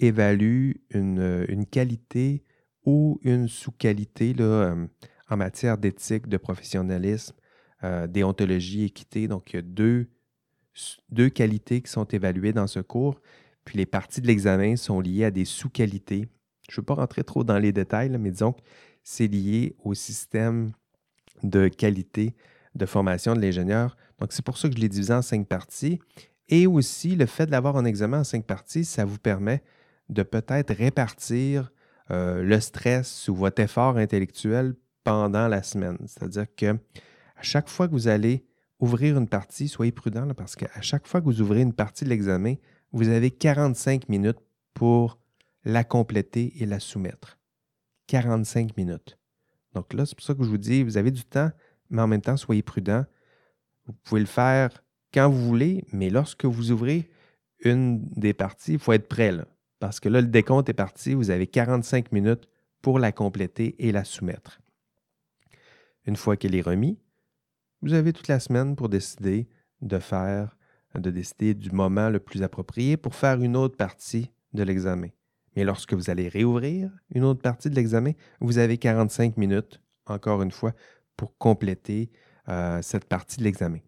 évalue 0.00 0.72
une, 0.90 1.66
qualité 1.70 2.44
ou 2.84 3.18
une 3.22 3.48
sous-qualité 3.48 4.34
euh, 4.38 4.86
en 5.28 5.36
matière 5.36 5.76
d'éthique, 5.76 6.28
de 6.28 6.36
professionnalisme, 6.36 7.34
déontologie, 8.08 8.84
équité. 8.84 9.28
Donc, 9.28 9.52
il 9.52 9.56
y 9.56 9.58
a 9.58 9.62
deux 9.62 10.08
deux 11.10 11.28
qualités 11.28 11.80
qui 11.80 11.90
sont 11.90 12.04
évaluées 12.04 12.52
dans 12.52 12.66
ce 12.66 12.80
cours, 12.80 13.20
puis 13.64 13.76
les 13.76 13.86
parties 13.86 14.20
de 14.20 14.26
l'examen 14.26 14.76
sont 14.76 15.00
liées 15.00 15.24
à 15.24 15.30
des 15.30 15.44
sous-qualités. 15.44 16.28
Je 16.68 16.74
ne 16.74 16.76
veux 16.76 16.84
pas 16.84 16.94
rentrer 16.94 17.24
trop 17.24 17.44
dans 17.44 17.58
les 17.58 17.72
détails, 17.72 18.10
mais 18.18 18.30
disons 18.30 18.52
que 18.52 18.60
c'est 19.02 19.26
lié 19.26 19.74
au 19.84 19.94
système 19.94 20.72
de 21.42 21.68
qualité 21.68 22.34
de 22.74 22.86
formation 22.86 23.34
de 23.34 23.40
l'ingénieur. 23.40 23.96
Donc, 24.18 24.32
c'est 24.32 24.44
pour 24.44 24.58
ça 24.58 24.68
que 24.68 24.76
je 24.76 24.80
l'ai 24.80 24.88
divisé 24.88 25.12
en 25.12 25.22
cinq 25.22 25.46
parties. 25.46 25.98
Et 26.48 26.66
aussi, 26.66 27.16
le 27.16 27.26
fait 27.26 27.46
de 27.46 27.50
l'avoir 27.50 27.76
en 27.76 27.84
examen 27.84 28.20
en 28.20 28.24
cinq 28.24 28.44
parties, 28.44 28.84
ça 28.84 29.04
vous 29.04 29.18
permet 29.18 29.62
de 30.08 30.22
peut-être 30.22 30.74
répartir 30.74 31.72
euh, 32.10 32.42
le 32.42 32.60
stress 32.60 33.28
ou 33.28 33.34
votre 33.34 33.60
effort 33.60 33.98
intellectuel 33.98 34.74
pendant 35.04 35.48
la 35.48 35.62
semaine. 35.62 35.98
C'est-à-dire 36.06 36.46
que 36.56 36.78
à 37.36 37.42
chaque 37.42 37.68
fois 37.68 37.86
que 37.86 37.92
vous 37.92 38.08
allez 38.08 38.47
ouvrir 38.78 39.18
une 39.18 39.28
partie, 39.28 39.68
soyez 39.68 39.92
prudent 39.92 40.28
parce 40.34 40.56
qu'à 40.56 40.80
chaque 40.80 41.06
fois 41.06 41.20
que 41.20 41.26
vous 41.26 41.40
ouvrez 41.40 41.60
une 41.60 41.72
partie 41.72 42.04
de 42.04 42.10
l'examen, 42.10 42.54
vous 42.92 43.08
avez 43.08 43.30
45 43.30 44.08
minutes 44.08 44.38
pour 44.74 45.18
la 45.64 45.84
compléter 45.84 46.62
et 46.62 46.66
la 46.66 46.80
soumettre. 46.80 47.38
45 48.06 48.76
minutes. 48.76 49.18
Donc 49.74 49.92
là, 49.92 50.06
c'est 50.06 50.14
pour 50.14 50.24
ça 50.24 50.34
que 50.34 50.42
je 50.42 50.48
vous 50.48 50.58
dis, 50.58 50.82
vous 50.82 50.96
avez 50.96 51.10
du 51.10 51.24
temps, 51.24 51.50
mais 51.90 52.02
en 52.02 52.06
même 52.06 52.22
temps, 52.22 52.36
soyez 52.36 52.62
prudent. 52.62 53.04
Vous 53.86 53.92
pouvez 54.04 54.20
le 54.20 54.26
faire 54.26 54.82
quand 55.12 55.28
vous 55.28 55.44
voulez, 55.44 55.84
mais 55.92 56.10
lorsque 56.10 56.44
vous 56.44 56.70
ouvrez 56.70 57.10
une 57.60 58.04
des 58.16 58.32
parties, 58.32 58.74
il 58.74 58.78
faut 58.78 58.92
être 58.92 59.08
prêt 59.08 59.32
parce 59.78 60.00
que 60.00 60.08
là, 60.08 60.20
le 60.20 60.26
décompte 60.26 60.68
est 60.68 60.74
parti, 60.74 61.14
vous 61.14 61.30
avez 61.30 61.46
45 61.46 62.12
minutes 62.12 62.48
pour 62.82 62.98
la 62.98 63.12
compléter 63.12 63.76
et 63.78 63.92
la 63.92 64.04
soumettre. 64.04 64.60
Une 66.04 66.16
fois 66.16 66.36
qu'elle 66.36 66.54
est 66.54 66.62
remise, 66.62 66.96
vous 67.82 67.92
avez 67.92 68.12
toute 68.12 68.28
la 68.28 68.40
semaine 68.40 68.76
pour 68.76 68.88
décider 68.88 69.48
de 69.80 69.98
faire, 69.98 70.56
de 70.94 71.10
décider 71.10 71.54
du 71.54 71.70
moment 71.70 72.10
le 72.10 72.18
plus 72.18 72.42
approprié 72.42 72.96
pour 72.96 73.14
faire 73.14 73.40
une 73.40 73.56
autre 73.56 73.76
partie 73.76 74.30
de 74.52 74.62
l'examen. 74.62 75.08
Mais 75.56 75.64
lorsque 75.64 75.92
vous 75.92 76.10
allez 76.10 76.28
réouvrir 76.28 76.90
une 77.14 77.24
autre 77.24 77.42
partie 77.42 77.70
de 77.70 77.74
l'examen, 77.74 78.12
vous 78.40 78.58
avez 78.58 78.78
45 78.78 79.36
minutes, 79.36 79.80
encore 80.06 80.42
une 80.42 80.50
fois, 80.50 80.72
pour 81.16 81.36
compléter 81.36 82.10
euh, 82.48 82.80
cette 82.82 83.04
partie 83.04 83.38
de 83.38 83.44
l'examen. 83.44 83.80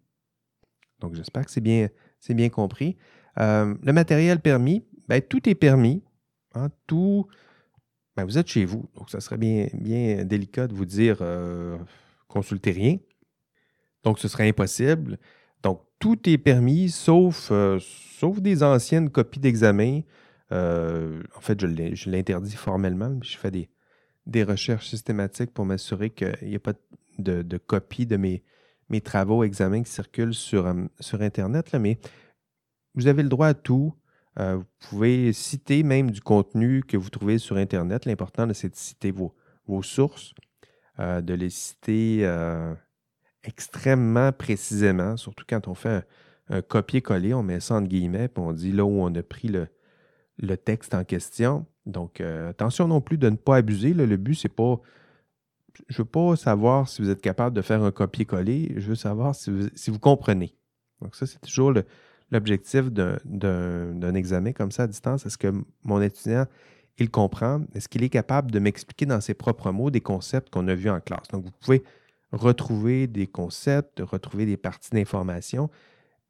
Donc, 0.99 1.15
j'espère 1.15 1.45
que 1.45 1.51
c'est 1.51 1.61
bien, 1.61 1.87
bien 2.29 2.49
compris. 2.49 2.97
Euh, 3.39 3.73
le 3.81 3.93
matériel 3.93 4.39
permis, 4.39 4.85
ben, 5.07 5.21
tout 5.21 5.47
est 5.49 5.55
permis. 5.55 6.03
Hein, 6.53 6.69
tout, 6.85 7.27
ben, 8.15 8.25
vous 8.25 8.37
êtes 8.37 8.47
chez 8.47 8.65
vous, 8.65 8.89
donc 8.95 9.09
ça 9.09 9.21
serait 9.21 9.37
bien, 9.37 9.67
bien 9.73 10.25
délicat 10.25 10.67
de 10.67 10.73
vous 10.73 10.85
dire 10.85 11.19
euh, 11.21 11.77
consultez 12.27 12.71
rien. 12.71 12.97
Donc, 14.03 14.19
ce 14.19 14.27
serait 14.27 14.47
impossible. 14.47 15.17
Donc, 15.63 15.81
tout 15.99 16.17
est 16.27 16.37
permis, 16.37 16.89
sauf, 16.89 17.49
euh, 17.51 17.79
sauf 17.79 18.39
des 18.41 18.63
anciennes 18.63 19.09
copies 19.09 19.39
d'examen. 19.39 20.01
Euh, 20.51 21.21
en 21.35 21.41
fait, 21.41 21.59
je 21.59 22.09
l'interdis 22.09 22.55
formellement, 22.55 23.17
je 23.21 23.37
fais 23.37 23.51
des, 23.51 23.69
des 24.25 24.43
recherches 24.43 24.87
systématiques 24.87 25.53
pour 25.53 25.65
m'assurer 25.65 26.09
qu'il 26.09 26.35
n'y 26.41 26.55
a 26.55 26.59
pas 26.59 26.73
de, 27.19 27.41
de 27.43 27.57
copie 27.57 28.05
de 28.05 28.17
mes, 28.17 28.43
mes 28.89 29.01
travaux, 29.01 29.43
examens 29.43 29.83
qui 29.83 29.91
circulent 29.91 30.33
sur, 30.33 30.65
euh, 30.65 30.73
sur 30.99 31.21
Internet. 31.21 31.71
Là, 31.71 31.79
mais 31.79 31.99
vous 32.95 33.07
avez 33.07 33.23
le 33.23 33.29
droit 33.29 33.47
à 33.47 33.53
tout. 33.53 33.93
vous 34.37 34.65
pouvez 34.79 35.31
citer 35.31 35.83
même 35.83 36.11
du 36.11 36.19
contenu 36.19 36.83
que 36.83 36.97
vous 36.97 37.09
trouvez 37.09 37.37
sur 37.37 37.55
Internet. 37.55 38.05
L'important, 38.05 38.51
c'est 38.53 38.69
de 38.69 38.75
citer 38.75 39.11
vos, 39.11 39.33
vos 39.65 39.81
sources, 39.81 40.33
de 40.99 41.33
les 41.33 41.49
citer 41.49 42.25
extrêmement 43.43 44.31
précisément, 44.31 45.17
surtout 45.17 45.45
quand 45.47 45.67
on 45.67 45.73
fait 45.73 46.05
un, 46.49 46.61
copier-coller, 46.61 47.33
on 47.33 47.43
met 47.43 47.59
ça 47.59 47.75
entre 47.75 47.87
guillemets, 47.87 48.27
puis 48.27 48.43
on 48.43 48.51
dit 48.51 48.71
là 48.71 48.83
où 48.83 49.01
on 49.01 49.13
a 49.15 49.23
pris 49.23 49.47
le, 49.47 49.67
texte 50.57 50.93
en 50.93 51.03
question. 51.03 51.65
Donc, 51.85 52.19
euh, 52.19 52.49
attention 52.49 52.87
non 52.87 52.99
plus 52.99 53.17
de 53.17 53.29
ne 53.29 53.35
pas 53.35 53.57
abuser. 53.57 53.93
le 53.93 54.17
but, 54.17 54.35
c'est 54.35 54.49
pas. 54.49 54.79
Je 55.87 55.93
ne 55.93 55.97
veux 55.99 56.09
pas 56.09 56.35
savoir 56.35 56.89
si 56.89 57.01
vous 57.01 57.09
êtes 57.09 57.21
capable 57.21 57.55
de 57.55 57.61
faire 57.61 57.81
un 57.83 57.91
copier-coller, 57.91 58.73
je 58.75 58.89
veux 58.89 58.95
savoir 58.95 59.33
si 59.33 59.49
vous, 59.49 59.99
comprenez. 59.99 60.53
Donc, 61.01 61.15
ça, 61.15 61.25
c'est 61.25 61.39
toujours 61.39 61.73
l'objectif 62.31 62.91
d'un 62.91 64.13
examen 64.13 64.51
comme 64.51 64.71
ça 64.71 64.83
à 64.83 64.87
distance. 64.87 65.25
Est-ce 65.25 65.37
que 65.37 65.53
mon 65.83 66.01
étudiant, 66.01 66.45
il 66.97 67.09
comprend? 67.09 67.61
Est-ce 67.73 67.87
qu'il 67.87 68.03
est 68.03 68.09
capable 68.09 68.51
de 68.51 68.59
m'expliquer 68.59 69.05
dans 69.05 69.21
ses 69.21 69.33
propres 69.33 69.71
mots 69.71 69.89
des 69.89 70.01
concepts 70.01 70.49
qu'on 70.49 70.67
a 70.67 70.75
vus 70.75 70.89
en 70.89 70.99
classe? 70.99 71.29
Donc, 71.29 71.45
vous 71.45 71.51
pouvez 71.61 71.83
retrouver 72.31 73.07
des 73.07 73.27
concepts, 73.27 73.99
retrouver 73.99 74.45
des 74.45 74.57
parties 74.57 74.91
d'information. 74.91 75.69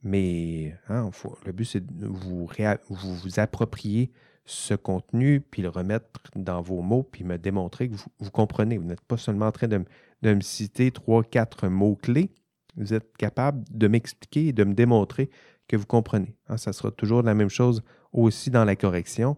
Mais 0.03 0.75
hein, 0.89 1.09
le 1.45 1.51
but, 1.51 1.65
c'est 1.65 1.85
de 1.85 2.07
vous, 2.07 2.49
vous, 2.89 3.39
approprier 3.39 4.11
ce 4.45 4.73
contenu, 4.73 5.41
puis 5.41 5.61
le 5.61 5.69
remettre 5.69 6.07
dans 6.35 6.61
vos 6.61 6.81
mots, 6.81 7.03
puis 7.03 7.23
me 7.23 7.37
démontrer 7.37 7.89
que 7.89 7.95
vous, 7.95 8.31
comprenez. 8.31 8.77
Vous 8.77 8.85
n'êtes 8.85 9.01
pas 9.01 9.17
seulement 9.17 9.47
en 9.47 9.51
train 9.51 9.67
de, 9.67 9.83
me 10.23 10.41
citer 10.41 10.91
trois, 10.91 11.23
quatre 11.23 11.67
mots-clés. 11.67 12.31
Vous 12.75 12.93
êtes 12.93 13.15
capable 13.17 13.63
de 13.71 13.87
m'expliquer 13.87 14.47
et 14.47 14.53
de 14.53 14.63
me 14.63 14.73
démontrer 14.73 15.29
que 15.67 15.75
vous 15.75 15.85
comprenez. 15.85 16.35
Hein, 16.47 16.57
ça 16.57 16.73
sera 16.73 16.89
toujours 16.89 17.21
la 17.21 17.35
même 17.35 17.49
chose 17.49 17.83
aussi 18.11 18.49
dans 18.49 18.65
la 18.65 18.75
correction. 18.75 19.37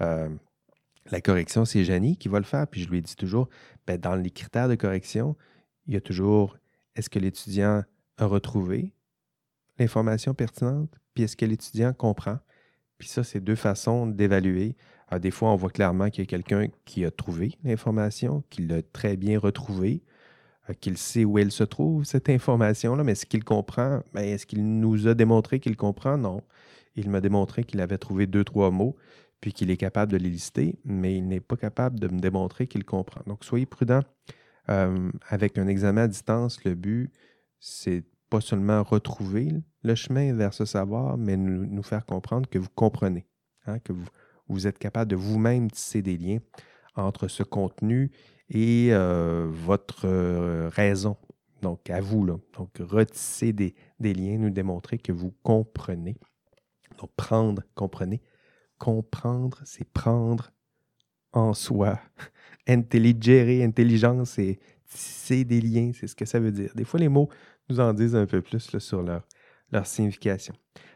Euh, 0.00 0.28
la 1.10 1.20
correction, 1.20 1.64
c'est 1.64 1.84
Janie 1.84 2.16
qui 2.16 2.28
va 2.28 2.38
le 2.38 2.44
faire, 2.44 2.66
puis 2.68 2.82
je 2.82 2.88
lui 2.88 3.02
dis 3.02 3.16
toujours, 3.16 3.48
ben, 3.86 3.98
dans 3.98 4.14
les 4.14 4.30
critères 4.30 4.68
de 4.68 4.74
correction, 4.74 5.36
il 5.86 5.94
y 5.94 5.96
a 5.96 6.00
toujours 6.00 6.56
est-ce 6.94 7.10
que 7.10 7.18
l'étudiant 7.18 7.82
a 8.18 8.26
retrouvé 8.26 8.92
l'information 9.78 10.34
pertinente, 10.34 10.90
puis 11.14 11.24
est-ce 11.24 11.36
que 11.36 11.44
l'étudiant 11.44 11.92
comprend? 11.92 12.38
Puis 12.98 13.08
ça, 13.08 13.24
c'est 13.24 13.40
deux 13.40 13.56
façons 13.56 14.06
d'évaluer. 14.06 14.76
Ah, 15.08 15.18
des 15.18 15.30
fois, 15.30 15.50
on 15.50 15.56
voit 15.56 15.70
clairement 15.70 16.10
qu'il 16.10 16.22
y 16.22 16.26
a 16.26 16.26
quelqu'un 16.26 16.68
qui 16.84 17.04
a 17.04 17.10
trouvé 17.10 17.58
l'information, 17.64 18.44
qui 18.50 18.62
l'a 18.62 18.82
très 18.82 19.16
bien 19.16 19.38
retrouvée, 19.38 20.02
euh, 20.70 20.74
qu'il 20.74 20.96
sait 20.96 21.24
où 21.24 21.38
elle 21.38 21.50
se 21.50 21.64
trouve, 21.64 22.04
cette 22.04 22.28
information-là, 22.28 23.02
mais 23.02 23.12
est-ce 23.12 23.26
qu'il 23.26 23.44
comprend? 23.44 24.02
Ben, 24.12 24.22
est-ce 24.22 24.46
qu'il 24.46 24.64
nous 24.78 25.08
a 25.08 25.14
démontré 25.14 25.58
qu'il 25.60 25.76
comprend? 25.76 26.16
Non. 26.16 26.42
Il 26.94 27.10
m'a 27.10 27.20
démontré 27.20 27.64
qu'il 27.64 27.80
avait 27.80 27.98
trouvé 27.98 28.26
deux, 28.26 28.44
trois 28.44 28.70
mots, 28.70 28.96
puis 29.40 29.52
qu'il 29.52 29.70
est 29.70 29.76
capable 29.76 30.12
de 30.12 30.16
les 30.16 30.30
lister, 30.30 30.78
mais 30.84 31.16
il 31.16 31.26
n'est 31.26 31.40
pas 31.40 31.56
capable 31.56 31.98
de 31.98 32.08
me 32.08 32.20
démontrer 32.20 32.68
qu'il 32.68 32.84
comprend. 32.84 33.22
Donc, 33.26 33.44
soyez 33.44 33.66
prudent 33.66 34.00
avec 34.66 35.58
un 35.58 35.66
examen 35.66 36.02
à 36.02 36.08
distance, 36.08 36.64
le 36.64 36.74
but, 36.74 37.10
c'est 37.60 38.04
pas 38.30 38.40
seulement 38.40 38.82
retrouver 38.82 39.52
le 39.82 39.94
chemin 39.94 40.34
vers 40.34 40.54
ce 40.54 40.64
savoir, 40.64 41.16
mais 41.18 41.36
nous, 41.36 41.82
faire 41.82 42.06
comprendre 42.06 42.48
que 42.48 42.58
vous 42.58 42.70
comprenez, 42.74 43.26
hein, 43.66 43.78
que 43.78 43.92
vous, 44.48 44.66
êtes 44.66 44.78
capable 44.78 45.10
de 45.10 45.16
vous-même 45.16 45.70
tisser 45.70 46.02
des 46.02 46.16
liens 46.16 46.38
entre 46.96 47.28
ce 47.28 47.42
contenu 47.42 48.10
et 48.48 48.90
votre 49.64 50.06
raison. 50.68 51.16
Donc, 51.64 51.88
à 51.88 52.00
vous, 52.02 52.26
là. 52.26 52.36
Donc, 52.58 52.76
retisser 52.78 53.54
des, 53.54 53.74
liens, 54.00 54.36
nous 54.36 54.50
démontrer 54.50 54.98
que 54.98 55.12
vous 55.12 55.34
comprenez. 55.42 56.18
Donc, 56.98 57.10
prendre, 57.16 57.62
comprenez. 57.74 58.20
Comprendre, 58.78 59.62
c'est 59.64 59.88
prendre 59.88 60.52
en 61.32 61.54
soi 61.54 61.98
intelligere, 62.66 63.64
intelligence, 63.64 64.38
et 64.38 64.58
tisser 64.88 65.44
des 65.44 65.60
liens, 65.60 65.92
c'est 65.94 66.06
ce 66.06 66.14
que 66.14 66.24
ça 66.24 66.40
veut 66.40 66.52
dire. 66.52 66.70
Des 66.74 66.84
fois, 66.84 67.00
les 67.00 67.08
mots 67.08 67.28
nous 67.68 67.80
en 67.80 67.92
disent 67.92 68.16
un 68.16 68.26
peu 68.26 68.42
plus 68.42 68.78
sur 68.78 69.02
leur, 69.02 69.26
signification. 69.84 70.54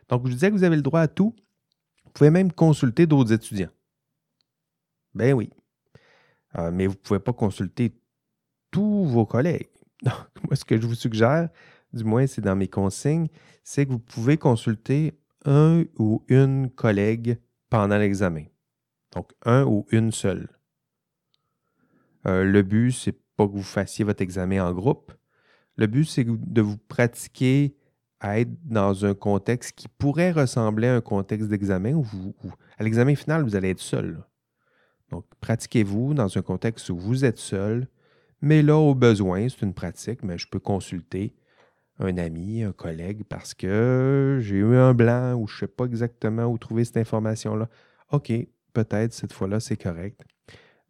Donc, 0.08 0.26
je 0.26 0.32
disais 0.32 0.50
que 0.50 0.54
vous 0.54 0.64
avez 0.64 0.76
le 0.76 0.82
droit 0.82 1.00
à 1.00 1.08
tout. 1.08 1.34
Vous 2.04 2.10
pouvez 2.12 2.30
même 2.30 2.52
consulter 2.52 3.06
d'autres 3.06 3.32
étudiants. 3.32 3.70
Ben 5.14 5.32
oui. 5.32 5.50
Euh, 6.56 6.70
mais 6.70 6.86
vous 6.86 6.92
ne 6.92 6.98
pouvez 6.98 7.18
pas 7.18 7.32
consulter 7.32 7.92
tous 8.70 9.04
vos 9.04 9.26
collègues. 9.26 9.68
Donc, 10.02 10.14
moi, 10.44 10.54
ce 10.54 10.64
que 10.64 10.80
je 10.80 10.86
vous 10.86 10.94
suggère, 10.94 11.48
du 11.92 12.04
moins 12.04 12.26
c'est 12.26 12.40
dans 12.40 12.54
mes 12.54 12.68
consignes, 12.68 13.28
c'est 13.64 13.84
que 13.84 13.90
vous 13.90 13.98
pouvez 13.98 14.36
consulter 14.36 15.18
un 15.44 15.84
ou 15.98 16.24
une 16.28 16.70
collègue 16.70 17.38
pendant 17.68 17.98
l'examen. 17.98 18.44
Donc, 19.12 19.32
un 19.44 19.64
ou 19.64 19.86
une 19.90 20.12
seule. 20.12 20.48
Euh, 22.26 22.44
le 22.44 22.62
but, 22.62 22.92
c'est 22.92 23.16
pas 23.36 23.46
que 23.46 23.52
vous 23.52 23.62
fassiez 23.62 24.04
votre 24.04 24.22
examen 24.22 24.64
en 24.64 24.72
groupe. 24.72 25.12
Le 25.76 25.86
but, 25.86 26.04
c'est 26.04 26.24
de 26.26 26.60
vous 26.60 26.76
pratiquer 26.76 27.76
à 28.20 28.40
être 28.40 28.50
dans 28.64 29.04
un 29.04 29.14
contexte 29.14 29.72
qui 29.72 29.86
pourrait 29.88 30.32
ressembler 30.32 30.88
à 30.88 30.96
un 30.96 31.00
contexte 31.00 31.48
d'examen 31.48 31.94
où, 31.94 32.04
à 32.76 32.82
l'examen 32.82 33.14
final, 33.14 33.44
vous 33.44 33.54
allez 33.54 33.70
être 33.70 33.80
seul. 33.80 34.24
Donc, 35.10 35.24
pratiquez-vous 35.40 36.14
dans 36.14 36.36
un 36.36 36.42
contexte 36.42 36.90
où 36.90 36.98
vous 36.98 37.24
êtes 37.24 37.38
seul, 37.38 37.86
mais 38.40 38.62
là, 38.62 38.76
au 38.76 38.94
besoin, 38.94 39.48
c'est 39.48 39.62
une 39.62 39.74
pratique, 39.74 40.22
mais 40.22 40.36
je 40.36 40.48
peux 40.48 40.58
consulter 40.58 41.34
un 42.00 42.16
ami, 42.18 42.62
un 42.62 42.72
collègue, 42.72 43.24
parce 43.28 43.54
que 43.54 44.38
j'ai 44.40 44.56
eu 44.56 44.76
un 44.76 44.94
blanc 44.94 45.34
ou 45.34 45.48
je 45.48 45.54
ne 45.54 45.58
sais 45.60 45.66
pas 45.66 45.84
exactement 45.84 46.46
où 46.46 46.58
trouver 46.58 46.84
cette 46.84 46.98
information-là. 46.98 47.68
OK, 48.12 48.32
peut-être 48.72 49.12
cette 49.12 49.32
fois-là, 49.32 49.60
c'est 49.60 49.76
correct. 49.76 50.20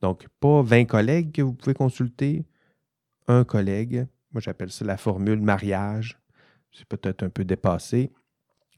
Donc, 0.02 0.26
pas 0.40 0.62
20 0.62 0.84
collègues 0.84 1.32
que 1.32 1.42
vous 1.42 1.54
pouvez 1.54 1.74
consulter, 1.74 2.44
un 3.26 3.44
collègue. 3.44 4.06
Moi, 4.32 4.40
j'appelle 4.40 4.70
ça 4.70 4.84
la 4.84 4.96
formule 4.96 5.40
mariage. 5.40 6.18
C'est 6.72 6.86
peut-être 6.86 7.22
un 7.22 7.30
peu 7.30 7.44
dépassé 7.44 8.12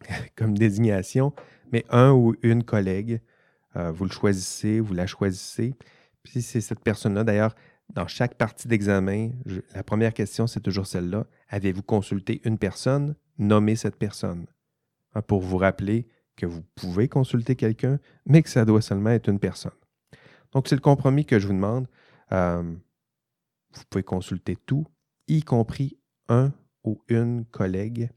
comme 0.37 0.57
désignation, 0.57 1.33
mais 1.73 1.85
un 1.91 2.13
ou 2.13 2.35
une 2.43 2.65
collègue, 2.65 3.21
euh, 3.77 3.91
vous 3.91 4.05
le 4.05 4.11
choisissez, 4.11 4.81
vous 4.81 4.95
la 4.95 5.07
choisissez. 5.07 5.75
Puis 6.23 6.43
c'est 6.43 6.61
cette 6.61 6.81
personne-là, 6.81 7.25
d'ailleurs, 7.25 7.55
dans 7.95 8.07
chaque 8.07 8.37
partie 8.37 8.69
d'examen, 8.69 9.31
la 9.75 9.83
première 9.83 10.15
question, 10.15 10.47
c'est 10.47 10.61
toujours 10.61 10.87
celle-là. 10.87 11.27
Avez-vous 11.49 11.83
consulté 11.83 12.41
une 12.45 12.59
personne? 12.59 13.17
Nommez 13.39 13.77
cette 13.77 13.97
personne. 13.97 14.47
Hein, 15.15 15.23
pour 15.23 15.41
vous 15.41 15.57
rappeler 15.57 16.07
que 16.37 16.47
vous 16.47 16.63
pouvez 16.75 17.09
consulter 17.09 17.57
quelqu'un, 17.57 17.99
mais 18.27 18.43
que 18.43 18.49
ça 18.49 18.65
doit 18.65 18.81
seulement 18.81 19.11
être 19.11 19.29
une 19.29 19.41
personne. 19.41 19.73
Donc, 20.53 20.69
c'est 20.69 20.75
le 20.75 20.81
compromis 20.81 21.25
que 21.25 21.39
je 21.39 21.47
vous 21.47 21.53
demande. 21.53 21.87
Euh, 22.33 22.63
vous 22.63 23.83
pouvez 23.89 24.03
consulter 24.03 24.57
tout, 24.67 24.87
y 25.29 25.43
compris 25.43 25.97
un 26.29 26.53
ou 26.85 27.01
une 27.09 27.45
collègue, 27.45 28.11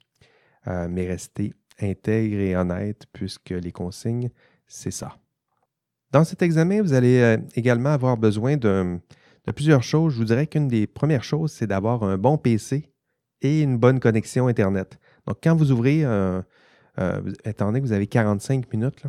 euh, 0.68 0.88
mais 0.90 1.08
restez 1.08 1.54
intègre 1.80 2.38
et 2.40 2.56
honnête 2.56 3.06
puisque 3.14 3.52
les 3.52 3.72
consignes, 3.72 4.30
c'est 4.68 4.92
ça. 4.92 5.18
Dans 6.12 6.24
cet 6.24 6.42
examen, 6.42 6.82
vous 6.82 6.94
allez 6.94 7.20
euh, 7.20 7.38
également 7.56 7.90
avoir 7.90 8.18
besoin 8.18 8.58
de, 8.58 9.00
plusieurs 9.56 9.84
choses. 9.84 10.14
Je 10.14 10.20
vous 10.20 10.26
dirais 10.26 10.48
qu'une 10.48 10.68
des 10.68 10.88
premières 10.88 11.24
choses, 11.24 11.52
c'est 11.52 11.68
d'avoir 11.68 12.04
un 12.04 12.18
bon 12.18 12.38
PC 12.38 12.90
et 13.42 13.62
une 13.62 13.78
bonne 13.78 14.00
connexion 14.00 14.48
Internet. 14.48 14.98
Donc, 15.28 15.38
quand 15.44 15.56
vous 15.56 15.72
ouvrez, 15.72 16.04
donné 16.04 17.82
que 17.82 17.86
vous 17.86 17.92
avez 17.92 18.08
45 18.08 18.72
minutes, 18.72 19.04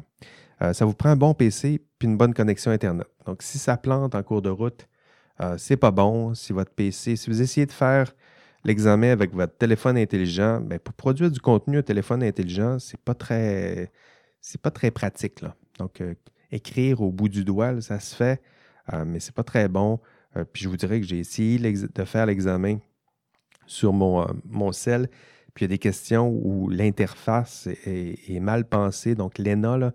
ça 0.72 0.85
vous 0.85 0.95
prend 0.95 1.11
un 1.11 1.16
bon 1.16 1.35
PC 1.35 1.87
une 2.05 2.16
bonne 2.16 2.34
connexion 2.34 2.70
Internet. 2.70 3.07
Donc, 3.26 3.42
si 3.42 3.59
ça 3.59 3.76
plante 3.76 4.14
en 4.14 4.22
cours 4.22 4.42
de 4.42 4.50
route, 4.50 4.88
euh, 5.40 5.57
c'est 5.59 5.76
pas 5.76 5.90
bon. 5.90 6.34
Si 6.34 6.52
votre 6.52 6.70
PC, 6.72 7.16
si 7.16 7.30
vous 7.30 7.42
essayez 7.42 7.66
de 7.66 7.72
faire 7.72 8.12
l'examen 8.64 9.11
avec 9.11 9.34
votre 9.34 9.57
téléphone 9.57 9.96
intelligent, 9.96 10.61
bien, 10.61 10.78
pour 10.78 10.94
produire 10.94 11.30
du 11.30 11.40
contenu, 11.40 11.78
un 11.78 11.82
téléphone 11.82 12.22
intelligent, 12.22 12.78
c'est 12.78 13.00
pas 13.00 13.14
très 13.14 13.90
c'est 14.40 14.61
pas 14.61 14.70
très 14.70 14.90
pratique. 14.90 15.40
Donc, 15.78 16.00
euh, 16.00 16.14
écrire 16.52 17.00
au 17.00 17.11
bout 17.11 17.28
du 17.28 17.44
doigt, 17.44 17.80
ça 17.80 17.98
se 18.00 18.14
fait, 18.14 18.42
euh, 18.92 19.05
mais 19.07 19.20
c'est 19.20 19.34
pas 19.34 19.42
très 19.44 19.68
bon. 19.68 20.00
puis 20.52 20.64
je 20.64 20.68
vous 20.68 20.76
dirais 20.76 21.00
que 21.00 21.07
j'ai 21.07 21.18
essayé 21.18 21.59
de 21.59 22.05
faire 22.05 22.26
l'examen 22.26 22.78
sur 23.66 23.92
mon, 23.92 24.26
mon 24.44 24.72
cell, 24.72 25.09
puis 25.55 25.64
il 25.64 25.68
y 25.68 25.70
a 25.72 25.74
des 25.74 25.78
questions 25.78 26.28
où 26.28 26.68
l'interface 26.68 27.68
est, 27.86 28.40
mal 28.40 28.68
pensée. 28.68 29.14
Donc, 29.14 29.38
l'ENA 29.38 29.92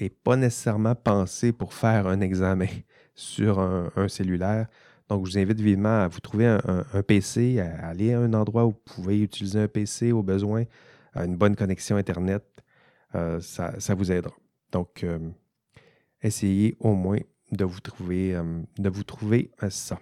n'est 0.00 0.10
pas 0.10 0.36
nécessairement 0.36 0.94
pensée 0.94 1.52
pour 1.52 1.74
faire 1.74 2.06
un 2.06 2.20
examen 2.20 2.66
sur 3.14 3.58
un, 3.60 4.08
cellulaire. 4.08 4.66
Donc, 5.08 5.26
je 5.26 5.32
vous 5.32 5.38
invite 5.38 5.60
vivement 5.60 6.00
à 6.00 6.08
vous 6.08 6.20
trouver 6.20 6.46
un, 6.46 7.02
PC, 7.02 7.60
à 7.60 7.88
aller 7.88 8.14
à 8.14 8.20
un 8.20 8.32
endroit 8.32 8.64
où 8.64 8.70
vous 8.70 8.82
pouvez 8.84 9.20
utiliser 9.20 9.60
un 9.60 9.68
PC 9.68 10.12
au 10.12 10.22
besoin, 10.22 10.64
à 11.12 11.24
une 11.24 11.36
bonne 11.36 11.56
connexion 11.56 11.96
Internet. 11.96 12.44
Euh, 13.14 13.40
ça, 13.40 13.94
vous 13.94 14.10
aidera. 14.10 14.34
Donc, 14.70 15.04
euh, 15.04 15.18
essayez 16.22 16.76
au 16.80 16.94
moins 16.94 17.18
de 17.50 17.64
vous 17.64 17.80
trouver, 17.80 18.34
euh, 18.34 18.62
de 18.78 18.88
vous 18.88 19.04
trouver 19.04 19.50
ça. 19.68 20.00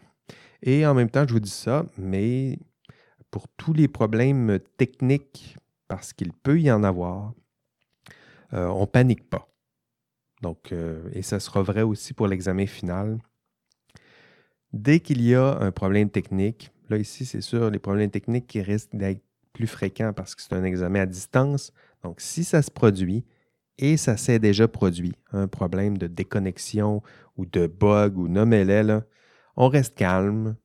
Et 0.62 0.86
en 0.86 0.94
même 0.94 1.10
temps, 1.10 1.26
je 1.26 1.32
vous 1.32 1.40
dis 1.40 1.50
ça, 1.50 1.84
mais 1.98 2.58
pour 3.32 3.48
tous 3.48 3.72
les 3.72 3.88
problèmes 3.88 4.60
techniques, 4.76 5.56
parce 5.88 6.12
qu'il 6.12 6.32
peut 6.32 6.60
y 6.60 6.70
en 6.70 6.84
avoir, 6.84 7.32
on 8.52 8.86
panique 8.86 9.28
pas. 9.28 9.49
Donc, 10.40 10.72
euh, 10.72 11.08
et 11.12 11.22
ça 11.22 11.40
sera 11.40 11.62
vrai 11.62 11.82
aussi 11.82 12.14
pour 12.14 12.26
l'examen 12.26 12.66
final. 12.66 13.18
Dès 14.72 15.00
qu'il 15.00 15.22
y 15.22 15.34
a 15.34 15.58
un 15.60 15.72
problème 15.72 16.10
technique, 16.10 16.70
là 16.88 16.96
ici, 16.96 17.24
c'est 17.24 17.40
sûr, 17.40 17.70
les 17.70 17.78
problèmes 17.78 18.10
techniques 18.10 18.46
qui 18.46 18.62
risquent 18.62 18.94
d'être 18.94 19.22
plus 19.52 19.66
fréquents 19.66 20.12
parce 20.12 20.34
que 20.34 20.42
c'est 20.42 20.54
un 20.54 20.64
examen 20.64 21.00
à 21.00 21.06
distance. 21.06 21.72
Donc, 22.02 22.20
si 22.20 22.44
ça 22.44 22.62
se 22.62 22.70
produit, 22.70 23.24
et 23.80 23.96
ça 23.96 24.16
s'est 24.18 24.38
déjà 24.38 24.68
produit, 24.68 25.14
un 25.32 25.48
problème 25.48 25.96
de 25.96 26.06
déconnexion 26.06 27.02
ou 27.36 27.46
de 27.46 27.66
bug 27.66 28.18
ou 28.18 28.28
nommez-les, 28.28 28.98
on 29.56 29.68
reste 29.68 29.94
calme, 29.94 30.56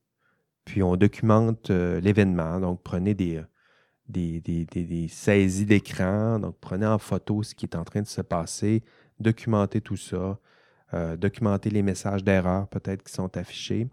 puis 0.66 0.84
on 0.84 0.98
documente 0.98 1.70
euh, 1.70 2.02
l'événement. 2.02 2.60
Donc, 2.60 2.84
prenez 2.84 3.14
des, 3.14 3.42
des 4.10 5.08
saisies 5.08 5.66
d'écran, 5.66 6.40
donc 6.40 6.58
prenez 6.60 6.86
en 6.86 7.00
photo 7.00 7.42
ce 7.42 7.56
qui 7.56 7.66
est 7.66 7.76
en 7.76 7.86
train 7.86 8.02
de 8.02 8.08
se 8.08 8.22
passer, 8.22 8.84
documenter 9.20 9.82
tout 9.82 9.98
ça, 9.98 10.40
euh, 10.94 11.18
documenter 11.18 11.70
les 11.70 11.82
messages 11.82 12.24
d'erreur 12.24 12.68
peut-être 12.68 13.04
qui 13.04 13.14
sont 13.14 13.36
affichés, 13.38 13.88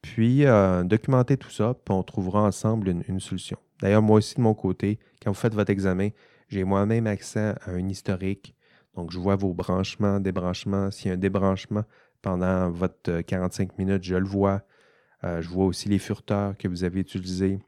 puis 0.00 0.44
euh, 0.46 0.82
documenter 0.82 1.36
tout 1.36 1.50
ça, 1.50 1.74
puis 1.74 1.94
on 1.94 2.02
trouvera 2.02 2.42
ensemble 2.42 2.88
une, 2.88 3.20
solution. 3.20 3.58
D'ailleurs, 3.80 4.02
moi 4.02 4.18
aussi 4.18 4.36
de 4.36 4.40
mon 4.40 4.54
côté, 4.54 4.98
quand 5.22 5.30
vous 5.30 5.38
faites 5.38 5.54
votre 5.54 5.70
examen, 5.70 6.10
j'ai 6.48 6.64
moi-même 6.64 7.06
accès 7.06 7.54
à 7.62 7.70
un 7.70 7.88
historique. 7.88 8.54
Donc, 8.94 9.10
je 9.10 9.18
vois 9.18 9.34
vos 9.34 9.54
branchements, 9.54 10.20
débranchements. 10.20 10.90
S'il 10.90 11.08
y 11.08 11.10
a 11.10 11.14
un 11.14 11.18
débranchement 11.18 11.84
pendant 12.22 12.70
votre 12.70 13.22
45 13.22 13.70
euh, 13.70 13.74
minutes, 13.78 14.04
je 14.04 14.14
le 14.14 14.26
vois. 14.26 14.62
je 15.22 15.48
vois 15.48 15.66
aussi 15.66 15.88
les 15.88 15.98
furteurs 15.98 16.56
que 16.56 16.68
vous 16.68 16.84
avez 16.84 17.00
utilisés, 17.00 17.58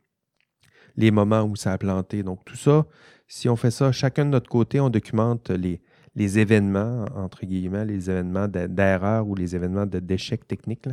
les 0.97 1.11
moments 1.11 1.43
où 1.43 1.57
ça 1.57 1.72
a 1.72 1.78
planté. 1.78 2.22
Donc, 2.22 2.45
tout 2.45 2.57
ça, 2.57 2.87
si 3.28 3.49
on 3.49 3.57
fait 3.57 3.70
ça 3.70 3.93
chacun 3.93 4.24
de 4.24 4.30
notre 4.30 4.49
côté, 4.49 4.78
on 4.78 4.91
documente 4.91 5.51
les, 5.51 5.80
les 6.16 6.38
événements, 6.38 7.04
entre 7.14 7.44
guillemets, 7.44 7.84
les 7.84 8.10
événements 8.10 8.48
d'erreur 8.48 9.28
ou 9.28 9.34
les 9.34 9.54
événements 9.54 9.86
d'échec 9.86 10.48
technique, 10.48 10.88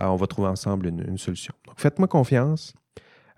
euh, 0.00 0.06
on 0.06 0.16
va 0.16 0.26
trouver 0.26 0.48
ensemble 0.48 0.86
une, 0.86 1.18
solution. 1.18 1.52
Donc, 1.66 1.78
faites-moi 1.78 2.08
confiance. 2.08 2.72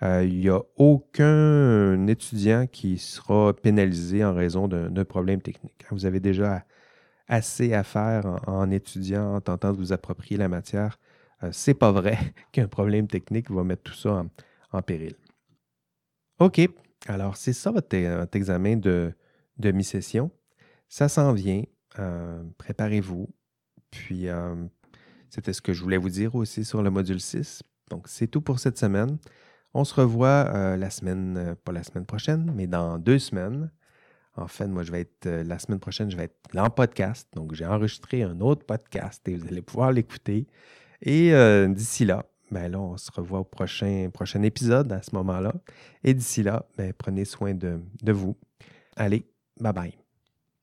Euh, 0.02 0.24
il 0.24 0.40
n'y 0.40 0.50
a 0.50 0.60
aucun 0.76 2.06
étudiant 2.06 2.66
qui 2.66 2.98
sera 2.98 3.54
pénalisé 3.54 4.22
en 4.24 4.34
raison 4.34 4.68
d'un 4.68 5.04
problème 5.04 5.40
technique. 5.40 5.86
Vous 5.90 6.04
avez 6.04 6.20
déjà 6.20 6.64
assez 7.26 7.72
à 7.72 7.82
faire 7.84 8.40
en, 8.46 8.70
étudiant, 8.70 9.36
en 9.36 9.40
tentant 9.40 9.72
de 9.72 9.78
vous 9.78 9.92
approprier 9.92 10.36
la 10.36 10.48
matière. 10.48 10.98
Ce 11.40 11.46
euh, 11.46 11.50
c'est 11.52 11.74
pas 11.74 11.90
vrai 11.90 12.18
qu'un 12.52 12.68
problème 12.68 13.06
technique 13.06 13.50
va 13.50 13.64
mettre 13.64 13.82
tout 13.82 13.94
ça 13.94 14.24
en, 14.72 14.82
péril. 14.82 15.14
OK. 16.38 16.60
Alors, 17.06 17.36
c'est 17.38 17.52
ça 17.54 17.70
votre, 17.70 17.96
examen 18.34 18.76
de, 18.76 19.12
de 19.58 19.70
mi-session. 19.70 20.30
Ça 20.88 21.08
s'en 21.08 21.32
vient. 21.32 21.62
Euh, 21.98 22.42
préparez-vous. 22.58 23.28
Puis, 23.90 24.28
euh, 24.28 24.54
c'était 25.30 25.52
ce 25.52 25.62
que 25.62 25.72
je 25.72 25.82
voulais 25.82 25.96
vous 25.96 26.08
dire 26.10 26.34
aussi 26.34 26.64
sur 26.64 26.82
le 26.82 26.90
module 26.90 27.20
6. 27.20 27.62
Donc, 27.90 28.08
c'est 28.08 28.26
tout 28.26 28.40
pour 28.40 28.58
cette 28.58 28.78
semaine. 28.78 29.18
On 29.74 29.84
se 29.84 29.94
revoit 29.94 30.50
euh, 30.54 30.76
la 30.76 30.90
semaine, 30.90 31.56
pas 31.64 31.72
la 31.72 31.82
semaine 31.82 32.06
prochaine, 32.06 32.52
mais 32.54 32.66
dans 32.66 32.98
deux 32.98 33.18
semaines. 33.18 33.70
En 34.36 34.48
fait, 34.48 34.66
moi, 34.66 34.82
je 34.82 34.90
vais 34.90 35.02
être, 35.02 35.28
la 35.28 35.58
semaine 35.58 35.78
prochaine, 35.78 36.10
je 36.10 36.16
vais 36.16 36.24
être 36.24 36.58
en 36.58 36.70
podcast. 36.70 37.28
Donc, 37.34 37.54
j'ai 37.54 37.66
enregistré 37.66 38.22
un 38.22 38.40
autre 38.40 38.66
podcast 38.66 39.26
et 39.28 39.36
vous 39.36 39.46
allez 39.46 39.62
pouvoir 39.62 39.92
l'écouter. 39.92 40.48
Et 41.02 41.32
d'ici 41.68 42.04
là, 42.04 42.26
ben 42.50 42.68
là, 42.70 42.80
on 42.80 42.96
se 42.96 43.12
revoit 43.12 43.40
au 43.40 43.44
prochain, 43.44 44.10
prochain 44.12 44.42
épisode 44.42 44.92
à 44.92 45.02
ce 45.02 45.14
moment-là. 45.14 45.54
Et 46.02 46.14
d'ici 46.14 46.42
là, 46.42 46.66
ben, 46.76 46.92
prenez 46.92 47.24
soin 47.24 47.54
de, 47.54 47.80
de 48.02 48.12
vous. 48.12 48.36
Allez, 48.96 49.28
bye 49.60 49.72
bye. 49.72 50.03